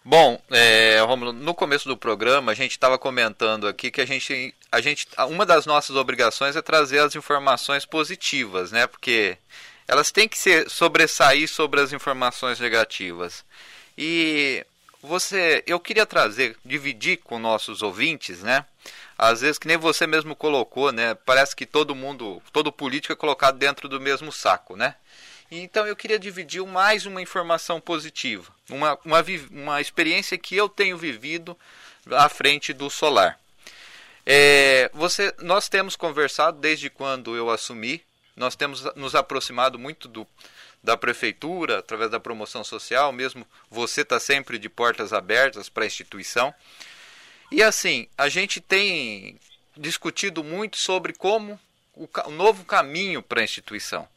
Bom, 0.03 0.41
é, 0.49 0.99
Romulo, 1.01 1.31
no 1.31 1.53
começo 1.53 1.87
do 1.87 1.95
programa 1.95 2.51
a 2.51 2.55
gente 2.55 2.71
estava 2.71 2.97
comentando 2.97 3.67
aqui 3.67 3.91
que 3.91 4.01
a 4.01 4.05
gente, 4.05 4.53
a 4.71 4.81
gente, 4.81 5.07
uma 5.29 5.45
das 5.45 5.67
nossas 5.67 5.95
obrigações 5.95 6.55
é 6.55 6.61
trazer 6.61 6.99
as 6.99 7.15
informações 7.15 7.85
positivas, 7.85 8.71
né? 8.71 8.87
Porque 8.87 9.37
elas 9.87 10.11
têm 10.11 10.27
que 10.27 10.39
ser 10.39 10.67
sobressair 10.71 11.47
sobre 11.47 11.81
as 11.81 11.93
informações 11.93 12.59
negativas. 12.59 13.45
E 13.95 14.65
você, 15.03 15.63
eu 15.67 15.79
queria 15.79 16.05
trazer, 16.07 16.57
dividir 16.65 17.17
com 17.17 17.37
nossos 17.37 17.83
ouvintes, 17.83 18.41
né? 18.41 18.65
Às 19.15 19.41
vezes 19.41 19.59
que 19.59 19.67
nem 19.67 19.77
você 19.77 20.07
mesmo 20.07 20.35
colocou, 20.35 20.91
né? 20.91 21.13
Parece 21.13 21.55
que 21.55 21.65
todo 21.65 21.93
mundo, 21.93 22.41
todo 22.51 22.71
político 22.71 23.13
é 23.13 23.15
colocado 23.15 23.59
dentro 23.59 23.87
do 23.87 24.01
mesmo 24.01 24.31
saco, 24.31 24.75
né? 24.75 24.95
Então 25.51 25.85
eu 25.85 25.95
queria 25.95 26.17
dividir 26.17 26.65
mais 26.65 27.05
uma 27.05 27.21
informação 27.21 27.81
positiva, 27.81 28.51
uma, 28.69 28.97
uma, 29.03 29.23
uma 29.51 29.81
experiência 29.81 30.37
que 30.37 30.55
eu 30.55 30.69
tenho 30.69 30.97
vivido 30.97 31.57
à 32.09 32.29
frente 32.29 32.71
do 32.71 32.89
solar. 32.89 33.37
É, 34.25 34.89
você, 34.93 35.33
nós 35.39 35.67
temos 35.67 35.95
conversado 35.95 36.57
desde 36.59 36.89
quando 36.89 37.35
eu 37.35 37.49
assumi 37.49 38.01
nós 38.35 38.55
temos 38.55 38.83
nos 38.95 39.13
aproximado 39.13 39.77
muito 39.77 40.07
do, 40.07 40.27
da 40.83 40.95
prefeitura, 40.95 41.79
através 41.79 42.09
da 42.09 42.19
promoção 42.19 42.63
social, 42.63 43.11
mesmo 43.11 43.45
você 43.69 44.01
está 44.01 44.19
sempre 44.19 44.57
de 44.57 44.69
portas 44.69 45.13
abertas 45.13 45.69
para 45.69 45.83
a 45.83 45.87
instituição. 45.87 46.53
E 47.51 47.61
assim, 47.61 48.07
a 48.17 48.29
gente 48.29 48.61
tem 48.61 49.37
discutido 49.75 50.43
muito 50.43 50.77
sobre 50.77 51.13
como 51.13 51.59
o, 51.93 52.07
o 52.25 52.31
novo 52.31 52.63
caminho 52.63 53.21
para 53.21 53.41
a 53.41 53.43
instituição. 53.43 54.07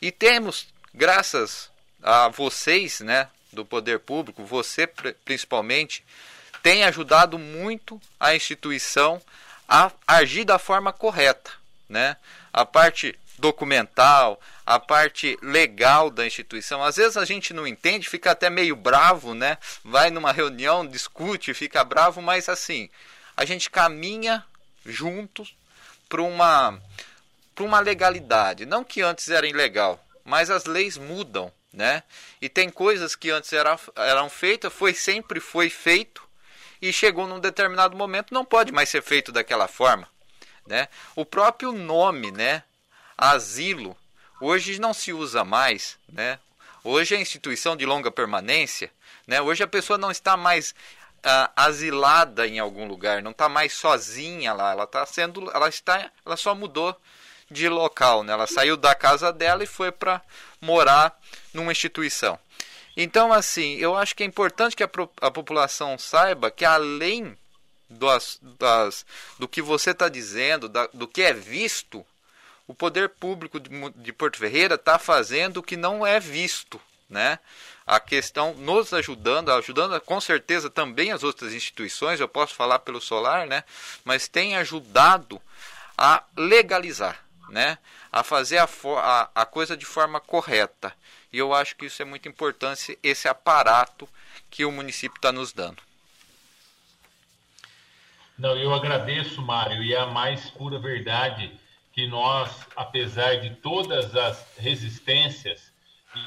E 0.00 0.12
temos, 0.12 0.66
graças 0.94 1.70
a 2.02 2.28
vocês, 2.28 3.00
né, 3.00 3.28
do 3.52 3.64
poder 3.64 4.00
público, 4.00 4.44
você 4.44 4.86
principalmente, 5.24 6.04
tem 6.62 6.84
ajudado 6.84 7.38
muito 7.38 8.00
a 8.18 8.34
instituição 8.34 9.20
a 9.68 9.90
agir 10.06 10.44
da 10.44 10.58
forma 10.58 10.92
correta, 10.92 11.50
né? 11.88 12.16
A 12.52 12.64
parte 12.64 13.18
documental, 13.38 14.40
a 14.64 14.78
parte 14.78 15.38
legal 15.42 16.10
da 16.10 16.26
instituição. 16.26 16.82
Às 16.82 16.96
vezes 16.96 17.16
a 17.16 17.24
gente 17.24 17.52
não 17.52 17.66
entende, 17.66 18.08
fica 18.08 18.30
até 18.30 18.48
meio 18.48 18.74
bravo, 18.74 19.34
né? 19.34 19.58
Vai 19.84 20.10
numa 20.10 20.32
reunião, 20.32 20.86
discute, 20.86 21.54
fica 21.54 21.84
bravo, 21.84 22.22
mas 22.22 22.48
assim, 22.48 22.88
a 23.36 23.44
gente 23.44 23.70
caminha 23.70 24.44
juntos 24.84 25.54
para 26.08 26.22
uma 26.22 26.80
para 27.56 27.64
uma 27.64 27.80
legalidade, 27.80 28.64
não 28.64 28.84
que 28.84 29.02
antes 29.02 29.28
era 29.28 29.48
ilegal, 29.48 29.98
mas 30.24 30.50
as 30.50 30.66
leis 30.66 30.96
mudam, 30.96 31.50
né? 31.72 32.04
E 32.40 32.48
tem 32.48 32.70
coisas 32.70 33.16
que 33.16 33.30
antes 33.30 33.52
era, 33.52 33.76
eram 33.96 34.30
feitas, 34.30 34.72
foi 34.72 34.94
sempre 34.94 35.40
foi 35.40 35.68
feito 35.68 36.22
e 36.80 36.92
chegou 36.92 37.26
num 37.26 37.40
determinado 37.40 37.96
momento 37.96 38.32
não 38.32 38.44
pode 38.44 38.70
mais 38.70 38.88
ser 38.88 39.02
feito 39.02 39.32
daquela 39.32 39.66
forma, 39.66 40.06
né? 40.68 40.86
O 41.16 41.24
próprio 41.24 41.72
nome, 41.72 42.30
né? 42.30 42.62
asilo, 43.16 43.96
hoje 44.40 44.78
não 44.78 44.92
se 44.92 45.12
usa 45.12 45.44
mais, 45.44 45.98
né? 46.08 46.38
Hoje 46.84 47.14
é 47.14 47.20
instituição 47.20 47.76
de 47.76 47.86
longa 47.86 48.10
permanência, 48.10 48.90
né? 49.26 49.40
Hoje 49.40 49.62
a 49.62 49.66
pessoa 49.66 49.98
não 49.98 50.10
está 50.10 50.36
mais 50.36 50.70
uh, 50.70 51.50
asilada 51.56 52.46
em 52.46 52.58
algum 52.58 52.86
lugar, 52.86 53.22
não 53.22 53.30
está 53.30 53.48
mais 53.48 53.72
sozinha 53.72 54.52
lá, 54.52 54.72
ela 54.72 54.84
está 54.84 55.04
sendo, 55.06 55.50
ela 55.50 55.68
está, 55.68 56.10
ela 56.24 56.36
só 56.36 56.54
mudou 56.54 56.94
de 57.50 57.68
local, 57.68 58.22
né? 58.22 58.32
Ela 58.32 58.46
saiu 58.46 58.76
da 58.76 58.94
casa 58.94 59.32
dela 59.32 59.62
e 59.62 59.66
foi 59.66 59.92
para 59.92 60.20
morar 60.60 61.16
numa 61.52 61.72
instituição. 61.72 62.38
Então, 62.96 63.32
assim, 63.32 63.76
eu 63.76 63.96
acho 63.96 64.16
que 64.16 64.22
é 64.22 64.26
importante 64.26 64.74
que 64.74 64.82
a, 64.82 64.90
a 65.20 65.30
população 65.30 65.98
saiba 65.98 66.50
que 66.50 66.64
além 66.64 67.36
das, 67.88 68.38
das, 68.42 69.04
do 69.38 69.46
que 69.46 69.62
você 69.62 69.90
está 69.90 70.08
dizendo, 70.08 70.68
da, 70.68 70.88
do 70.92 71.06
que 71.06 71.22
é 71.22 71.32
visto 71.32 72.04
o 72.66 72.74
poder 72.74 73.10
público 73.10 73.60
de, 73.60 74.12
Porto 74.12 74.38
Ferreira 74.38 74.74
está 74.74 74.98
fazendo 74.98 75.58
o 75.58 75.62
que 75.62 75.76
não 75.76 76.04
é 76.04 76.18
visto, 76.18 76.80
né? 77.08 77.38
A 77.86 78.00
questão 78.00 78.54
nos 78.54 78.92
ajudando, 78.92 79.52
ajudando 79.52 80.00
com 80.00 80.20
certeza 80.20 80.68
também 80.68 81.12
as 81.12 81.22
outras 81.22 81.54
instituições, 81.54 82.18
eu 82.18 82.26
posso 82.26 82.54
falar 82.54 82.80
pelo 82.80 83.00
Solar, 83.00 83.46
né? 83.46 83.62
Mas 84.04 84.26
tem 84.26 84.56
ajudado 84.56 85.40
a 85.96 86.24
legalizar, 86.36 87.24
né? 87.48 87.78
A 88.10 88.22
fazer 88.22 88.58
a, 88.58 88.68
a, 88.98 89.30
a 89.34 89.46
coisa 89.46 89.76
de 89.76 89.84
forma 89.84 90.20
correta. 90.20 90.92
E 91.32 91.38
eu 91.38 91.52
acho 91.52 91.76
que 91.76 91.86
isso 91.86 92.00
é 92.02 92.04
muito 92.04 92.28
importante, 92.28 92.98
esse 93.02 93.28
aparato 93.28 94.08
que 94.50 94.64
o 94.64 94.72
município 94.72 95.16
está 95.16 95.32
nos 95.32 95.52
dando. 95.52 95.82
Não, 98.38 98.56
eu 98.56 98.72
agradeço, 98.74 99.40
Mário, 99.40 99.82
e 99.82 99.94
é 99.94 99.98
a 99.98 100.06
mais 100.06 100.50
pura 100.50 100.78
verdade 100.78 101.58
que 101.92 102.06
nós, 102.06 102.66
apesar 102.76 103.36
de 103.36 103.56
todas 103.56 104.14
as 104.14 104.46
resistências, 104.58 105.72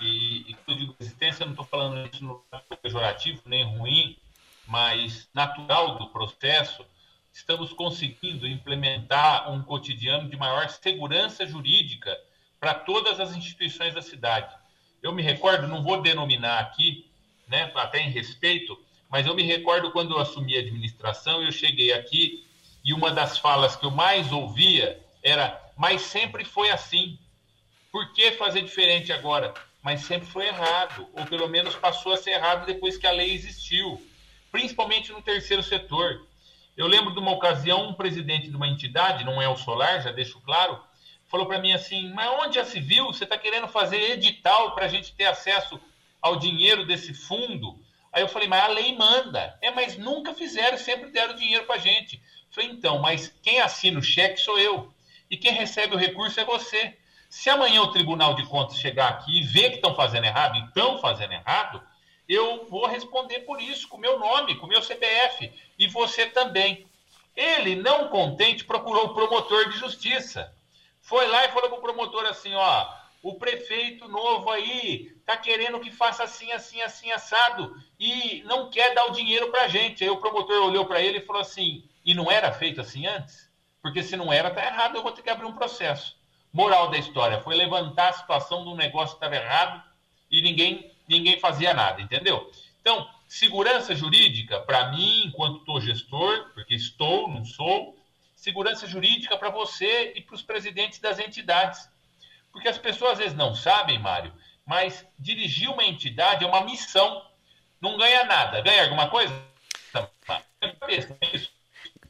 e, 0.02 0.50
e 0.50 0.54
quando 0.66 0.78
eu 0.78 0.78
digo 0.78 0.96
resistência, 1.00 1.44
eu 1.44 1.48
não 1.48 1.54
estou 1.54 1.66
falando 1.66 2.10
isso 2.12 2.24
no 2.24 2.44
pejorativo, 2.82 3.42
nem 3.46 3.64
ruim, 3.78 4.18
mas 4.66 5.30
natural 5.34 5.98
do 6.00 6.08
processo, 6.10 6.84
estamos 7.32 7.74
conseguindo 7.74 8.48
implementar 8.48 9.52
um 9.52 9.62
cotidiano 9.64 10.30
de 10.30 10.38
maior 10.38 10.70
segurança 10.70 11.46
jurídica 11.46 12.18
para 12.60 12.74
todas 12.74 13.20
as 13.20 13.36
instituições 13.36 13.94
da 13.94 14.02
cidade. 14.02 14.54
Eu 15.02 15.14
me 15.14 15.22
recordo, 15.22 15.68
não 15.68 15.82
vou 15.82 16.02
denominar 16.02 16.60
aqui, 16.60 17.10
né, 17.48 17.72
até 17.76 18.02
em 18.02 18.12
respeito, 18.12 18.78
mas 19.10 19.26
eu 19.26 19.34
me 19.34 19.44
recordo 19.44 19.92
quando 19.92 20.12
eu 20.12 20.20
assumi 20.20 20.56
a 20.56 20.60
administração, 20.60 21.42
eu 21.42 21.52
cheguei 21.52 21.94
aqui 21.94 22.46
e 22.84 22.94
uma 22.94 23.12
das 23.12 23.38
falas 23.38 23.76
que 23.76 23.86
eu 23.86 23.92
mais 23.92 24.32
ouvia 24.32 25.00
era, 25.24 25.60
mas 25.78 26.02
sempre 26.02 26.44
foi 26.46 26.70
assim. 26.70 27.18
Por 27.92 28.14
que 28.14 28.32
fazer 28.34 28.62
diferente 28.62 29.12
agora? 29.12 29.54
Mas 29.82 30.02
sempre 30.02 30.28
foi 30.28 30.48
errado, 30.48 31.08
ou 31.14 31.26
pelo 31.26 31.48
menos 31.48 31.76
passou 31.76 32.14
a 32.14 32.18
ser 32.18 32.32
errado 32.32 32.66
depois 32.66 32.98
que 32.98 33.08
a 33.08 33.12
lei 33.12 33.34
existiu, 33.34 34.06
principalmente 34.52 35.12
no 35.12 35.22
terceiro 35.22 35.64
setor. 35.64 36.28
Eu 36.80 36.88
lembro 36.88 37.12
de 37.12 37.20
uma 37.20 37.32
ocasião, 37.32 37.90
um 37.90 37.94
presidente 37.94 38.50
de 38.50 38.56
uma 38.56 38.66
entidade, 38.66 39.26
não 39.26 39.42
é 39.42 39.50
o 39.50 39.58
Solar, 39.58 40.02
já 40.02 40.14
deixo 40.14 40.40
claro, 40.40 40.82
falou 41.28 41.46
para 41.46 41.60
mim 41.60 41.74
assim: 41.74 42.10
Mas 42.14 42.32
onde 42.40 42.56
já 42.56 42.64
se 42.64 42.80
viu? 42.80 43.08
Você 43.08 43.26
está 43.26 43.38
querendo 43.38 43.68
fazer 43.68 44.12
edital 44.12 44.74
para 44.74 44.86
a 44.86 44.88
gente 44.88 45.14
ter 45.14 45.26
acesso 45.26 45.78
ao 46.22 46.38
dinheiro 46.38 46.86
desse 46.86 47.14
fundo? 47.14 47.78
Aí 48.14 48.22
eu 48.22 48.30
falei: 48.30 48.48
Mas 48.48 48.64
a 48.64 48.68
lei 48.68 48.96
manda. 48.96 49.60
É, 49.62 49.70
mas 49.72 49.98
nunca 49.98 50.34
fizeram, 50.34 50.78
sempre 50.78 51.12
deram 51.12 51.36
dinheiro 51.36 51.66
para 51.66 51.76
a 51.76 51.80
gente. 51.80 52.16
Eu 52.16 52.22
falei: 52.50 52.70
Então, 52.70 53.00
mas 53.00 53.28
quem 53.44 53.60
assina 53.60 54.00
o 54.00 54.02
cheque 54.02 54.40
sou 54.40 54.58
eu 54.58 54.90
e 55.30 55.36
quem 55.36 55.52
recebe 55.52 55.96
o 55.96 56.00
recurso 56.00 56.40
é 56.40 56.46
você. 56.46 56.98
Se 57.30 57.50
amanhã 57.50 57.82
o 57.82 57.92
Tribunal 57.92 58.36
de 58.36 58.46
Contas 58.46 58.80
chegar 58.80 59.10
aqui 59.10 59.40
e 59.40 59.44
ver 59.44 59.72
que 59.72 59.76
estão 59.76 59.94
fazendo 59.94 60.24
errado 60.24 60.56
e 60.56 60.64
estão 60.64 60.98
fazendo 61.00 61.34
errado, 61.34 61.84
eu 62.30 62.66
vou 62.66 62.86
responder 62.86 63.40
por 63.40 63.60
isso, 63.60 63.88
com 63.88 63.98
meu 63.98 64.20
nome, 64.20 64.56
com 64.56 64.68
meu 64.68 64.84
CPF, 64.84 65.52
e 65.80 65.88
você 65.88 66.28
também. 66.28 66.88
Ele, 67.36 67.76
não 67.76 68.10
contente, 68.10 68.66
procurou 68.66 69.08
o 69.08 69.14
promotor 69.16 69.70
de 69.70 69.80
justiça. 69.80 70.54
Foi 71.02 71.28
lá 71.28 71.46
e 71.46 71.52
falou 71.52 71.70
para 71.70 71.80
o 71.80 71.82
promotor 71.82 72.26
assim: 72.26 72.54
ó, 72.54 72.88
o 73.24 73.36
prefeito 73.36 74.08
novo 74.08 74.52
aí 74.52 75.12
tá 75.26 75.36
querendo 75.36 75.80
que 75.80 75.90
faça 75.90 76.24
assim, 76.24 76.52
assim, 76.52 76.82
assim, 76.82 77.12
assado, 77.12 77.76
e 78.00 78.44
não 78.46 78.70
quer 78.70 78.94
dar 78.94 79.06
o 79.06 79.12
dinheiro 79.12 79.50
para 79.50 79.68
gente. 79.68 80.04
Aí 80.04 80.10
o 80.10 80.18
promotor 80.18 80.64
olhou 80.64 80.86
para 80.86 81.02
ele 81.02 81.18
e 81.18 81.26
falou 81.26 81.42
assim: 81.42 81.84
e 82.06 82.14
não 82.14 82.30
era 82.30 82.52
feito 82.52 82.80
assim 82.80 83.08
antes? 83.08 83.50
Porque 83.82 84.04
se 84.04 84.16
não 84.16 84.32
era, 84.32 84.52
tá 84.52 84.64
errado, 84.64 84.96
eu 84.96 85.04
vou 85.04 85.12
ter 85.12 85.22
que 85.22 85.30
abrir 85.30 85.46
um 85.46 85.56
processo. 85.56 86.18
Moral 86.52 86.90
da 86.90 86.98
história, 86.98 87.42
foi 87.42 87.56
levantar 87.56 88.10
a 88.10 88.14
situação 88.14 88.64
de 88.64 88.70
um 88.70 88.76
negócio 88.76 89.18
que 89.18 89.24
estava 89.24 89.36
errado 89.36 89.84
e 90.32 90.42
ninguém, 90.42 90.92
ninguém 91.10 91.39
fazia 91.39 91.74
nada, 91.74 92.01
entendeu? 92.01 92.51
Então, 92.80 93.10
segurança 93.28 93.93
jurídica, 93.95 94.60
para 94.62 94.91
mim, 94.91 95.26
enquanto 95.26 95.60
estou 95.60 95.82
gestor, 95.82 96.51
porque 96.53 96.76
estou, 96.76 97.28
não 97.28 97.43
sou, 97.43 97.97
segurança 98.36 98.88
jurídica 98.88 99.38
para 99.38 99.49
você 99.49 100.14
e 100.16 100.22
para 100.22 100.36
os 100.36 100.41
presidentes 100.41 100.99
das 100.99 101.20
entidades. 101.20 101.89
Porque 102.51 102.70
as 102.70 102.78
pessoas 102.78 103.14
às 103.14 103.18
vezes 103.18 103.38
não 103.38 103.53
sabem, 103.53 103.99
Mário, 103.99 104.34
mas 104.66 105.05
dirigir 105.18 105.70
uma 105.70 105.84
entidade 105.84 106.43
é 106.43 106.47
uma 106.47 106.64
missão. 106.64 107.26
Não 107.82 107.97
ganha 107.97 108.24
nada. 108.26 108.62
Ganha 108.62 108.84
alguma 108.84 109.10
coisa? 109.10 109.34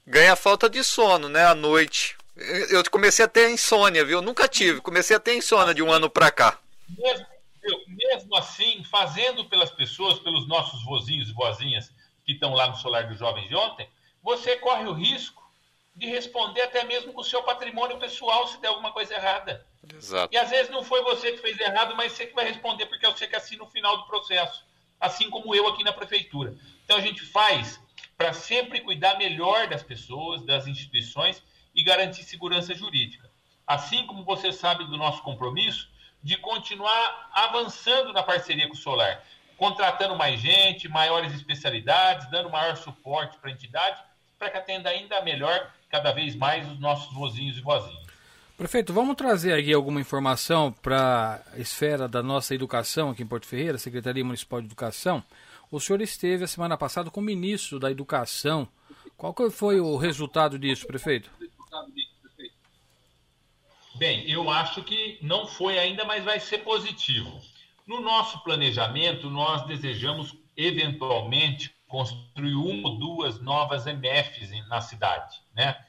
Ganha 0.05 0.35
falta 0.35 0.69
de 0.69 0.83
sono, 0.83 1.29
né, 1.29 1.45
à 1.45 1.55
noite. 1.55 2.17
Eu 2.69 2.83
comecei 2.89 3.25
a 3.25 3.27
ter 3.27 3.49
insônia, 3.49 4.03
viu? 4.03 4.21
Nunca 4.21 4.47
tive. 4.47 4.81
Comecei 4.81 5.15
a 5.15 5.19
ter 5.19 5.35
insônia 5.35 5.73
de 5.73 5.83
um 5.83 5.91
ano 5.91 6.09
para 6.09 6.31
cá. 6.31 6.57
Mesmo, 6.97 7.25
mesmo 7.87 8.35
assim, 8.35 8.83
fazendo 8.83 9.45
pelas 9.45 9.71
pessoas, 9.71 10.19
pelos 10.19 10.47
nossos 10.47 10.83
vozinhos 10.83 11.29
e 11.29 11.33
vozinhas 11.33 11.93
que 12.25 12.33
estão 12.33 12.53
lá 12.53 12.67
no 12.67 12.75
Solar 12.75 13.07
dos 13.07 13.17
Jovens 13.17 13.47
de 13.47 13.55
ontem, 13.55 13.89
você 14.21 14.57
corre 14.57 14.85
o 14.85 14.93
risco 14.93 15.39
de 15.95 16.07
responder 16.07 16.61
até 16.61 16.83
mesmo 16.83 17.11
com 17.11 17.21
o 17.21 17.25
seu 17.25 17.43
patrimônio 17.43 17.97
pessoal 17.97 18.47
se 18.47 18.59
der 18.61 18.69
alguma 18.69 18.91
coisa 18.91 19.13
errada. 19.15 19.65
Exato. 19.93 20.33
E 20.33 20.37
às 20.37 20.49
vezes 20.49 20.71
não 20.71 20.83
foi 20.83 21.01
você 21.03 21.31
que 21.31 21.39
fez 21.39 21.59
errado, 21.59 21.95
mas 21.95 22.13
você 22.13 22.27
que 22.27 22.35
vai 22.35 22.45
responder, 22.45 22.85
porque 22.85 23.05
é 23.05 23.11
você 23.11 23.27
que 23.27 23.35
assina 23.35 23.63
no 23.63 23.69
final 23.69 23.97
do 23.97 24.05
processo. 24.05 24.65
Assim 24.99 25.29
como 25.29 25.53
eu 25.55 25.67
aqui 25.67 25.83
na 25.83 25.93
prefeitura. 25.93 26.55
Então 26.85 26.97
a 26.97 27.01
gente 27.01 27.21
faz 27.21 27.81
para 28.17 28.33
sempre 28.33 28.81
cuidar 28.81 29.17
melhor 29.17 29.67
das 29.67 29.83
pessoas, 29.83 30.45
das 30.45 30.67
instituições 30.67 31.41
e 31.73 31.83
garantir 31.83 32.23
segurança 32.23 32.73
jurídica. 32.75 33.29
Assim 33.65 34.05
como 34.05 34.23
você 34.23 34.51
sabe 34.51 34.85
do 34.85 34.97
nosso 34.97 35.21
compromisso 35.21 35.89
de 36.21 36.37
continuar 36.37 37.29
avançando 37.33 38.11
na 38.13 38.23
parceria 38.23 38.67
com 38.67 38.73
o 38.73 38.77
Solar, 38.77 39.23
contratando 39.57 40.15
mais 40.15 40.39
gente, 40.39 40.87
maiores 40.87 41.33
especialidades, 41.33 42.29
dando 42.29 42.49
maior 42.49 42.75
suporte 42.77 43.37
para 43.37 43.49
a 43.49 43.53
entidade, 43.53 44.01
para 44.37 44.49
que 44.49 44.57
atenda 44.57 44.89
ainda 44.89 45.21
melhor, 45.21 45.71
cada 45.89 46.11
vez 46.11 46.35
mais, 46.35 46.69
os 46.69 46.79
nossos 46.79 47.13
vozinhos 47.13 47.57
e 47.57 47.61
vozinhas. 47.61 48.09
Prefeito, 48.57 48.93
vamos 48.93 49.15
trazer 49.15 49.53
aqui 49.53 49.73
alguma 49.73 50.01
informação 50.01 50.71
para 50.71 51.41
a 51.53 51.59
esfera 51.59 52.09
da 52.09 52.21
nossa 52.21 52.53
educação 52.53 53.09
aqui 53.09 53.23
em 53.23 53.27
Porto 53.27 53.47
Ferreira, 53.47 53.77
Secretaria 53.77 54.23
Municipal 54.23 54.59
de 54.59 54.67
Educação. 54.67 55.23
O 55.71 55.79
senhor 55.79 56.01
esteve 56.01 56.43
a 56.43 56.47
semana 56.47 56.77
passada 56.77 57.09
com 57.09 57.21
o 57.21 57.23
ministro 57.23 57.79
da 57.79 57.89
Educação. 57.89 58.67
Qual 59.15 59.33
foi 59.49 59.79
o 59.79 59.95
resultado 59.95 60.59
disso, 60.59 60.85
prefeito? 60.87 61.29
Bem, 63.99 64.31
eu 64.31 64.49
acho 64.49 64.81
que 64.81 65.19
não 65.21 65.45
foi 65.45 65.77
ainda, 65.77 66.05
mas 66.05 66.23
vai 66.23 66.39
ser 66.39 66.59
positivo. 66.59 67.41
No 67.85 67.99
nosso 67.99 68.41
planejamento, 68.45 69.29
nós 69.29 69.67
desejamos 69.67 70.37
eventualmente 70.55 71.75
construir 71.85 72.55
uma 72.55 72.87
ou 72.87 72.97
duas 72.97 73.41
novas 73.41 73.85
MFs 73.85 74.51
na 74.69 74.79
cidade, 74.79 75.41
né? 75.53 75.85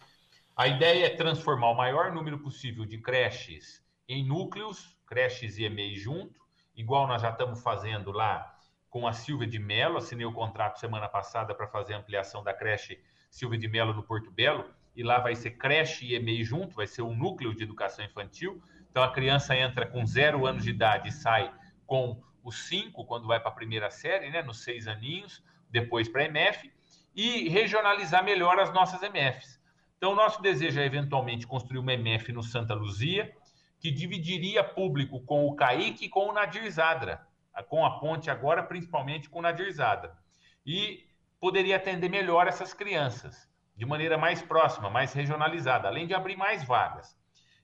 A 0.57 0.67
ideia 0.67 1.07
é 1.07 1.11
transformar 1.11 1.71
o 1.71 1.77
maior 1.77 2.11
número 2.11 2.41
possível 2.41 2.85
de 2.85 2.99
creches 2.99 3.81
em 4.09 4.27
núcleos, 4.27 4.97
creches 5.07 5.57
e 5.57 5.63
EMEI 5.63 5.95
junto, 5.95 6.41
igual 6.75 7.07
nós 7.07 7.23
já 7.23 7.31
estamos 7.31 7.63
fazendo 7.63 8.11
lá 8.11 8.59
com 8.91 9.07
a 9.07 9.13
Silvia 9.13 9.47
de 9.47 9.61
Mello, 9.61 9.99
assinei 9.99 10.27
o 10.27 10.33
contrato 10.33 10.81
semana 10.81 11.09
passada 11.09 11.55
para 11.55 11.69
fazer 11.69 11.95
a 11.95 11.99
ampliação 11.99 12.43
da 12.43 12.53
creche 12.53 13.01
Silvia 13.31 13.57
de 13.57 13.69
Mello 13.69 13.95
no 13.95 14.03
Porto 14.03 14.33
Belo, 14.33 14.65
e 14.95 15.03
lá 15.03 15.19
vai 15.19 15.35
ser 15.35 15.53
creche 15.53 16.07
e 16.07 16.15
EMEI 16.15 16.45
junto, 16.45 16.77
vai 16.77 16.87
ser 16.87 17.03
um 17.03 17.15
núcleo 17.15 17.55
de 17.55 17.63
educação 17.63 18.05
infantil. 18.05 18.63
Então 18.91 19.03
a 19.03 19.13
criança 19.13 19.57
entra 19.57 19.87
com 19.87 20.05
zero 20.05 20.47
anos 20.47 20.65
de 20.65 20.71
idade 20.71 21.09
e 21.09 21.13
sai 21.13 21.53
com 21.87 22.23
os 22.43 22.67
cinco, 22.67 23.05
quando 23.05 23.27
vai 23.27 23.39
para 23.39 23.51
a 23.51 23.55
primeira 23.55 23.91
série, 23.91 24.31
né, 24.31 24.43
nos 24.43 24.63
seis 24.63 24.87
aninhos, 24.87 25.43
depois 25.71 26.09
para 26.09 26.23
a 26.23 26.25
MF, 26.27 26.73
e 27.15 27.49
regionalizar 27.49 28.25
melhor 28.25 28.59
as 28.59 28.73
nossas 28.73 29.03
MFs. 29.03 29.61
Então, 29.97 30.15
nosso 30.15 30.41
desejo 30.41 30.81
é 30.81 30.87
eventualmente 30.87 31.47
construir 31.47 31.79
uma 31.79 31.93
MF 31.93 32.33
no 32.33 32.43
Santa 32.43 32.73
Luzia, 32.73 33.35
que 33.79 33.91
dividiria 33.91 34.65
público 34.65 35.21
com 35.21 35.47
o 35.47 35.55
Caíque 35.55 36.07
e 36.07 36.09
com 36.09 36.29
o 36.29 36.33
Nadir 36.33 36.71
Zadra, 36.71 37.27
com 37.69 37.85
a 37.85 37.99
ponte 37.99 38.31
agora, 38.31 38.63
principalmente 38.63 39.29
com 39.29 39.41
o 39.41 39.43
Nadir 39.43 39.71
Zadra. 39.73 40.17
E 40.65 41.05
poderia 41.39 41.77
atender 41.77 42.09
melhor 42.09 42.47
essas 42.47 42.73
crianças, 42.73 43.50
de 43.81 43.87
maneira 43.87 44.19
mais 44.19 44.43
próxima, 44.43 44.91
mais 44.91 45.15
regionalizada, 45.15 45.89
além 45.89 46.07
de 46.07 46.13
abrir 46.13 46.37
mais 46.37 46.63
vagas. 46.63 47.19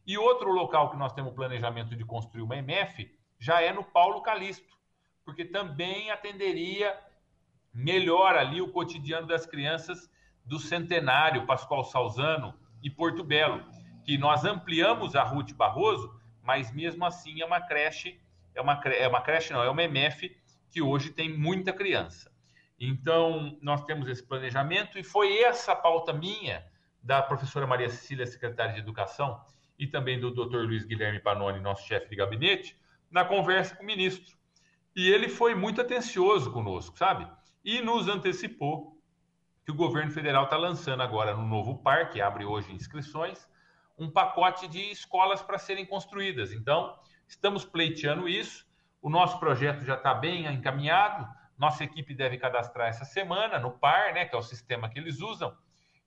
E 0.07 0.17
outro 0.17 0.51
local 0.51 0.89
que 0.91 0.97
nós 0.97 1.12
temos 1.12 1.35
planejamento 1.35 1.95
de 1.95 2.07
construir 2.07 2.41
uma 2.41 2.57
MF 2.57 3.14
já 3.39 3.61
é 3.61 3.71
no 3.71 3.85
Paulo 3.85 4.23
Calixto, 4.23 4.79
porque 5.27 5.45
também 5.45 6.11
atenderia 6.11 6.99
melhor 7.71 8.35
ali 8.35 8.62
o 8.62 8.73
cotidiano 8.73 9.27
das 9.27 9.45
crianças 9.45 10.11
do 10.43 10.59
Centenário, 10.59 11.45
Pascoal 11.45 11.85
Salzano 11.85 12.55
e 12.83 12.89
Porto 12.89 13.23
Belo, 13.23 13.62
que 14.03 14.17
nós 14.17 14.43
ampliamos 14.47 15.14
a 15.14 15.23
Ruth 15.23 15.53
Barroso, 15.53 16.19
mas 16.43 16.73
mesmo 16.73 17.05
assim 17.05 17.43
é 17.43 17.45
uma 17.45 17.61
creche, 17.61 18.19
é 18.55 18.62
uma, 18.62 18.81
é 18.87 19.07
uma 19.07 19.21
creche 19.21 19.53
não, 19.53 19.62
é 19.62 19.69
uma 19.69 19.83
MF 19.83 20.35
que 20.71 20.81
hoje 20.81 21.11
tem 21.11 21.29
muita 21.29 21.75
criança. 21.75 22.35
Então, 22.79 23.59
nós 23.62 23.85
temos 23.85 24.09
esse 24.09 24.22
planejamento 24.22 24.99
e 24.99 25.03
foi 25.03 25.39
essa 25.39 25.74
pauta 25.74 26.12
minha, 26.12 26.64
da 27.03 27.22
professora 27.22 27.66
Maria 27.66 27.89
Cecília, 27.89 28.27
secretária 28.27 28.74
de 28.74 28.81
Educação, 28.81 29.41
e 29.79 29.87
também 29.87 30.18
do 30.18 30.31
Dr. 30.31 30.59
Luiz 30.59 30.85
Guilherme 30.85 31.20
Panoni, 31.20 31.61
nosso 31.61 31.87
chefe 31.87 32.09
de 32.09 32.16
gabinete, 32.16 32.77
na 33.11 33.24
conversa 33.24 33.77
com 33.77 33.83
o 33.83 33.87
ministro. 33.87 34.37
E 34.95 35.09
ele 35.11 35.29
foi 35.29 35.55
muito 35.55 35.81
atencioso 35.81 36.51
conosco, 36.53 36.99
sabe? 36.99 37.31
E 37.64 37.81
nos 37.81 38.09
antecipou 38.09 39.01
que 39.64 39.70
o 39.70 39.74
governo 39.74 40.11
federal 40.11 40.45
está 40.45 40.57
lançando 40.57 41.03
agora 41.03 41.35
no 41.37 41.47
novo 41.47 41.79
parque, 41.79 42.20
abre 42.20 42.45
hoje 42.45 42.72
inscrições, 42.72 43.47
um 43.99 44.11
pacote 44.11 44.68
de 44.68 44.91
escolas 44.91 45.43
para 45.43 45.59
serem 45.59 45.85
construídas. 45.85 46.53
Então, 46.53 46.99
estamos 47.27 47.64
pleiteando 47.64 48.29
isso. 48.29 48.66
O 49.03 49.11
nosso 49.11 49.39
projeto 49.39 49.85
já 49.85 49.95
está 49.95 50.14
bem 50.14 50.47
encaminhado. 50.47 51.27
Nossa 51.59 51.85
equipe 51.85 52.15
deve 52.15 52.37
cadastrar 52.37 52.89
essa 52.89 53.05
semana 53.05 53.59
no 53.59 53.71
PAR, 53.71 54.13
né, 54.13 54.25
que 54.25 54.35
é 54.35 54.39
o 54.39 54.43
sistema 54.43 54.89
que 54.89 54.99
eles 54.99 55.21
usam. 55.21 55.57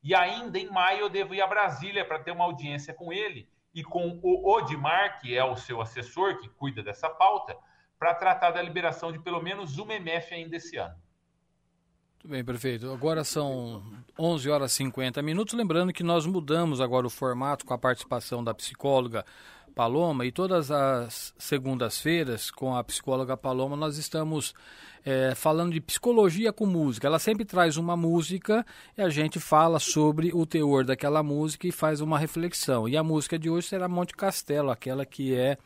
E 0.04 0.16
ainda 0.16 0.58
em 0.58 0.70
maio 0.70 1.02
eu 1.02 1.10
devo 1.10 1.34
ir 1.34 1.42
a 1.42 1.48
Brasília 1.48 2.06
para 2.06 2.20
ter 2.20 2.32
uma 2.32 2.46
audiência 2.46 2.94
com 2.94 3.12
ele 3.12 3.50
e 3.74 3.84
com 3.84 4.20
o 4.24 4.52
Odimar, 4.52 5.20
que 5.20 5.36
é 5.36 5.44
o 5.44 5.56
seu 5.56 5.82
assessor, 5.82 6.40
que 6.40 6.50
cuida 6.50 6.82
dessa 6.82 7.10
pauta, 7.10 7.56
para 7.98 8.14
tratar 8.14 8.52
da 8.52 8.62
liberação 8.62 9.12
de 9.12 9.20
pelo 9.20 9.42
menos 9.42 9.78
uma 9.78 9.94
MF 9.94 10.34
ainda 10.34 10.56
esse 10.56 10.78
ano. 10.78 10.96
Muito 12.20 12.28
bem, 12.28 12.44
prefeito. 12.44 12.92
Agora 12.92 13.24
são 13.24 13.82
11 14.18 14.50
horas 14.50 14.74
e 14.74 14.76
50 14.76 15.22
minutos. 15.22 15.54
Lembrando 15.54 15.94
que 15.94 16.04
nós 16.04 16.26
mudamos 16.26 16.82
agora 16.82 17.08
o 17.08 17.10
formato 17.10 17.66
com 17.66 17.74
a 17.74 17.78
participação 17.78 18.44
da 18.44 18.54
psicóloga 18.54 19.26
Paloma 19.70 20.26
e 20.26 20.32
todas 20.32 20.72
as 20.72 21.34
segundas-feiras 21.38 22.52
com 22.52 22.76
a 22.76 22.84
psicóloga 22.84 23.38
Paloma 23.38 23.76
nós 23.76 23.98
estamos 23.98 24.54
é, 25.06 25.34
falando 25.36 25.74
de 25.74 25.82
psicologia 25.82 26.52
com 26.52 26.66
música. 26.66 27.08
Ela 27.08 27.20
sempre 27.20 27.46
traz 27.46 27.78
uma 27.78 27.96
música 27.96 28.66
e 28.98 29.02
a 29.02 29.10
gente 29.10 29.40
fala 29.40 29.80
sobre 29.80 30.32
o 30.34 30.46
teor 30.46 30.84
daquela 30.84 31.24
música 31.24 31.68
e 31.68 31.72
faz 31.72 32.02
uma 32.02 32.18
reflexão. 32.18 32.88
E 32.88 32.98
a 32.98 33.04
música 33.04 33.38
de 33.38 33.50
hoje 33.50 33.68
será 33.68 33.88
Monte 33.88 34.16
Castelo, 34.16 34.72
aquela 34.72 35.06
que 35.06 35.36
é, 35.36 35.58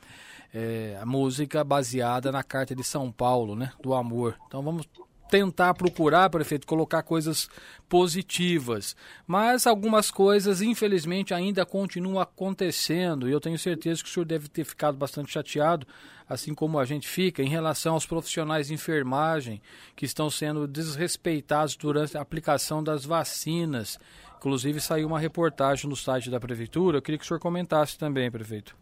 é 0.53 0.97
a 1.01 1.05
música 1.05 1.63
baseada 1.63 2.31
na 2.31 2.43
Carta 2.43 2.75
de 2.75 2.83
São 2.83 3.11
Paulo, 3.11 3.55
né, 3.55 3.71
do 3.81 3.93
amor. 3.93 4.37
Então 4.47 4.61
vamos 4.61 4.87
tentar 5.33 5.73
procurar, 5.73 6.29
prefeito, 6.29 6.67
colocar 6.67 7.01
coisas 7.01 7.49
positivas. 7.89 8.95
Mas 9.25 9.65
algumas 9.65 10.11
coisas, 10.11 10.61
infelizmente, 10.61 11.33
ainda 11.33 11.65
continuam 11.65 12.19
acontecendo. 12.19 13.27
E 13.27 13.31
eu 13.31 13.41
tenho 13.41 13.57
certeza 13.57 14.03
que 14.03 14.07
o 14.07 14.11
senhor 14.11 14.25
deve 14.27 14.47
ter 14.47 14.63
ficado 14.63 14.95
bastante 14.95 15.31
chateado, 15.31 15.87
assim 16.29 16.53
como 16.53 16.77
a 16.77 16.85
gente 16.85 17.07
fica, 17.07 17.41
em 17.41 17.49
relação 17.49 17.95
aos 17.95 18.05
profissionais 18.05 18.67
de 18.67 18.75
enfermagem 18.75 19.59
que 19.95 20.05
estão 20.05 20.29
sendo 20.29 20.67
desrespeitados 20.67 21.75
durante 21.75 22.15
a 22.15 22.21
aplicação 22.21 22.83
das 22.83 23.03
vacinas. 23.03 23.97
Inclusive, 24.37 24.79
saiu 24.79 25.07
uma 25.07 25.19
reportagem 25.19 25.89
no 25.89 25.95
site 25.95 26.29
da 26.29 26.39
prefeitura. 26.39 26.99
Eu 26.99 27.01
queria 27.01 27.17
que 27.17 27.25
o 27.25 27.27
senhor 27.27 27.39
comentasse 27.39 27.97
também, 27.97 28.29
prefeito. 28.29 28.75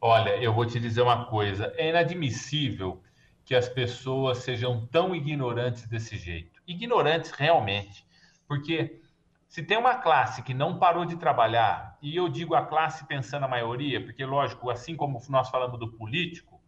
Olha, 0.00 0.30
eu 0.42 0.54
vou 0.54 0.64
te 0.64 0.80
dizer 0.80 1.02
uma 1.02 1.26
coisa: 1.26 1.74
é 1.76 1.90
inadmissível 1.90 3.02
que 3.44 3.54
as 3.54 3.68
pessoas 3.68 4.38
sejam 4.38 4.86
tão 4.86 5.14
ignorantes 5.14 5.86
desse 5.86 6.16
jeito. 6.16 6.60
Ignorantes 6.66 7.30
realmente. 7.30 8.06
Porque 8.48 9.00
se 9.48 9.62
tem 9.62 9.76
uma 9.76 9.96
classe 9.96 10.42
que 10.42 10.54
não 10.54 10.78
parou 10.78 11.04
de 11.04 11.16
trabalhar, 11.16 11.96
e 12.02 12.16
eu 12.16 12.28
digo 12.28 12.54
a 12.54 12.64
classe 12.64 13.06
pensando 13.06 13.44
a 13.44 13.48
maioria, 13.48 14.02
porque, 14.02 14.24
lógico, 14.24 14.70
assim 14.70 14.96
como 14.96 15.22
nós 15.28 15.48
falamos 15.48 15.78
do 15.78 15.92
político, 15.92 16.60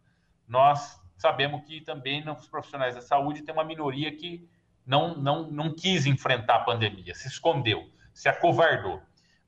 nós 0.47 1.01
sabemos 1.17 1.65
que 1.65 1.81
também 1.81 2.23
nos 2.23 2.47
profissionais 2.47 2.95
da 2.95 3.01
saúde 3.01 3.41
tem 3.41 3.53
uma 3.53 3.63
minoria 3.63 4.15
que 4.15 4.47
não, 4.85 5.17
não, 5.17 5.51
não 5.51 5.73
quis 5.75 6.05
enfrentar 6.05 6.55
a 6.55 6.59
pandemia, 6.59 7.13
se 7.13 7.27
escondeu, 7.27 7.89
se 8.13 8.29
acovardou. 8.29 9.01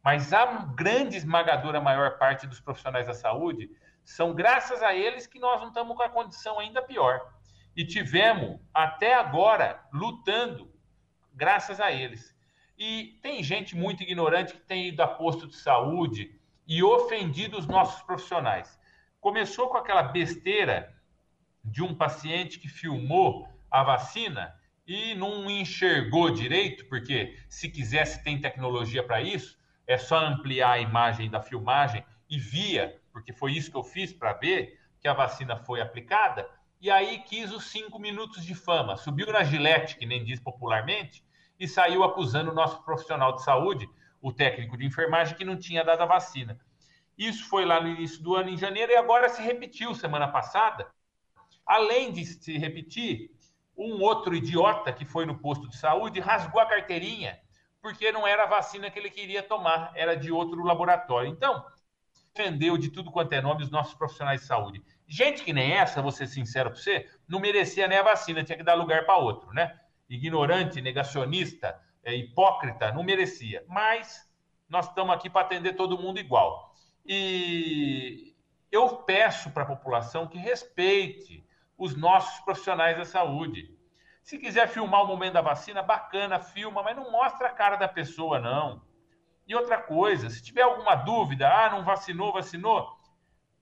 Mas 0.04 0.34
a 0.34 0.46
grande 0.76 1.18
esmagadora 1.18 1.82
maior 1.82 2.18
parte 2.18 2.48
dos 2.48 2.60
profissionais 2.60 3.08
da 3.08 3.14
saúde 3.14 3.70
são 4.04 4.34
graças 4.34 4.82
a 4.82 4.96
eles 4.96 5.28
que 5.28 5.40
nós 5.40 5.60
não 5.60 5.68
estamos 5.68 5.96
com 5.96 6.04
a 6.04 6.10
condição 6.10 6.60
ainda 6.60 6.82
pior. 6.82 7.34
E 7.76 7.86
tivemos, 7.86 8.60
até 8.74 9.14
agora, 9.14 9.84
lutando, 9.94 10.74
graças 11.34 11.80
a 11.80 11.92
eles. 11.92 12.36
E 12.78 13.20
tem 13.22 13.44
gente 13.44 13.76
muito 13.76 14.02
ignorante 14.04 14.54
que 14.54 14.62
tem 14.62 14.88
ido 14.88 15.04
a 15.04 15.08
posto 15.08 15.48
de 15.48 15.56
saúde 15.58 16.34
e 16.66 16.82
ofendido 16.82 17.58
os 17.58 17.68
nossos 17.68 18.02
profissionais. 18.04 18.80
Começou 19.20 19.68
com 19.68 19.78
aquela 19.78 20.04
besteira 20.04 20.96
de 21.64 21.84
um 21.84 21.94
paciente 21.94 22.58
que 22.58 22.70
filmou 22.70 23.48
a 23.70 23.84
vacina 23.84 24.56
e 24.88 25.14
não 25.14 25.50
enxergou 25.50 26.32
direito, 26.32 26.86
porque 26.86 27.38
se 27.50 27.70
quisesse 27.70 28.24
tem 28.24 28.40
tecnologia 28.40 29.04
para 29.04 29.22
isso, 29.22 29.59
é 29.90 29.98
só 29.98 30.20
ampliar 30.20 30.74
a 30.74 30.80
imagem 30.80 31.32
da 31.32 31.42
filmagem 31.42 32.06
e 32.30 32.38
via, 32.38 33.02
porque 33.12 33.34
foi 33.34 33.54
isso 33.54 33.72
que 33.72 33.76
eu 33.76 33.84
fiz 33.84 34.14
para 34.14 34.34
ver 34.34 34.80
que 35.02 35.08
a 35.08 35.14
vacina 35.14 35.58
foi 35.58 35.82
aplicada, 35.82 36.48
e 36.80 36.92
aí 36.92 37.24
quis 37.24 37.52
os 37.52 37.72
cinco 37.72 37.98
minutos 37.98 38.46
de 38.46 38.54
fama, 38.54 38.96
subiu 38.98 39.34
na 39.34 39.44
gilete, 39.44 39.98
que 39.98 40.06
nem 40.06 40.24
diz 40.24 40.40
popularmente, 40.40 41.26
e 41.60 41.68
saiu 41.68 42.04
acusando 42.04 42.52
o 42.52 42.54
nosso 42.54 42.84
profissional 42.84 43.34
de 43.34 43.44
saúde, 43.44 43.90
o 44.22 44.32
técnico 44.32 44.78
de 44.78 44.86
enfermagem, 44.86 45.36
que 45.36 45.44
não 45.44 45.58
tinha 45.58 45.84
dado 45.84 46.04
a 46.04 46.06
vacina. 46.06 46.60
Isso 47.18 47.50
foi 47.50 47.66
lá 47.66 47.82
no 47.82 47.88
início 47.88 48.22
do 48.22 48.36
ano, 48.36 48.50
em 48.50 48.58
janeiro, 48.58 48.92
e 48.92 48.96
agora 48.96 49.28
se 49.28 49.42
repetiu 49.42 49.96
semana 49.96 50.28
passada. 50.28 50.88
Além 51.66 52.12
de 52.12 52.26
se 52.26 52.60
repetir, 52.60 53.32
um 53.76 54.00
outro 54.04 54.36
idiota 54.36 54.94
que 54.94 55.04
foi 55.04 55.26
no 55.26 55.40
posto 55.40 55.68
de 55.68 55.78
saúde 55.78 56.20
rasgou 56.20 56.62
a 56.62 56.66
carteirinha, 56.68 57.40
porque 57.82 58.12
não 58.12 58.28
era 58.28 58.44
a 58.44 58.48
vacina 58.48 58.90
que 58.90 59.00
ele 59.00 59.10
queria 59.10 59.42
tomar, 59.42 59.92
era 59.96 60.16
de 60.16 60.32
outro 60.32 60.64
laboratório. 60.64 61.30
Então, 61.30 61.66
ofendeu 62.34 62.78
de 62.78 62.90
tudo 62.90 63.12
quanto 63.12 63.34
é 63.34 63.42
nome 63.42 63.64
os 63.64 63.70
nossos 63.70 63.94
profissionais 63.94 64.42
de 64.42 64.48
saúde. 64.48 64.84
Gente 65.08 65.44
que 65.44 65.52
nem 65.52 65.74
essa, 65.74 66.02
vou 66.02 66.12
ser 66.12 66.28
sincero 66.28 66.70
para 66.70 66.80
você, 66.80 67.10
não 67.28 67.40
merecia 67.40 67.88
nem 67.88 67.98
a 67.98 68.04
vacina, 68.04 68.44
tinha 68.44 68.58
que 68.58 68.64
dar 68.64 68.76
lugar 68.76 69.06
para 69.06 69.18
outro, 69.18 69.52
né? 69.54 69.80
Ignorante, 70.10 70.82
negacionista, 70.82 71.80
é, 72.04 72.16
hipócrita, 72.16 72.92
não 72.92 73.04
merecia. 73.04 73.64
Mas 73.68 74.30
nós 74.68 74.88
estamos 74.88 75.14
aqui 75.14 75.30
para 75.30 75.42
atender 75.42 75.74
todo 75.74 75.98
mundo 75.98 76.20
igual. 76.20 76.74
E 77.06 78.36
eu 78.72 78.98
peço 78.98 79.50
para 79.52 79.64
a 79.64 79.66
população 79.66 80.28
que 80.28 80.38
respeite 80.38 81.46
os 81.78 81.96
nossos 81.96 82.40
profissionais 82.42 82.98
da 82.98 83.06
saúde. 83.06 83.76
Se 84.30 84.38
quiser 84.38 84.68
filmar 84.68 85.02
o 85.02 85.08
momento 85.08 85.34
da 85.34 85.42
vacina, 85.42 85.82
bacana, 85.82 86.38
filma, 86.38 86.84
mas 86.84 86.96
não 86.96 87.12
mostra 87.12 87.48
a 87.48 87.52
cara 87.52 87.78
da 87.78 87.88
pessoa, 87.88 88.38
não. 88.40 88.80
E 89.48 89.56
outra 89.56 89.82
coisa, 89.82 90.30
se 90.30 90.44
tiver 90.44 90.62
alguma 90.62 90.94
dúvida, 90.94 91.52
ah, 91.52 91.72
não 91.72 91.84
vacinou, 91.84 92.32
vacinou, 92.32 92.96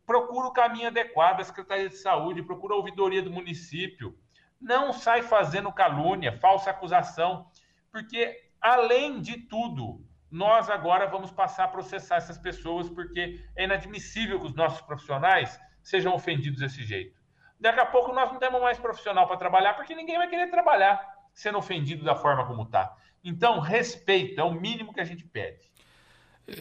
procura 0.06 0.46
o 0.46 0.52
caminho 0.52 0.88
adequado, 0.88 1.40
a 1.40 1.46
Secretaria 1.46 1.88
de 1.88 1.96
Saúde, 1.96 2.44
procura 2.44 2.74
a 2.74 2.76
ouvidoria 2.76 3.22
do 3.22 3.32
município. 3.32 4.20
Não 4.60 4.92
sai 4.92 5.22
fazendo 5.22 5.72
calúnia, 5.72 6.38
falsa 6.38 6.70
acusação, 6.70 7.50
porque, 7.90 8.38
além 8.60 9.22
de 9.22 9.38
tudo, 9.38 10.06
nós 10.30 10.70
agora 10.70 11.08
vamos 11.08 11.32
passar 11.32 11.64
a 11.64 11.70
processar 11.70 12.18
essas 12.18 12.38
pessoas, 12.38 12.90
porque 12.90 13.42
é 13.56 13.64
inadmissível 13.64 14.38
que 14.38 14.48
os 14.48 14.54
nossos 14.54 14.82
profissionais 14.82 15.58
sejam 15.82 16.14
ofendidos 16.14 16.60
desse 16.60 16.84
jeito. 16.84 17.17
Daqui 17.60 17.80
a 17.80 17.86
pouco 17.86 18.14
nós 18.14 18.32
não 18.32 18.40
temos 18.40 18.62
mais 18.62 18.78
profissional 18.78 19.28
para 19.28 19.38
trabalhar, 19.38 19.74
porque 19.74 19.96
ninguém 19.96 20.18
vai 20.18 20.28
querer 20.28 20.50
trabalhar 20.50 21.02
sendo 21.34 21.58
ofendido 21.58 22.04
da 22.04 22.16
forma 22.16 22.46
como 22.46 22.64
está. 22.64 22.96
Então, 23.24 23.60
respeito 23.60 24.40
é 24.40 24.44
o 24.44 24.54
mínimo 24.54 24.94
que 24.94 25.02
a 25.02 25.06
gente 25.06 25.24
pede. 25.24 25.68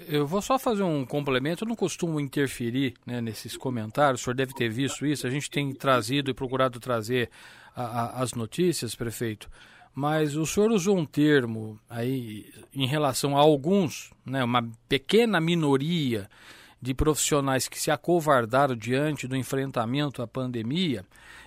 Eu 0.09 0.27
vou 0.27 0.43
só 0.43 0.59
fazer 0.59 0.83
um 0.83 1.07
complemento, 1.07 1.63
eu 1.63 1.69
não 1.69 1.77
costumo 1.77 2.19
interferir 2.19 2.95
né, 3.07 3.21
nesses 3.21 3.57
comentários, 3.57 4.21
o 4.21 4.25
senhor 4.25 4.35
deve 4.35 4.53
ter 4.53 4.69
visto 4.69 5.07
isso, 5.07 5.27
a 5.27 5.31
gente 5.31 5.49
tem 5.49 5.73
trazido 5.73 6.29
e 6.29 6.35
procurado 6.35 6.81
trazer 6.81 7.31
a, 7.75 7.83
a, 7.85 8.23
as 8.23 8.33
notícias, 8.35 8.97
prefeito, 8.97 9.49
mas 9.95 10.35
o 10.35 10.45
senhor 10.45 10.73
usou 10.73 10.97
um 10.97 11.07
termo 11.07 11.79
aí 11.89 12.53
em 12.75 12.87
relação 12.87 13.37
a 13.37 13.41
alguns, 13.41 14.13
né, 14.25 14.43
uma 14.43 14.69
pequena 14.89 15.41
minoria 15.41 16.29
de 16.87 16.95
profissionais 16.95 17.67
que 17.67 17.81
se 17.81 17.91
acovardaram 17.91 18.77
diante 18.77 19.27
do 19.27 19.35
enfrentamento 19.35 20.23
à 20.23 20.27
pandemia, 20.27 21.05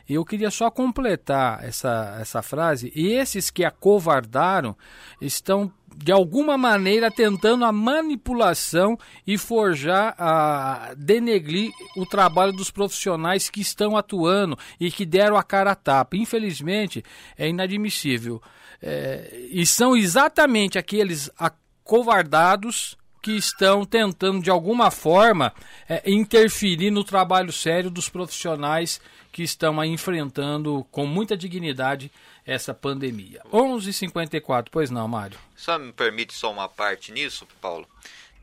eu 0.08 0.26
queria 0.26 0.52
só 0.52 0.70
completar 0.70 1.64
essa, 1.64 2.18
essa 2.20 2.42
frase. 2.42 2.92
E 2.94 3.14
esses 3.14 3.50
que 3.50 3.64
acovardaram 3.64 4.76
estão, 5.22 5.72
de 5.96 6.12
alguma 6.12 6.58
maneira, 6.58 7.10
tentando 7.10 7.64
a 7.64 7.72
manipulação 7.72 8.98
e 9.26 9.38
forjar, 9.38 10.14
a 10.18 10.94
denegrir 10.98 11.72
o 11.96 12.06
trabalho 12.06 12.52
dos 12.52 12.70
profissionais 12.70 13.50
que 13.50 13.62
estão 13.62 13.96
atuando 13.96 14.60
e 14.78 14.92
que 14.92 15.06
deram 15.06 15.38
a 15.38 15.44
cara 15.44 15.72
a 15.72 15.76
tapa. 15.76 16.18
Infelizmente, 16.18 17.02
é 17.38 17.48
inadmissível. 17.48 18.42
É, 18.82 19.48
e 19.52 19.66
são 19.66 19.96
exatamente 19.96 20.78
aqueles 20.78 21.32
acovardados 21.38 22.99
que 23.22 23.32
estão 23.32 23.86
tentando 23.86 24.42
de 24.42 24.50
alguma 24.50 24.92
forma 24.92 25.54
é, 25.88 26.02
interferir 26.10 26.92
no 26.92 27.04
trabalho 27.04 27.52
sério 27.52 27.90
dos 27.90 28.10
profissionais 28.10 29.02
que 29.32 29.44
estão 29.44 29.84
enfrentando 29.84 30.86
com 30.92 31.06
muita 31.06 31.38
dignidade 31.38 32.12
essa 32.46 32.74
pandemia. 32.74 33.42
11:54, 33.52 34.70
pois 34.72 34.90
não, 34.90 35.08
Mário? 35.08 35.38
Só 35.56 35.78
me 35.78 35.94
permite 35.94 36.34
só 36.34 36.52
uma 36.52 36.68
parte 36.68 37.12
nisso, 37.12 37.48
Paulo. 37.62 37.88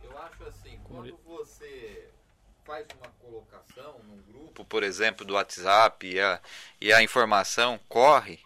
Eu 0.03 0.16
acho 0.18 0.45
assim, 0.45 0.79
quando 0.85 1.18
você 1.27 2.09
faz 2.64 2.87
uma 2.99 3.11
colocação 3.20 4.01
num 4.05 4.22
grupo, 4.33 4.64
por 4.64 4.83
exemplo, 4.83 5.27
do 5.27 5.35
WhatsApp 5.35 6.07
e 6.07 6.20
a, 6.20 6.41
e 6.81 6.93
a 6.93 7.03
informação 7.03 7.81
corre, 7.89 8.39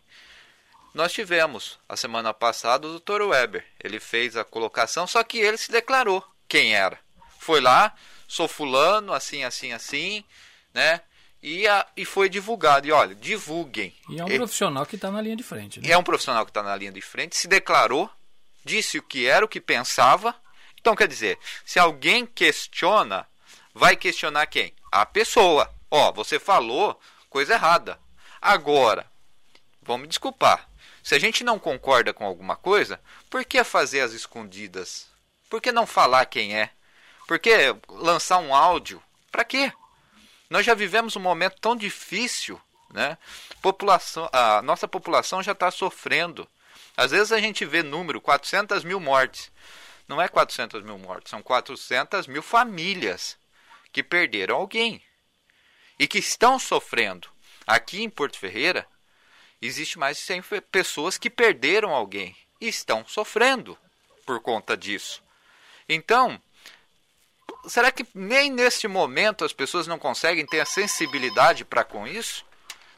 nós 0.92 1.12
tivemos 1.12 1.78
a 1.88 1.96
semana 1.96 2.34
passada 2.34 2.86
o 2.86 2.98
Dr. 2.98 3.22
Weber. 3.22 3.64
Ele 3.82 4.00
fez 4.00 4.36
a 4.36 4.44
colocação, 4.44 5.06
só 5.06 5.22
que 5.22 5.38
ele 5.38 5.56
se 5.56 5.70
declarou 5.70 6.24
quem 6.48 6.74
era. 6.74 6.98
Foi 7.38 7.60
lá, 7.60 7.94
sou 8.26 8.48
fulano, 8.48 9.12
assim, 9.12 9.44
assim, 9.44 9.72
assim, 9.72 10.24
né? 10.74 11.00
E, 11.42 11.66
a, 11.66 11.86
e 11.96 12.04
foi 12.04 12.28
divulgado. 12.28 12.86
E 12.86 12.92
olha, 12.92 13.14
divulguem. 13.14 13.94
E 14.08 14.20
é 14.20 14.24
um 14.24 14.36
profissional 14.36 14.84
que 14.84 14.96
está 14.96 15.10
na 15.10 15.20
linha 15.20 15.36
de 15.36 15.42
frente. 15.42 15.80
Né? 15.80 15.88
E 15.88 15.92
é 15.92 15.96
um 15.96 16.02
profissional 16.02 16.44
que 16.44 16.50
está 16.50 16.62
na 16.62 16.76
linha 16.76 16.92
de 16.92 17.00
frente, 17.00 17.36
se 17.36 17.48
declarou, 17.48 18.10
disse 18.64 18.98
o 18.98 19.02
que 19.02 19.26
era, 19.26 19.44
o 19.44 19.48
que 19.48 19.60
pensava. 19.60 20.34
Então, 20.78 20.94
quer 20.94 21.08
dizer, 21.08 21.38
se 21.64 21.78
alguém 21.78 22.26
questiona, 22.26 23.26
vai 23.72 23.96
questionar 23.96 24.46
quem? 24.46 24.74
A 24.90 25.06
pessoa. 25.06 25.72
Ó, 25.90 26.12
você 26.12 26.38
falou 26.38 26.98
coisa 27.28 27.54
errada. 27.54 27.98
Agora, 28.40 29.06
vamos 29.82 30.02
me 30.02 30.08
desculpar. 30.08 30.69
Se 31.02 31.14
a 31.14 31.18
gente 31.18 31.42
não 31.42 31.58
concorda 31.58 32.12
com 32.12 32.24
alguma 32.24 32.56
coisa, 32.56 33.00
por 33.28 33.44
que 33.44 33.62
fazer 33.64 34.00
as 34.00 34.12
escondidas? 34.12 35.08
Por 35.48 35.60
que 35.60 35.72
não 35.72 35.86
falar 35.86 36.26
quem 36.26 36.56
é? 36.56 36.70
Por 37.26 37.38
que 37.38 37.50
lançar 37.88 38.38
um 38.38 38.54
áudio? 38.54 39.02
Para 39.30 39.44
quê? 39.44 39.72
Nós 40.48 40.66
já 40.66 40.74
vivemos 40.74 41.16
um 41.16 41.20
momento 41.20 41.60
tão 41.60 41.76
difícil, 41.76 42.60
né? 42.92 43.16
População, 43.62 44.28
a 44.32 44.60
nossa 44.62 44.88
população 44.88 45.42
já 45.42 45.52
está 45.52 45.70
sofrendo. 45.70 46.48
Às 46.96 47.12
vezes 47.12 47.32
a 47.32 47.40
gente 47.40 47.64
vê 47.64 47.82
número 47.82 48.20
400 48.20 48.84
mil 48.84 48.98
mortes. 48.98 49.50
Não 50.08 50.20
é 50.20 50.26
400 50.26 50.82
mil 50.82 50.98
mortes, 50.98 51.30
são 51.30 51.40
400 51.40 52.26
mil 52.26 52.42
famílias 52.42 53.38
que 53.92 54.02
perderam 54.02 54.56
alguém 54.56 55.00
e 55.98 56.08
que 56.08 56.18
estão 56.18 56.58
sofrendo. 56.58 57.28
Aqui 57.64 58.02
em 58.02 58.10
Porto 58.10 58.36
Ferreira, 58.36 58.86
existe 59.60 59.98
mais 59.98 60.16
de 60.16 60.22
100 60.24 60.42
pessoas 60.70 61.18
que 61.18 61.28
perderam 61.28 61.90
alguém 61.90 62.36
e 62.60 62.68
estão 62.68 63.04
sofrendo 63.06 63.76
por 64.24 64.40
conta 64.40 64.76
disso. 64.76 65.22
Então, 65.88 66.40
será 67.66 67.90
que 67.90 68.06
nem 68.14 68.50
neste 68.50 68.86
momento 68.86 69.44
as 69.44 69.52
pessoas 69.52 69.86
não 69.86 69.98
conseguem 69.98 70.46
ter 70.46 70.60
a 70.60 70.66
sensibilidade 70.66 71.64
para 71.64 71.84
com 71.84 72.06
isso? 72.06 72.44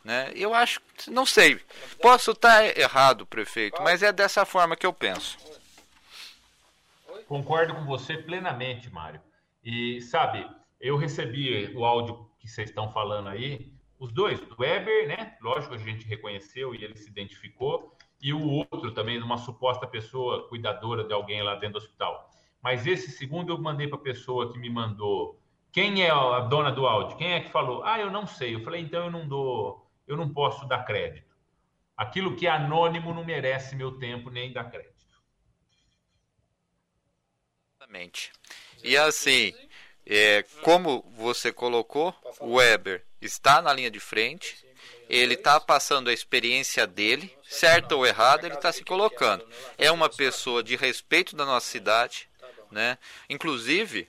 Né? 0.04 0.32
Eu 0.34 0.52
acho, 0.52 0.80
não 1.08 1.24
sei, 1.24 1.60
posso 2.00 2.32
estar 2.32 2.76
errado, 2.76 3.24
prefeito, 3.24 3.80
mas 3.82 4.02
é 4.02 4.12
dessa 4.12 4.44
forma 4.44 4.76
que 4.76 4.84
eu 4.84 4.92
penso. 4.92 5.38
Concordo 7.26 7.74
com 7.74 7.84
você 7.84 8.18
plenamente, 8.18 8.90
Mário. 8.90 9.20
E 9.64 10.02
sabe, 10.02 10.46
eu 10.80 10.96
recebi 10.96 11.72
o 11.74 11.84
áudio 11.84 12.28
que 12.40 12.48
vocês 12.48 12.68
estão 12.68 12.92
falando 12.92 13.28
aí 13.28 13.72
os 14.02 14.10
dois, 14.12 14.40
o 14.40 14.56
Weber, 14.58 15.06
né? 15.06 15.36
Lógico, 15.40 15.74
a 15.74 15.78
gente 15.78 16.04
reconheceu 16.08 16.74
e 16.74 16.82
ele 16.82 16.96
se 16.96 17.08
identificou, 17.08 17.96
e 18.20 18.32
o 18.32 18.50
outro 18.50 18.90
também, 18.90 19.22
uma 19.22 19.38
suposta 19.38 19.86
pessoa 19.86 20.48
cuidadora 20.48 21.04
de 21.04 21.12
alguém 21.12 21.40
lá 21.40 21.54
dentro 21.54 21.74
do 21.74 21.84
hospital. 21.84 22.28
Mas 22.60 22.84
esse 22.84 23.12
segundo 23.12 23.52
eu 23.52 23.58
mandei 23.58 23.86
para 23.86 23.98
a 23.98 24.02
pessoa 24.02 24.52
que 24.52 24.58
me 24.58 24.68
mandou. 24.68 25.40
Quem 25.70 26.02
é 26.02 26.10
a 26.10 26.40
dona 26.40 26.72
do 26.72 26.84
áudio? 26.84 27.16
Quem 27.16 27.32
é 27.32 27.40
que 27.42 27.52
falou? 27.52 27.84
Ah, 27.84 28.00
eu 28.00 28.10
não 28.10 28.26
sei. 28.26 28.56
Eu 28.56 28.64
falei, 28.64 28.80
então 28.80 29.04
eu 29.04 29.10
não 29.10 29.28
dou, 29.28 29.88
eu 30.04 30.16
não 30.16 30.32
posso 30.32 30.66
dar 30.66 30.84
crédito. 30.84 31.36
Aquilo 31.96 32.34
que 32.34 32.48
é 32.48 32.50
anônimo 32.50 33.14
não 33.14 33.24
merece 33.24 33.76
meu 33.76 33.98
tempo 34.00 34.30
nem 34.30 34.52
dar 34.52 34.64
crédito. 34.64 34.92
Exatamente. 37.76 38.32
E 38.82 38.96
assim, 38.96 39.52
é, 40.06 40.44
como 40.62 41.04
você 41.16 41.52
colocou, 41.52 42.14
o 42.40 42.54
Weber 42.54 43.04
está 43.20 43.62
na 43.62 43.72
linha 43.72 43.90
de 43.90 44.00
frente, 44.00 44.64
ele 45.08 45.34
está 45.34 45.60
passando 45.60 46.08
a 46.08 46.12
experiência 46.12 46.86
dele, 46.86 47.34
certo 47.44 47.92
ou 47.92 48.06
errado, 48.06 48.46
ele 48.46 48.54
está 48.54 48.72
se 48.72 48.84
colocando. 48.84 49.46
É 49.78 49.90
uma 49.90 50.08
pessoa 50.08 50.62
de 50.62 50.74
respeito 50.76 51.36
da 51.36 51.44
nossa 51.44 51.66
cidade, 51.66 52.28
né? 52.70 52.98
Inclusive, 53.28 54.08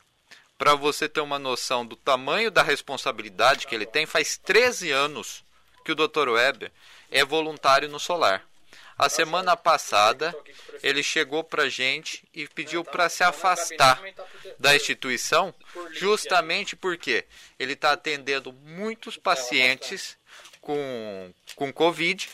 para 0.58 0.76
você 0.76 1.10
ter 1.10 1.22
uma 1.22 1.38
noção 1.38 1.86
do 1.86 1.96
tamanho 1.96 2.50
da 2.50 2.64
responsabilidade 2.64 3.68
que 3.68 3.76
ele 3.76 3.86
tem, 3.86 4.06
faz 4.06 4.38
13 4.38 4.92
anos 4.92 5.44
que 5.84 5.92
o 5.92 5.96
Dr. 5.96 6.30
Weber 6.30 6.72
é 7.12 7.26
voluntário 7.26 7.90
no 7.90 8.00
Solar. 8.00 8.48
A 8.98 9.10
semana 9.10 9.58
passada, 9.58 10.36
ele 10.84 11.02
chegou 11.02 11.44
para 11.44 11.70
gente 11.70 12.24
e 12.34 12.48
pediu 12.48 12.84
para 12.84 13.10
se 13.10 13.24
afastar 13.24 14.02
da 14.60 14.76
instituição, 14.76 15.54
justamente 15.92 16.76
porque 16.76 17.26
ele 17.58 17.74
está 17.74 17.94
atendendo 17.94 18.54
muitos 18.54 19.18
pacientes 19.18 20.18
com, 20.62 21.34
com 21.56 21.74
Covid 21.74 22.30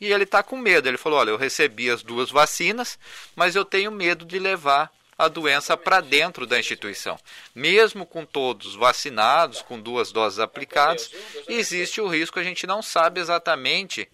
e 0.00 0.12
ele 0.12 0.24
está 0.24 0.42
com 0.42 0.56
medo. 0.56 0.88
Ele 0.88 0.96
falou: 0.96 1.18
Olha, 1.18 1.30
eu 1.30 1.36
recebi 1.36 1.90
as 1.90 2.02
duas 2.02 2.30
vacinas, 2.30 2.98
mas 3.34 3.56
eu 3.56 3.64
tenho 3.64 3.90
medo 3.90 4.24
de 4.24 4.38
levar 4.38 4.92
a 5.18 5.26
doença 5.26 5.76
para 5.76 6.00
dentro 6.00 6.46
da 6.46 6.60
instituição. 6.60 7.18
Mesmo 7.52 8.06
com 8.06 8.24
todos 8.24 8.76
vacinados, 8.76 9.60
com 9.60 9.80
duas 9.80 10.12
doses 10.12 10.38
aplicadas, 10.38 11.10
existe 11.48 12.00
o 12.00 12.06
risco, 12.06 12.38
a 12.38 12.44
gente 12.44 12.68
não 12.68 12.80
sabe 12.80 13.20
exatamente 13.20 14.08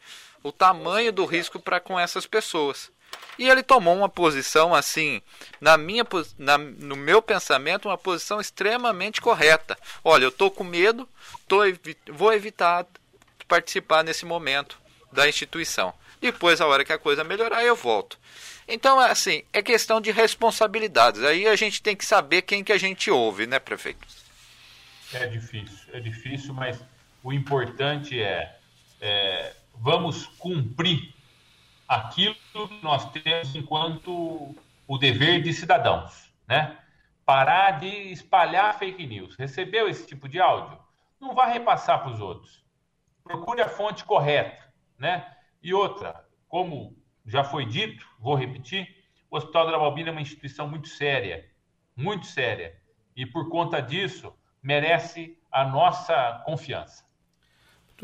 o 0.45 0.53
tamanho 0.53 1.11
do 1.11 1.25
risco 1.25 1.59
para 1.59 1.81
com 1.81 1.99
essas 1.99 2.27
pessoas. 2.27 2.93
E 3.39 3.49
ele 3.49 3.63
tomou 3.63 3.97
uma 3.97 4.09
posição 4.09 4.75
assim, 4.75 5.21
na 5.61 5.77
minha, 5.77 6.05
na, 6.39 6.59
no 6.59 6.95
meu 6.95 7.21
pensamento, 7.21 7.89
uma 7.89 7.99
posição 7.99 8.41
extremamente 8.41 9.21
correta. 9.21 9.77
Olha, 10.05 10.25
eu 10.25 10.29
estou 10.29 10.51
com 10.51 10.63
medo, 10.63 11.09
tô, 11.49 11.61
vou 12.13 12.33
evitar 12.33 12.87
participar 13.49 14.05
nesse 14.05 14.25
momento 14.25 14.79
da 15.11 15.29
instituição. 15.29 15.93
Depois, 16.21 16.61
a 16.61 16.67
hora 16.67 16.85
que 16.85 16.93
a 16.93 16.99
coisa 16.99 17.25
melhorar, 17.25 17.65
eu 17.65 17.75
volto. 17.75 18.19
Então, 18.67 18.99
assim, 18.99 19.43
é 19.53 19.63
questão 19.63 20.01
de 20.01 20.11
responsabilidades. 20.11 21.23
Aí 21.23 21.47
a 21.47 21.57
gente 21.57 21.83
tem 21.83 21.97
que 21.97 22.05
saber 22.05 22.43
quem 22.43 22.65
que 22.65 22.73
a 22.73 22.79
gente 22.79 23.11
ouve, 23.11 23.47
né, 23.47 23.59
prefeito? 23.59 24.07
É 25.13 25.27
difícil, 25.27 25.79
é 25.93 26.01
difícil, 26.01 26.55
mas 26.55 26.81
o 27.23 27.33
importante 27.33 28.21
é, 28.21 28.57
é 29.01 29.53
vamos 29.85 30.25
cumprir 30.39 31.15
aquilo 31.87 32.35
que 32.53 32.83
nós 32.83 33.05
temos 33.13 33.55
enquanto 33.55 34.57
o 34.89 34.97
dever 34.97 35.43
de 35.43 35.53
cidadãos, 35.53 36.33
né? 36.49 36.79
Parar 37.27 37.73
de 37.73 37.87
espalhar 37.87 38.79
fake 38.79 39.07
news. 39.07 39.37
Recebeu 39.37 39.87
esse 39.87 40.07
tipo 40.07 40.27
de 40.27 40.41
áudio? 40.41 40.79
Não 41.21 41.35
vá 41.35 41.45
repassar 41.45 42.03
para 42.03 42.13
os 42.13 42.21
outros. 42.21 42.65
Procure 43.23 43.61
a 43.61 43.69
fonte 43.69 44.05
correta, 44.05 44.73
né? 44.99 45.31
E 45.63 45.75
outra, 45.75 46.27
como 46.49 46.97
já 47.27 47.45
foi 47.45 47.67
dito, 47.67 48.07
vou 48.19 48.35
repetir, 48.35 48.89
o 49.31 49.37
Hospital 49.37 49.71
da 49.71 49.79
Balbina 49.79 50.09
é 50.09 50.13
uma 50.13 50.23
instituição 50.23 50.67
muito 50.67 50.89
séria, 50.89 51.47
muito 51.95 52.25
séria, 52.25 52.75
e 53.15 53.27
por 53.27 53.51
conta 53.51 53.83
disso 53.83 54.35
merece 54.63 55.39
a 55.53 55.63
nossa 55.63 56.43
confiança. 56.47 57.05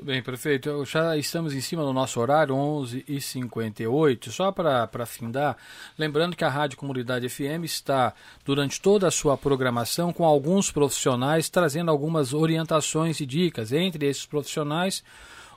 Muito 0.01 0.07
bem, 0.07 0.22
prefeito. 0.22 0.82
Já 0.86 1.14
estamos 1.18 1.53
em 1.53 1.61
cima 1.61 1.84
do 1.84 1.92
nosso 1.92 2.18
horário, 2.20 2.55
11h58. 2.55 4.30
Só 4.30 4.51
para 4.51 5.05
findar, 5.05 5.59
lembrando 5.98 6.34
que 6.34 6.42
a 6.42 6.48
Rádio 6.48 6.78
Comunidade 6.78 7.28
FM 7.28 7.64
está, 7.64 8.14
durante 8.42 8.80
toda 8.80 9.07
a 9.07 9.11
sua 9.11 9.36
programação, 9.36 10.11
com 10.11 10.24
alguns 10.24 10.70
profissionais 10.70 11.51
trazendo 11.51 11.90
algumas 11.90 12.32
orientações 12.32 13.20
e 13.20 13.26
dicas. 13.26 13.72
Entre 13.72 14.07
esses 14.07 14.24
profissionais, 14.24 15.05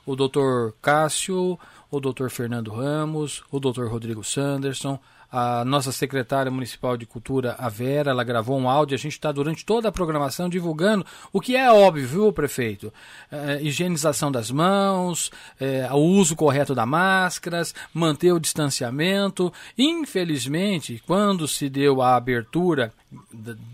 o 0.04 0.14
Dr. 0.14 0.74
Cássio, 0.82 1.58
o 1.90 1.98
Dr. 1.98 2.28
Fernando 2.28 2.70
Ramos, 2.70 3.42
o 3.50 3.58
Dr. 3.58 3.86
Rodrigo 3.86 4.22
Sanderson, 4.22 5.00
a 5.36 5.64
nossa 5.64 5.90
secretária 5.90 6.48
municipal 6.48 6.96
de 6.96 7.04
cultura, 7.04 7.56
a 7.58 7.68
Vera, 7.68 8.12
ela 8.12 8.22
gravou 8.22 8.56
um 8.56 8.68
áudio, 8.68 8.94
a 8.94 8.98
gente 8.98 9.14
está 9.14 9.32
durante 9.32 9.66
toda 9.66 9.88
a 9.88 9.92
programação 9.92 10.48
divulgando 10.48 11.04
o 11.32 11.40
que 11.40 11.56
é 11.56 11.72
óbvio, 11.72 12.06
viu, 12.06 12.32
prefeito? 12.32 12.94
É, 13.32 13.60
higienização 13.60 14.30
das 14.30 14.48
mãos, 14.52 15.32
é, 15.58 15.88
o 15.90 15.96
uso 15.96 16.36
correto 16.36 16.72
das 16.72 16.86
máscaras, 16.86 17.74
manter 17.92 18.30
o 18.30 18.38
distanciamento. 18.38 19.52
Infelizmente, 19.76 21.02
quando 21.04 21.48
se 21.48 21.68
deu 21.68 22.00
a 22.00 22.14
abertura 22.14 22.92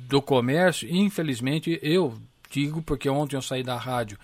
do 0.08 0.22
comércio, 0.22 0.88
infelizmente, 0.90 1.78
eu 1.82 2.16
digo, 2.50 2.80
porque 2.80 3.10
ontem 3.10 3.36
eu 3.36 3.42
saí 3.42 3.62
da 3.62 3.76
rádio 3.76 4.18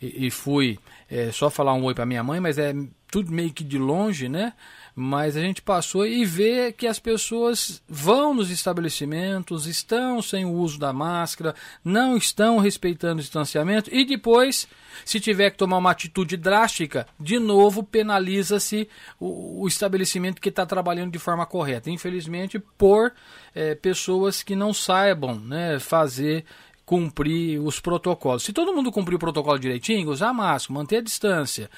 e, 0.00 0.26
e 0.26 0.30
fui 0.32 0.80
é, 1.08 1.30
só 1.30 1.48
falar 1.48 1.74
um 1.74 1.84
oi 1.84 1.94
para 1.94 2.04
minha 2.04 2.24
mãe, 2.24 2.40
mas 2.40 2.58
é 2.58 2.74
tudo 3.08 3.30
meio 3.30 3.52
que 3.52 3.62
de 3.62 3.78
longe, 3.78 4.28
né? 4.28 4.54
Mas 4.94 5.36
a 5.36 5.40
gente 5.40 5.62
passou 5.62 6.06
e 6.06 6.24
vê 6.24 6.70
que 6.70 6.86
as 6.86 6.98
pessoas 6.98 7.82
vão 7.88 8.34
nos 8.34 8.50
estabelecimentos, 8.50 9.66
estão 9.66 10.20
sem 10.20 10.44
o 10.44 10.52
uso 10.52 10.78
da 10.78 10.92
máscara, 10.92 11.54
não 11.82 12.14
estão 12.16 12.58
respeitando 12.58 13.18
o 13.18 13.22
distanciamento 13.22 13.88
e 13.92 14.04
depois, 14.04 14.68
se 15.04 15.18
tiver 15.18 15.50
que 15.50 15.56
tomar 15.56 15.78
uma 15.78 15.90
atitude 15.90 16.36
drástica, 16.36 17.06
de 17.18 17.38
novo 17.38 17.82
penaliza-se 17.82 18.86
o, 19.18 19.62
o, 19.62 19.68
estabelecimento 19.68 20.42
que 20.42 20.50
está 20.50 20.66
trabalhando 20.66 21.12
de 21.12 21.18
forma 21.18 21.46
correta. 21.46 21.90
Infelizmente, 21.90 22.58
por 22.58 23.14
é, 23.54 23.74
pessoas 23.74 24.42
que 24.42 24.54
não 24.54 24.74
saibam 24.74 25.38
né, 25.38 25.78
fazer 25.78 26.44
cumprir 26.84 27.58
os 27.60 27.80
protocolos. 27.80 28.42
Se 28.42 28.52
todo 28.52 28.74
mundo 28.74 28.92
cumprir 28.92 29.14
o 29.14 29.18
protocolo 29.18 29.58
direitinho, 29.58 30.10
usar 30.10 30.34
máscara, 30.34 30.78
manter 30.78 30.96
a 30.96 31.00
distância, 31.00 31.70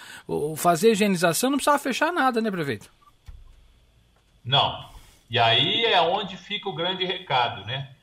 fazer 0.56 0.90
higienização, 0.90 1.50
não 1.50 1.58
precisava 1.58 1.78
fechar 1.78 2.12
nada, 2.12 2.40
né, 2.40 2.50
prefeito? 2.50 2.90
Não. 4.44 4.90
E 5.30 5.38
aí 5.38 5.86
é 5.86 6.00
onde 6.00 6.36
fica 6.36 6.68
o 6.68 6.74
grande 6.74 7.04
recado, 7.04 7.64
né? 7.64 7.94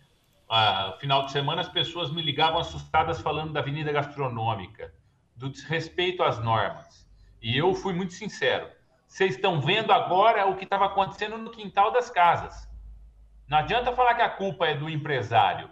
Ah, 0.50 0.98
final 1.00 1.26
de 1.26 1.32
semana 1.32 1.62
as 1.62 1.70
pessoas 1.70 2.12
me 2.12 2.22
ligavam 2.22 2.60
assustadas 2.60 3.22
falando 3.22 3.54
da 3.54 3.60
avenida 3.60 3.92
gastronômica, 3.92 4.94
do 5.36 5.50
desrespeito 5.50 6.24
às 6.24 6.44
normas. 6.44 7.08
E 7.42 7.58
eu 7.58 7.74
fui 7.74 7.94
muito 7.94 8.14
sincero. 8.14 8.70
Vocês 9.08 9.36
estão 9.36 9.62
vendo 9.62 9.92
agora 9.94 10.48
o 10.48 10.56
que 10.56 10.64
estava 10.64 10.86
acontecendo 10.86 11.38
no 11.38 11.52
quintal 11.52 11.92
das 11.92 12.10
casas. 12.10 12.68
Não 13.48 13.58
adianta 13.58 13.94
falar 13.94 14.16
que 14.16 14.22
a 14.22 14.30
culpa 14.30 14.66
é 14.66 14.76
do 14.76 14.90
empresário. 14.90 15.70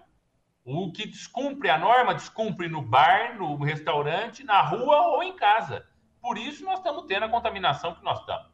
O 0.63 0.91
que 0.91 1.07
descumpre 1.07 1.70
a 1.70 1.78
norma, 1.78 2.13
descumpre 2.13 2.67
no 2.67 2.82
bar, 2.82 3.38
no 3.38 3.55
restaurante, 3.63 4.43
na 4.43 4.61
rua 4.61 5.07
ou 5.07 5.24
em 5.24 5.36
casa. 5.36 5.86
Por 6.22 6.38
isso 6.38 6.63
nós 6.63 6.80
estamos 6.80 7.05
tendo 7.05 7.26
a 7.26 7.30
contaminação 7.30 7.95
que 7.95 8.03
nós 8.03 8.20
estamos. 8.20 8.49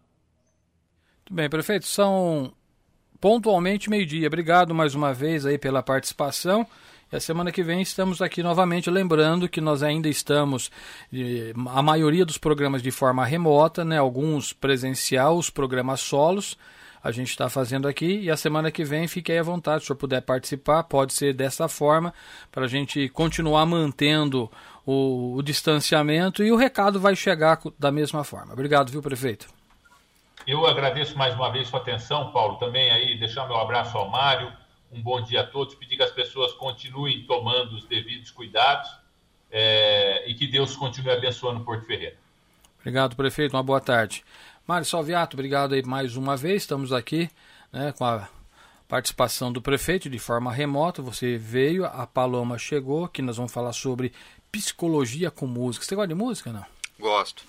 Muito 1.26 1.38
bem, 1.38 1.50
prefeito, 1.50 1.88
são 1.88 2.54
pontualmente 3.20 3.90
meio-dia. 3.90 4.28
Obrigado 4.28 4.76
mais 4.76 4.94
uma 4.94 5.12
vez 5.12 5.44
aí 5.44 5.58
pela 5.58 5.82
participação. 5.82 6.68
E 7.12 7.16
a 7.16 7.20
semana 7.20 7.52
que 7.52 7.64
vem 7.64 7.82
estamos 7.82 8.22
aqui 8.22 8.44
novamente, 8.44 8.92
lembrando 8.92 9.50
que 9.50 9.60
nós 9.60 9.82
ainda 9.82 10.08
estamos, 10.08 10.70
a 11.74 11.82
maioria 11.82 12.24
dos 12.24 12.38
programas 12.38 12.84
de 12.84 12.92
forma 12.92 13.26
remota, 13.26 13.84
né, 13.84 13.98
alguns 13.98 14.54
presencial, 14.54 15.36
os 15.36 15.50
programas 15.50 16.00
solos 16.00 16.56
a 17.04 17.10
gente 17.10 17.30
está 17.30 17.50
fazendo 17.50 17.88
aqui. 17.88 18.20
E 18.20 18.30
a 18.30 18.38
semana 18.38 18.70
que 18.70 18.84
vem, 18.84 19.08
fique 19.08 19.32
aí 19.32 19.40
à 19.40 19.44
vontade. 19.44 19.80
Se 19.80 19.86
o 19.86 19.88
senhor 19.88 19.98
puder 19.98 20.22
participar, 20.22 20.84
pode 20.84 21.14
ser 21.14 21.34
dessa 21.34 21.68
forma, 21.68 22.14
para 22.52 22.66
a 22.66 22.68
gente 22.68 23.10
continuar 23.10 23.66
mantendo 23.66 24.48
o, 24.86 25.36
o 25.38 25.42
distanciamento 25.42 26.44
e 26.44 26.52
o 26.52 26.56
recado 26.56 27.00
vai 27.00 27.16
chegar 27.16 27.60
da 27.80 27.92
mesma 27.92 28.24
forma. 28.24 28.54
Obrigado, 28.54 28.92
viu, 28.92 29.02
prefeito? 29.02 29.55
Eu 30.48 30.66
agradeço 30.68 31.18
mais 31.18 31.34
uma 31.34 31.52
vez 31.52 31.68
sua 31.68 31.80
atenção, 31.80 32.32
Paulo, 32.32 32.58
também 32.58 32.92
aí, 32.92 33.18
deixar 33.18 33.48
meu 33.48 33.58
abraço 33.58 33.98
ao 33.98 34.10
Mário, 34.10 34.54
um 34.92 35.02
bom 35.02 35.20
dia 35.22 35.42
a 35.42 35.44
todos, 35.44 35.74
pedir 35.74 35.98
que 35.98 36.04
as 36.04 36.12
pessoas 36.12 36.54
continuem 36.54 37.26
tomando 37.26 37.76
os 37.76 37.86
devidos 37.86 38.30
cuidados 38.30 38.90
é, 39.50 40.24
e 40.28 40.36
que 40.36 40.46
Deus 40.46 40.76
continue 40.76 41.12
abençoando 41.12 41.66
Porto 41.66 41.86
Ferreira. 41.86 42.16
Obrigado, 42.80 43.16
prefeito, 43.16 43.56
uma 43.56 43.64
boa 43.64 43.82
tarde. 43.82 44.24
Mário 44.68 44.86
Salviato, 44.86 45.36
obrigado 45.36 45.74
aí 45.74 45.82
mais 45.84 46.16
uma 46.16 46.38
vez. 46.38 46.62
Estamos 46.62 46.94
aqui 46.94 47.28
né, 47.72 47.92
com 47.98 48.06
a 48.06 48.28
participação 48.88 49.52
do 49.52 49.62
prefeito 49.62 50.08
de 50.08 50.20
forma 50.20 50.52
remota. 50.52 51.02
Você 51.02 51.38
veio, 51.38 51.86
a 51.86 52.06
Paloma 52.06 52.60
chegou, 52.60 53.08
que 53.08 53.24
nós 53.24 53.38
vamos 53.38 53.52
falar 53.52 53.74
sobre 53.74 54.14
psicologia 54.52 55.32
com 55.32 55.48
música. 55.48 55.84
Você 55.84 55.96
gosta 55.96 56.08
de 56.08 56.16
música, 56.16 56.52
não? 56.52 56.66
Gosto. 57.00 57.44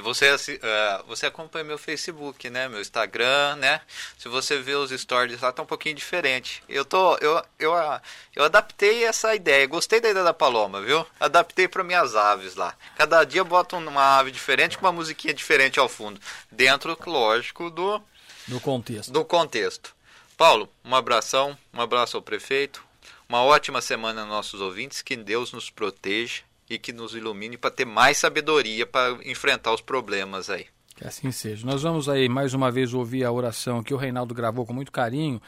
Se 0.00 0.02
você, 0.02 0.32
uh, 0.32 1.06
você 1.06 1.26
acompanha 1.26 1.62
meu 1.62 1.76
Facebook, 1.76 2.48
né, 2.48 2.68
meu 2.68 2.80
Instagram, 2.80 3.56
né? 3.56 3.82
Se 4.16 4.28
você 4.28 4.58
vê 4.58 4.74
os 4.74 4.90
stories 4.90 5.42
lá, 5.42 5.52
tá 5.52 5.62
um 5.62 5.66
pouquinho 5.66 5.94
diferente. 5.94 6.62
Eu 6.66 6.86
tô, 6.86 7.16
eu, 7.18 7.42
eu, 7.58 7.74
uh, 7.74 8.00
eu 8.34 8.44
adaptei 8.44 9.04
essa 9.04 9.34
ideia. 9.34 9.66
Gostei 9.66 10.00
da 10.00 10.08
ideia 10.08 10.24
da 10.24 10.32
Paloma, 10.32 10.80
viu? 10.80 11.06
Adaptei 11.20 11.68
para 11.68 11.84
minhas 11.84 12.16
aves 12.16 12.54
lá. 12.54 12.74
Cada 12.96 13.22
dia 13.24 13.44
boto 13.44 13.76
uma 13.76 14.18
ave 14.18 14.30
diferente 14.30 14.78
com 14.78 14.86
uma 14.86 14.92
musiquinha 14.92 15.34
diferente 15.34 15.78
ao 15.78 15.88
fundo, 15.88 16.18
dentro, 16.50 16.96
lógico, 17.06 17.68
do 17.70 18.02
do 18.48 18.58
contexto. 18.58 19.12
Do 19.12 19.24
contexto. 19.24 19.94
Paulo, 20.36 20.68
um 20.82 20.94
abração, 20.94 21.56
um 21.74 21.80
abraço 21.80 22.16
ao 22.16 22.22
prefeito. 22.22 22.82
Uma 23.28 23.44
ótima 23.44 23.80
semana 23.82 24.22
aos 24.22 24.30
nossos 24.30 24.60
ouvintes. 24.60 25.02
Que 25.02 25.14
Deus 25.14 25.52
nos 25.52 25.68
proteja 25.68 26.42
e 26.70 26.78
que 26.78 26.92
nos 26.92 27.16
ilumine 27.16 27.58
para 27.58 27.72
ter 27.72 27.84
mais 27.84 28.16
sabedoria 28.16 28.86
para 28.86 29.18
enfrentar 29.24 29.74
os 29.74 29.80
problemas 29.80 30.48
aí. 30.48 30.66
Que 30.94 31.04
assim 31.04 31.32
seja. 31.32 31.66
Nós 31.66 31.82
vamos 31.82 32.08
aí 32.08 32.28
mais 32.28 32.54
uma 32.54 32.70
vez 32.70 32.94
ouvir 32.94 33.24
a 33.24 33.32
oração 33.32 33.82
que 33.82 33.92
o 33.92 33.96
Reinaldo 33.96 34.32
gravou 34.32 34.64
com 34.64 34.72
muito 34.72 34.92
carinho 34.92 35.42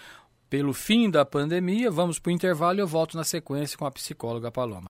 pelo 0.50 0.72
fim 0.72 1.08
da 1.08 1.24
pandemia. 1.24 1.90
Vamos 1.90 2.18
para 2.18 2.30
o 2.30 2.32
intervalo 2.32 2.78
e 2.78 2.82
eu 2.82 2.86
volto 2.86 3.16
na 3.16 3.22
sequência 3.22 3.78
com 3.78 3.86
a 3.86 3.90
psicóloga 3.90 4.50
Paloma. 4.50 4.80